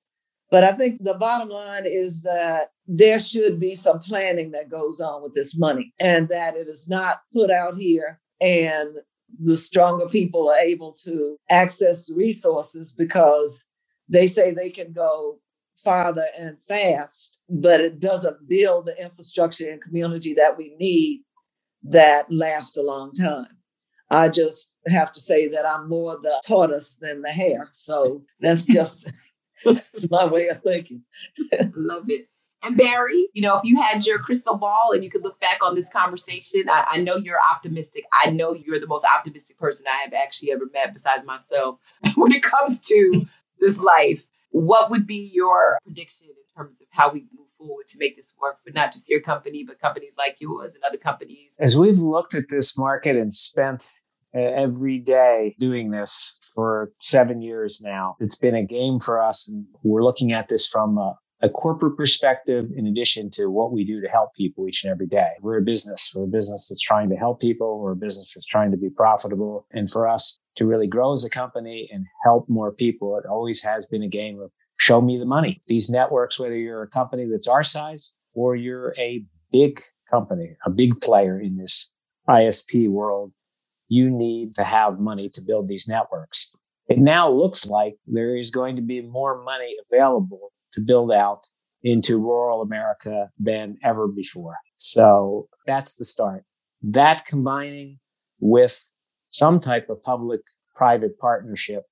But 0.51 0.63
I 0.63 0.71
think 0.71 1.03
the 1.03 1.13
bottom 1.13 1.49
line 1.49 1.83
is 1.85 2.23
that 2.23 2.69
there 2.87 3.19
should 3.19 3.59
be 3.59 3.75
some 3.75 3.99
planning 3.99 4.51
that 4.51 4.69
goes 4.69 4.99
on 4.99 5.21
with 5.21 5.33
this 5.35 5.57
money 5.57 5.93
and 5.99 6.27
that 6.29 6.55
it 6.55 6.67
is 6.67 6.89
not 6.89 7.21
put 7.33 7.51
out 7.51 7.75
here 7.75 8.19
and 8.41 8.95
the 9.43 9.55
stronger 9.55 10.07
people 10.07 10.49
are 10.49 10.57
able 10.59 10.93
to 11.03 11.37
access 11.51 12.05
the 12.05 12.15
resources 12.15 12.91
because 12.91 13.65
they 14.07 14.25
say 14.25 14.51
they 14.51 14.71
can 14.71 14.91
go 14.91 15.39
farther 15.83 16.25
and 16.39 16.57
fast, 16.67 17.37
but 17.47 17.79
it 17.79 17.99
doesn't 17.99 18.49
build 18.49 18.87
the 18.87 19.01
infrastructure 19.01 19.69
and 19.69 19.81
community 19.81 20.33
that 20.33 20.57
we 20.57 20.75
need 20.79 21.21
that 21.83 22.25
last 22.31 22.75
a 22.75 22.81
long 22.81 23.13
time. 23.13 23.58
I 24.09 24.29
just 24.29 24.71
have 24.87 25.11
to 25.13 25.19
say 25.19 25.47
that 25.49 25.65
I'm 25.67 25.87
more 25.87 26.13
the 26.13 26.41
tortoise 26.47 26.95
than 26.95 27.21
the 27.21 27.29
hare. 27.29 27.69
So 27.71 28.23
that's 28.39 28.65
just 28.65 29.11
that's 29.65 30.09
my 30.09 30.25
way 30.25 30.47
of 30.47 30.61
thinking. 30.61 31.03
Love 31.75 32.09
it. 32.09 32.27
And 32.63 32.75
Barry, 32.75 33.29
you 33.33 33.41
know, 33.41 33.57
if 33.57 33.63
you 33.63 33.81
had 33.81 34.05
your 34.05 34.19
crystal 34.19 34.57
ball 34.57 34.91
and 34.93 35.03
you 35.03 35.09
could 35.09 35.23
look 35.23 35.39
back 35.39 35.63
on 35.63 35.75
this 35.75 35.89
conversation, 35.89 36.65
I, 36.69 36.85
I, 36.91 36.97
know 36.97 37.15
you're 37.15 37.39
optimistic. 37.51 38.03
I 38.11 38.31
know 38.31 38.53
you're 38.53 38.81
the 38.81 38.87
most 38.87 39.05
optimistic 39.05 39.57
person 39.57 39.85
I 39.89 40.03
have 40.03 40.13
actually 40.13 40.51
ever 40.51 40.65
met 40.73 40.91
besides 40.91 41.23
myself 41.23 41.79
when 42.15 42.33
it 42.33 42.43
comes 42.43 42.81
to 42.81 43.25
this 43.61 43.79
life. 43.79 44.27
What 44.51 44.89
would 44.89 45.07
be 45.07 45.31
your 45.33 45.79
prediction 45.85 46.27
in 46.27 46.35
terms 46.57 46.81
of 46.81 46.87
how 46.91 47.09
we 47.11 47.27
move 47.33 47.47
forward 47.57 47.87
to 47.87 47.97
make 47.97 48.17
this 48.17 48.33
work 48.41 48.57
for 48.65 48.71
not 48.71 48.91
just 48.91 49.09
your 49.09 49.21
company, 49.21 49.63
but 49.63 49.79
companies 49.79 50.15
like 50.17 50.41
yours 50.41 50.75
and 50.75 50.83
other 50.83 50.97
companies? 50.97 51.55
As 51.59 51.77
we've 51.77 51.99
looked 51.99 52.33
at 52.33 52.49
this 52.49 52.77
market 52.77 53.15
and 53.15 53.31
spent 53.31 53.89
every 54.33 54.99
day 54.99 55.55
doing 55.59 55.91
this 55.91 56.39
for 56.53 56.91
seven 57.01 57.41
years 57.41 57.81
now, 57.81 58.15
it's 58.19 58.35
been 58.35 58.55
a 58.55 58.65
game 58.65 58.99
for 58.99 59.21
us. 59.21 59.47
And 59.47 59.65
we're 59.83 60.03
looking 60.03 60.33
at 60.33 60.49
this 60.49 60.67
from 60.67 60.97
a, 60.97 61.15
a 61.41 61.49
corporate 61.49 61.95
perspective 61.95 62.67
in 62.75 62.85
addition 62.85 63.29
to 63.31 63.47
what 63.47 63.71
we 63.71 63.85
do 63.85 64.01
to 64.01 64.07
help 64.07 64.33
people 64.35 64.67
each 64.67 64.83
and 64.83 64.91
every 64.91 65.07
day. 65.07 65.29
We're 65.41 65.59
a 65.59 65.63
business. 65.63 66.11
We're 66.13 66.25
a 66.25 66.27
business 66.27 66.67
that's 66.67 66.81
trying 66.81 67.09
to 67.09 67.15
help 67.15 67.39
people. 67.39 67.79
We're 67.79 67.93
a 67.93 67.97
business 67.97 68.33
that's 68.33 68.45
trying 68.45 68.71
to 68.71 68.77
be 68.77 68.89
profitable. 68.89 69.65
And 69.71 69.89
for 69.89 70.07
us 70.07 70.39
to 70.57 70.65
really 70.65 70.87
grow 70.87 71.13
as 71.13 71.23
a 71.23 71.29
company 71.29 71.89
and 71.91 72.05
help 72.23 72.49
more 72.49 72.73
people, 72.73 73.17
it 73.17 73.27
always 73.27 73.61
has 73.63 73.85
been 73.85 74.03
a 74.03 74.09
game 74.09 74.39
of 74.41 74.51
show 74.77 75.01
me 75.01 75.17
the 75.17 75.25
money. 75.25 75.61
These 75.67 75.89
networks, 75.89 76.39
whether 76.39 76.57
you're 76.57 76.83
a 76.83 76.87
company 76.87 77.27
that's 77.29 77.47
our 77.47 77.63
size 77.63 78.13
or 78.33 78.55
you're 78.55 78.93
a 78.97 79.23
big 79.51 79.81
company, 80.09 80.55
a 80.65 80.69
big 80.69 80.99
player 81.01 81.39
in 81.39 81.57
this 81.57 81.91
ISP 82.27 82.89
world, 82.89 83.31
you 83.89 84.09
need 84.09 84.55
to 84.55 84.63
have 84.63 84.99
money 84.99 85.29
to 85.29 85.41
build 85.41 85.67
these 85.67 85.87
networks. 85.87 86.53
It 86.87 86.99
now 86.99 87.29
looks 87.29 87.65
like 87.65 87.95
there 88.07 88.35
is 88.35 88.49
going 88.49 88.75
to 88.77 88.81
be 88.81 89.01
more 89.01 89.43
money 89.43 89.75
available 89.85 90.51
to 90.73 90.81
build 90.81 91.11
out 91.11 91.47
into 91.83 92.17
rural 92.17 92.61
America 92.61 93.29
than 93.37 93.77
ever 93.83 94.07
before. 94.07 94.55
So 94.77 95.49
that's 95.65 95.95
the 95.95 96.05
start. 96.05 96.43
That 96.81 97.25
combining 97.25 97.99
with 98.39 98.91
some 99.29 99.59
type 99.59 99.89
of 99.89 100.03
public 100.03 100.41
private 100.75 101.17
partnership 101.19 101.83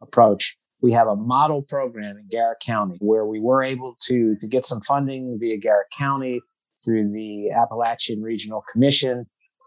approach. 0.00 0.56
We 0.82 0.92
have 0.92 1.08
a 1.08 1.16
model 1.16 1.62
program 1.62 2.16
in 2.16 2.28
Garrett 2.30 2.58
County 2.64 2.96
where 3.00 3.26
we 3.26 3.40
were 3.40 3.62
able 3.62 3.96
to, 4.02 4.36
to 4.40 4.46
get 4.46 4.64
some 4.64 4.80
funding 4.82 5.36
via 5.40 5.58
Garrett 5.58 5.88
County 5.96 6.40
through 6.84 7.10
the 7.12 7.50
Appalachian 7.50 8.22
Regional 8.22 8.62
Commission 8.70 9.26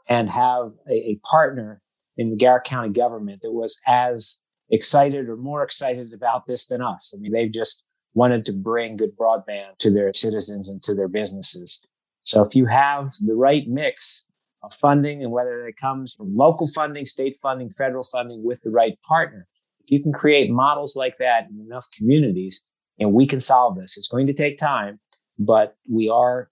and 0.10 0.30
have 0.30 0.74
a, 0.90 0.94
a 0.94 1.20
partner 1.30 1.82
in 2.18 2.32
the 2.32 2.36
Garrett 2.36 2.66
County 2.66 2.90
government 2.90 3.42
that 3.42 3.54
was 3.54 3.80
as 3.88 4.42
excited 4.70 5.30
or 5.30 5.38
more 5.38 5.64
excited 5.64 6.14
about 6.14 6.48
this 6.48 6.66
than 6.66 6.82
us. 6.82 7.14
I 7.16 7.22
mean, 7.22 7.32
they've 7.32 7.52
just 7.52 7.84
wanted 8.14 8.46
to 8.48 8.54
bring 8.54 8.98
good 8.98 9.16
broadband 9.16 9.78
to 9.80 9.92
their 9.92 10.12
citizens 10.14 10.68
and 10.68 10.84
to 10.84 10.96
their 10.96 11.08
businesses. 11.08 11.82
So 12.24 12.44
if 12.44 12.56
you 12.56 12.66
have 12.66 13.12
the 13.22 13.36
right 13.36 13.68
mix 13.68 14.26
of 14.62 14.74
funding 14.74 15.24
and 15.24 15.32
whether 15.32 15.66
it 15.66 15.78
comes 15.78 16.16
from 16.16 16.36
local 16.36 16.68
funding, 16.68 17.06
state 17.06 17.38
funding, 17.42 17.70
federal 17.70 18.04
funding 18.04 18.44
with 18.44 18.62
the 18.62 18.72
right 18.72 19.00
partner, 19.08 19.48
if 19.80 19.92
you 19.92 20.04
can 20.04 20.12
create 20.12 20.52
models 20.52 20.96
like 20.96 21.18
that 21.20 21.48
in 21.50 21.60
enough 21.66 21.86
communities, 21.98 22.66
and 23.00 23.14
we 23.14 23.26
can 23.26 23.40
solve 23.40 23.78
this. 23.78 23.98
It's 23.98 24.10
going 24.10 24.28
to 24.28 24.34
take 24.34 24.58
time, 24.58 25.00
but 25.38 25.76
we 25.90 26.10
are 26.10 26.50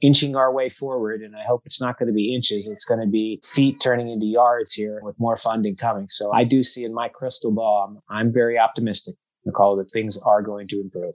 inching 0.00 0.36
our 0.36 0.52
way 0.52 0.68
forward. 0.68 1.22
And 1.22 1.34
I 1.36 1.44
hope 1.44 1.62
it's 1.64 1.80
not 1.80 1.98
going 1.98 2.08
to 2.08 2.12
be 2.12 2.34
inches. 2.34 2.68
It's 2.68 2.84
going 2.84 3.00
to 3.00 3.06
be 3.06 3.40
feet 3.44 3.80
turning 3.80 4.08
into 4.08 4.26
yards 4.26 4.72
here 4.72 5.00
with 5.02 5.18
more 5.18 5.36
funding 5.36 5.76
coming. 5.76 6.08
So 6.08 6.32
I 6.32 6.44
do 6.44 6.62
see 6.62 6.84
in 6.84 6.94
my 6.94 7.08
crystal 7.08 7.52
ball, 7.52 8.00
I'm, 8.10 8.26
I'm 8.26 8.32
very 8.32 8.58
optimistic. 8.58 9.16
Nicole, 9.46 9.76
that 9.76 9.90
things 9.90 10.18
are 10.18 10.42
going 10.42 10.68
to 10.68 10.80
improve. 10.80 11.14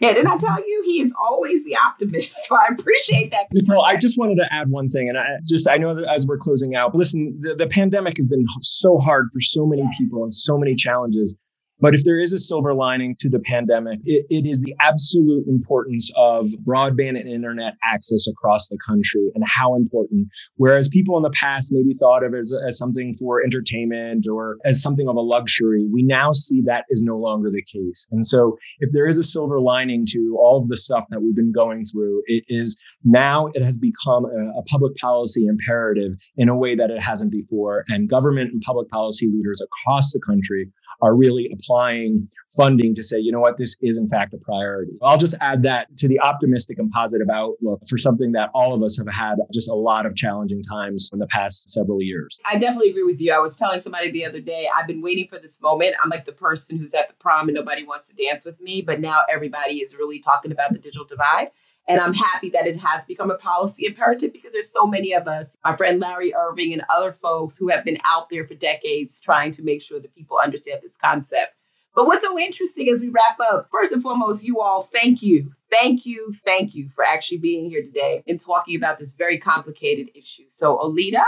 Yeah, 0.00 0.12
didn't 0.12 0.30
I 0.30 0.36
tell 0.36 0.58
you 0.58 0.82
he 0.84 1.00
is 1.00 1.14
always 1.20 1.64
the 1.64 1.76
optimist? 1.76 2.36
So 2.48 2.56
I 2.56 2.72
appreciate 2.72 3.30
that. 3.30 3.46
Nicole, 3.52 3.84
I 3.84 3.96
just 3.96 4.18
wanted 4.18 4.36
to 4.36 4.46
add 4.50 4.68
one 4.68 4.88
thing, 4.88 5.08
and 5.08 5.16
I 5.16 5.24
just 5.48 5.68
I 5.68 5.76
know 5.76 5.94
that 5.94 6.04
as 6.04 6.26
we're 6.26 6.38
closing 6.38 6.74
out, 6.74 6.94
listen, 6.94 7.38
the, 7.40 7.54
the 7.54 7.66
pandemic 7.66 8.16
has 8.16 8.26
been 8.26 8.44
so 8.60 8.98
hard 8.98 9.28
for 9.32 9.40
so 9.40 9.64
many 9.64 9.84
people 9.96 10.22
and 10.22 10.34
so 10.34 10.58
many 10.58 10.74
challenges. 10.74 11.34
But 11.82 11.94
if 11.94 12.04
there 12.04 12.18
is 12.18 12.32
a 12.32 12.38
silver 12.38 12.74
lining 12.74 13.16
to 13.18 13.28
the 13.28 13.40
pandemic, 13.40 13.98
it, 14.04 14.24
it 14.30 14.48
is 14.48 14.62
the 14.62 14.74
absolute 14.80 15.48
importance 15.48 16.10
of 16.16 16.46
broadband 16.64 17.18
and 17.18 17.28
internet 17.28 17.74
access 17.82 18.28
across 18.28 18.68
the 18.68 18.78
country 18.86 19.32
and 19.34 19.42
how 19.44 19.74
important. 19.74 20.28
Whereas 20.56 20.88
people 20.88 21.16
in 21.16 21.24
the 21.24 21.30
past 21.30 21.70
maybe 21.72 21.94
thought 21.98 22.22
of 22.22 22.34
as, 22.34 22.54
as 22.66 22.78
something 22.78 23.14
for 23.14 23.42
entertainment 23.42 24.28
or 24.30 24.58
as 24.64 24.80
something 24.80 25.08
of 25.08 25.16
a 25.16 25.20
luxury, 25.20 25.88
we 25.92 26.04
now 26.04 26.30
see 26.30 26.62
that 26.66 26.84
is 26.88 27.02
no 27.02 27.18
longer 27.18 27.50
the 27.50 27.62
case. 27.62 28.06
And 28.12 28.24
so 28.24 28.56
if 28.78 28.90
there 28.92 29.08
is 29.08 29.18
a 29.18 29.24
silver 29.24 29.60
lining 29.60 30.06
to 30.10 30.38
all 30.40 30.62
of 30.62 30.68
the 30.68 30.76
stuff 30.76 31.04
that 31.10 31.20
we've 31.20 31.34
been 31.34 31.52
going 31.52 31.82
through, 31.84 32.22
it 32.26 32.44
is 32.46 32.76
now 33.02 33.48
it 33.54 33.64
has 33.64 33.76
become 33.76 34.26
a, 34.26 34.60
a 34.60 34.62
public 34.70 34.94
policy 34.98 35.46
imperative 35.46 36.12
in 36.36 36.48
a 36.48 36.56
way 36.56 36.76
that 36.76 36.90
it 36.90 37.02
hasn't 37.02 37.32
before. 37.32 37.84
And 37.88 38.08
government 38.08 38.52
and 38.52 38.62
public 38.62 38.88
policy 38.88 39.28
leaders 39.34 39.60
across 39.60 40.12
the 40.12 40.20
country 40.20 40.68
are 41.02 41.14
really 41.14 41.50
applying 41.52 42.28
funding 42.56 42.94
to 42.94 43.02
say, 43.02 43.18
you 43.18 43.32
know 43.32 43.40
what, 43.40 43.58
this 43.58 43.76
is 43.82 43.98
in 43.98 44.08
fact 44.08 44.32
a 44.34 44.38
priority. 44.38 44.92
I'll 45.02 45.18
just 45.18 45.34
add 45.40 45.62
that 45.64 45.88
to 45.98 46.08
the 46.08 46.20
optimistic 46.20 46.78
and 46.78 46.90
positive 46.90 47.28
outlook 47.28 47.82
for 47.88 47.98
something 47.98 48.32
that 48.32 48.50
all 48.54 48.72
of 48.72 48.82
us 48.82 48.96
have 48.98 49.08
had 49.08 49.36
just 49.52 49.68
a 49.68 49.74
lot 49.74 50.06
of 50.06 50.14
challenging 50.14 50.62
times 50.62 51.10
in 51.12 51.18
the 51.18 51.26
past 51.26 51.70
several 51.70 52.00
years. 52.00 52.38
I 52.44 52.58
definitely 52.58 52.90
agree 52.90 53.04
with 53.04 53.20
you. 53.20 53.32
I 53.32 53.38
was 53.38 53.56
telling 53.56 53.80
somebody 53.80 54.10
the 54.10 54.24
other 54.24 54.40
day, 54.40 54.68
I've 54.74 54.86
been 54.86 55.02
waiting 55.02 55.26
for 55.28 55.38
this 55.38 55.60
moment. 55.60 55.96
I'm 56.02 56.10
like 56.10 56.24
the 56.24 56.32
person 56.32 56.78
who's 56.78 56.94
at 56.94 57.08
the 57.08 57.14
prom 57.14 57.48
and 57.48 57.56
nobody 57.56 57.84
wants 57.84 58.08
to 58.08 58.14
dance 58.14 58.44
with 58.44 58.60
me, 58.60 58.82
but 58.82 59.00
now 59.00 59.22
everybody 59.30 59.80
is 59.80 59.96
really 59.96 60.20
talking 60.20 60.52
about 60.52 60.72
the 60.72 60.78
digital 60.78 61.04
divide. 61.04 61.48
And 61.88 62.00
I'm 62.00 62.14
happy 62.14 62.50
that 62.50 62.66
it 62.66 62.76
has 62.76 63.04
become 63.06 63.30
a 63.30 63.36
policy 63.36 63.86
imperative 63.86 64.32
because 64.32 64.52
there's 64.52 64.70
so 64.70 64.86
many 64.86 65.14
of 65.14 65.26
us, 65.26 65.56
my 65.64 65.76
friend 65.76 66.00
Larry 66.00 66.32
Irving 66.34 66.72
and 66.72 66.84
other 66.88 67.12
folks 67.12 67.56
who 67.56 67.68
have 67.68 67.84
been 67.84 67.98
out 68.04 68.28
there 68.30 68.46
for 68.46 68.54
decades 68.54 69.20
trying 69.20 69.50
to 69.52 69.64
make 69.64 69.82
sure 69.82 69.98
that 69.98 70.14
people 70.14 70.38
understand 70.38 70.80
this 70.82 70.92
concept. 71.02 71.52
But 71.94 72.06
what's 72.06 72.22
so 72.22 72.38
interesting 72.38 72.88
as 72.88 73.00
we 73.00 73.08
wrap 73.08 73.38
up, 73.40 73.68
first 73.70 73.92
and 73.92 74.02
foremost, 74.02 74.44
you 74.44 74.60
all, 74.60 74.82
thank 74.82 75.22
you. 75.22 75.52
Thank 75.70 76.06
you. 76.06 76.32
Thank 76.44 76.74
you 76.74 76.88
for 76.94 77.04
actually 77.04 77.38
being 77.38 77.68
here 77.68 77.82
today 77.82 78.22
and 78.26 78.40
talking 78.40 78.76
about 78.76 78.98
this 78.98 79.14
very 79.14 79.38
complicated 79.38 80.10
issue. 80.14 80.44
So, 80.50 80.78
Oleta, 80.78 81.24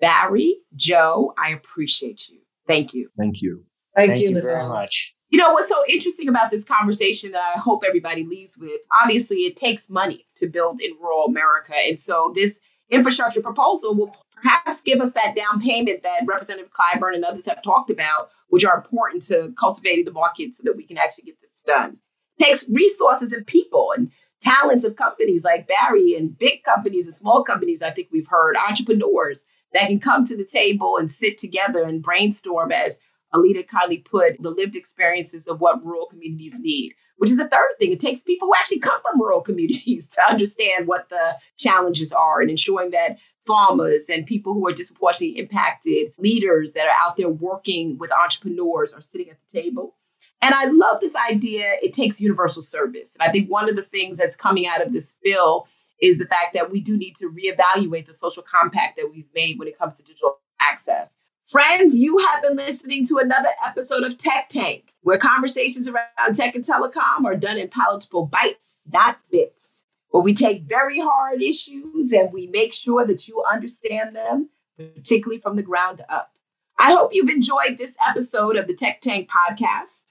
Barry, 0.00 0.56
Joe, 0.74 1.34
I 1.38 1.50
appreciate 1.50 2.28
you. 2.28 2.40
Thank 2.66 2.94
you. 2.94 3.10
Thank 3.16 3.42
you. 3.42 3.64
Thank, 3.94 4.10
Thank 4.10 4.22
you, 4.22 4.28
you 4.28 4.34
Nicole. 4.34 4.50
very 4.50 4.68
much. 4.68 5.14
You 5.32 5.38
know 5.38 5.52
what's 5.52 5.70
so 5.70 5.82
interesting 5.88 6.28
about 6.28 6.50
this 6.50 6.62
conversation 6.62 7.32
that 7.32 7.54
I 7.56 7.58
hope 7.58 7.84
everybody 7.88 8.24
leaves 8.24 8.58
with? 8.58 8.82
Obviously, 9.02 9.38
it 9.38 9.56
takes 9.56 9.88
money 9.88 10.26
to 10.36 10.46
build 10.46 10.82
in 10.82 10.90
rural 11.00 11.24
America. 11.24 11.72
And 11.74 11.98
so 11.98 12.34
this 12.36 12.60
infrastructure 12.90 13.40
proposal 13.40 13.94
will 13.94 14.14
perhaps 14.34 14.82
give 14.82 15.00
us 15.00 15.12
that 15.12 15.34
down 15.34 15.62
payment 15.62 16.02
that 16.02 16.26
Representative 16.26 16.70
Clyburn 16.70 17.14
and 17.14 17.24
others 17.24 17.46
have 17.46 17.62
talked 17.62 17.88
about, 17.90 18.28
which 18.48 18.66
are 18.66 18.76
important 18.76 19.22
to 19.22 19.54
cultivating 19.58 20.04
the 20.04 20.12
market 20.12 20.54
so 20.54 20.64
that 20.66 20.76
we 20.76 20.84
can 20.84 20.98
actually 20.98 21.24
get 21.24 21.40
this 21.40 21.62
done. 21.66 21.96
It 22.38 22.44
takes 22.44 22.68
resources 22.68 23.32
and 23.32 23.46
people 23.46 23.94
and 23.96 24.10
talents 24.42 24.84
of 24.84 24.96
companies 24.96 25.44
like 25.44 25.66
Barry 25.66 26.14
and 26.14 26.38
big 26.38 26.62
companies 26.62 27.06
and 27.06 27.14
small 27.14 27.42
companies. 27.42 27.80
I 27.80 27.90
think 27.90 28.08
we've 28.12 28.28
heard 28.28 28.56
entrepreneurs 28.56 29.46
that 29.72 29.88
can 29.88 29.98
come 29.98 30.26
to 30.26 30.36
the 30.36 30.44
table 30.44 30.98
and 30.98 31.10
sit 31.10 31.38
together 31.38 31.84
and 31.84 32.02
brainstorm 32.02 32.70
as 32.70 33.00
Oleta 33.34 33.62
kindly 33.62 33.98
put 33.98 34.40
the 34.42 34.50
lived 34.50 34.76
experiences 34.76 35.48
of 35.48 35.60
what 35.60 35.84
rural 35.84 36.06
communities 36.06 36.60
need, 36.60 36.94
which 37.16 37.30
is 37.30 37.38
a 37.38 37.48
third 37.48 37.70
thing. 37.78 37.92
It 37.92 38.00
takes 38.00 38.22
people 38.22 38.48
who 38.48 38.54
actually 38.54 38.80
come 38.80 39.00
from 39.00 39.20
rural 39.20 39.40
communities 39.42 40.08
to 40.08 40.22
understand 40.28 40.86
what 40.86 41.08
the 41.08 41.36
challenges 41.56 42.12
are 42.12 42.40
and 42.40 42.50
ensuring 42.50 42.90
that 42.90 43.18
farmers 43.46 44.08
and 44.08 44.26
people 44.26 44.54
who 44.54 44.66
are 44.68 44.72
disproportionately 44.72 45.38
impacted, 45.38 46.12
leaders 46.18 46.74
that 46.74 46.86
are 46.86 46.96
out 47.00 47.16
there 47.16 47.28
working 47.28 47.98
with 47.98 48.12
entrepreneurs 48.12 48.94
are 48.94 49.00
sitting 49.00 49.30
at 49.30 49.36
the 49.40 49.60
table. 49.60 49.94
And 50.40 50.54
I 50.54 50.66
love 50.66 51.00
this 51.00 51.16
idea. 51.16 51.76
It 51.82 51.92
takes 51.92 52.20
universal 52.20 52.62
service. 52.62 53.16
And 53.18 53.28
I 53.28 53.32
think 53.32 53.50
one 53.50 53.68
of 53.68 53.76
the 53.76 53.82
things 53.82 54.18
that's 54.18 54.36
coming 54.36 54.66
out 54.66 54.84
of 54.84 54.92
this 54.92 55.16
bill 55.22 55.68
is 56.00 56.18
the 56.18 56.26
fact 56.26 56.54
that 56.54 56.70
we 56.70 56.80
do 56.80 56.96
need 56.96 57.16
to 57.16 57.30
reevaluate 57.30 58.06
the 58.06 58.14
social 58.14 58.42
compact 58.42 58.96
that 58.96 59.08
we've 59.10 59.28
made 59.34 59.58
when 59.58 59.68
it 59.68 59.78
comes 59.78 59.96
to 59.96 60.04
digital 60.04 60.40
access. 60.60 61.10
Friends, 61.52 61.94
you 61.94 62.16
have 62.16 62.40
been 62.40 62.56
listening 62.56 63.04
to 63.08 63.18
another 63.18 63.50
episode 63.62 64.04
of 64.04 64.16
Tech 64.16 64.48
Tank, 64.48 64.90
where 65.02 65.18
conversations 65.18 65.86
around 65.86 66.34
tech 66.34 66.54
and 66.54 66.64
telecom 66.64 67.26
are 67.26 67.36
done 67.36 67.58
in 67.58 67.68
palatable 67.68 68.24
bites, 68.24 68.78
not 68.90 69.20
bits, 69.30 69.84
where 70.08 70.22
we 70.22 70.32
take 70.32 70.62
very 70.62 70.98
hard 70.98 71.42
issues 71.42 72.10
and 72.12 72.32
we 72.32 72.46
make 72.46 72.72
sure 72.72 73.04
that 73.04 73.28
you 73.28 73.44
understand 73.44 74.16
them 74.16 74.48
particularly 74.78 75.42
from 75.42 75.56
the 75.56 75.62
ground 75.62 76.02
up. 76.08 76.32
I 76.78 76.94
hope 76.94 77.10
you've 77.12 77.28
enjoyed 77.28 77.76
this 77.76 77.94
episode 78.08 78.56
of 78.56 78.66
the 78.66 78.74
Tech 78.74 79.02
Tank 79.02 79.28
podcast. 79.28 80.04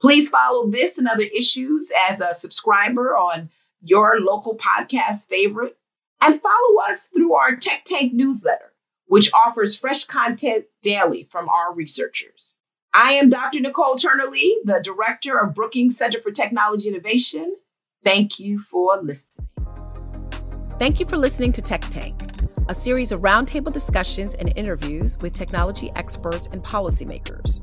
Please 0.00 0.28
follow 0.28 0.68
this 0.68 0.98
and 0.98 1.06
other 1.06 1.22
issues 1.22 1.92
as 2.08 2.20
a 2.20 2.34
subscriber 2.34 3.16
on 3.16 3.50
your 3.80 4.18
local 4.20 4.56
podcast 4.56 5.28
favorite 5.28 5.78
and 6.20 6.42
follow 6.42 6.80
us 6.88 7.06
through 7.06 7.34
our 7.34 7.54
Tech 7.54 7.84
Tank 7.84 8.12
newsletter, 8.12 8.72
which 9.08 9.32
offers 9.32 9.74
fresh 9.74 10.04
content 10.04 10.66
daily 10.82 11.24
from 11.30 11.48
our 11.48 11.74
researchers. 11.74 12.56
I 12.94 13.14
am 13.14 13.28
Dr. 13.30 13.60
Nicole 13.60 13.96
Turner 13.96 14.26
Lee, 14.30 14.62
the 14.64 14.80
director 14.82 15.38
of 15.38 15.54
Brookings 15.54 15.96
Center 15.96 16.20
for 16.20 16.30
Technology 16.30 16.88
Innovation. 16.88 17.56
Thank 18.04 18.38
you 18.38 18.58
for 18.58 19.00
listening. 19.02 19.48
Thank 20.78 21.00
you 21.00 21.06
for 21.06 21.16
listening 21.16 21.52
to 21.52 21.62
Tech 21.62 21.80
Tank, 21.90 22.20
a 22.68 22.74
series 22.74 23.10
of 23.10 23.20
roundtable 23.22 23.72
discussions 23.72 24.34
and 24.36 24.52
interviews 24.56 25.18
with 25.18 25.32
technology 25.32 25.90
experts 25.96 26.46
and 26.52 26.62
policymakers. 26.62 27.60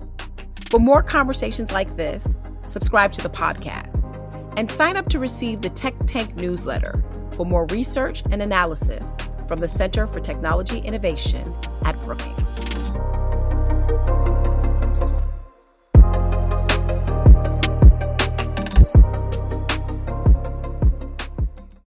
For 0.69 0.79
more 0.79 1.01
conversations 1.01 1.71
like 1.71 1.95
this, 1.95 2.37
subscribe 2.65 3.13
to 3.13 3.21
the 3.21 3.29
podcast 3.29 4.11
and 4.57 4.69
sign 4.69 4.97
up 4.97 5.09
to 5.09 5.19
receive 5.19 5.61
the 5.61 5.69
Tech 5.69 5.93
Tank 6.07 6.35
newsletter 6.35 7.03
for 7.31 7.45
more 7.45 7.65
research 7.67 8.23
and 8.31 8.41
analysis 8.41 9.17
from 9.47 9.59
the 9.59 9.67
Center 9.67 10.07
for 10.07 10.19
Technology 10.19 10.79
Innovation 10.79 11.53
at 11.83 11.99
Brookings. 12.01 12.64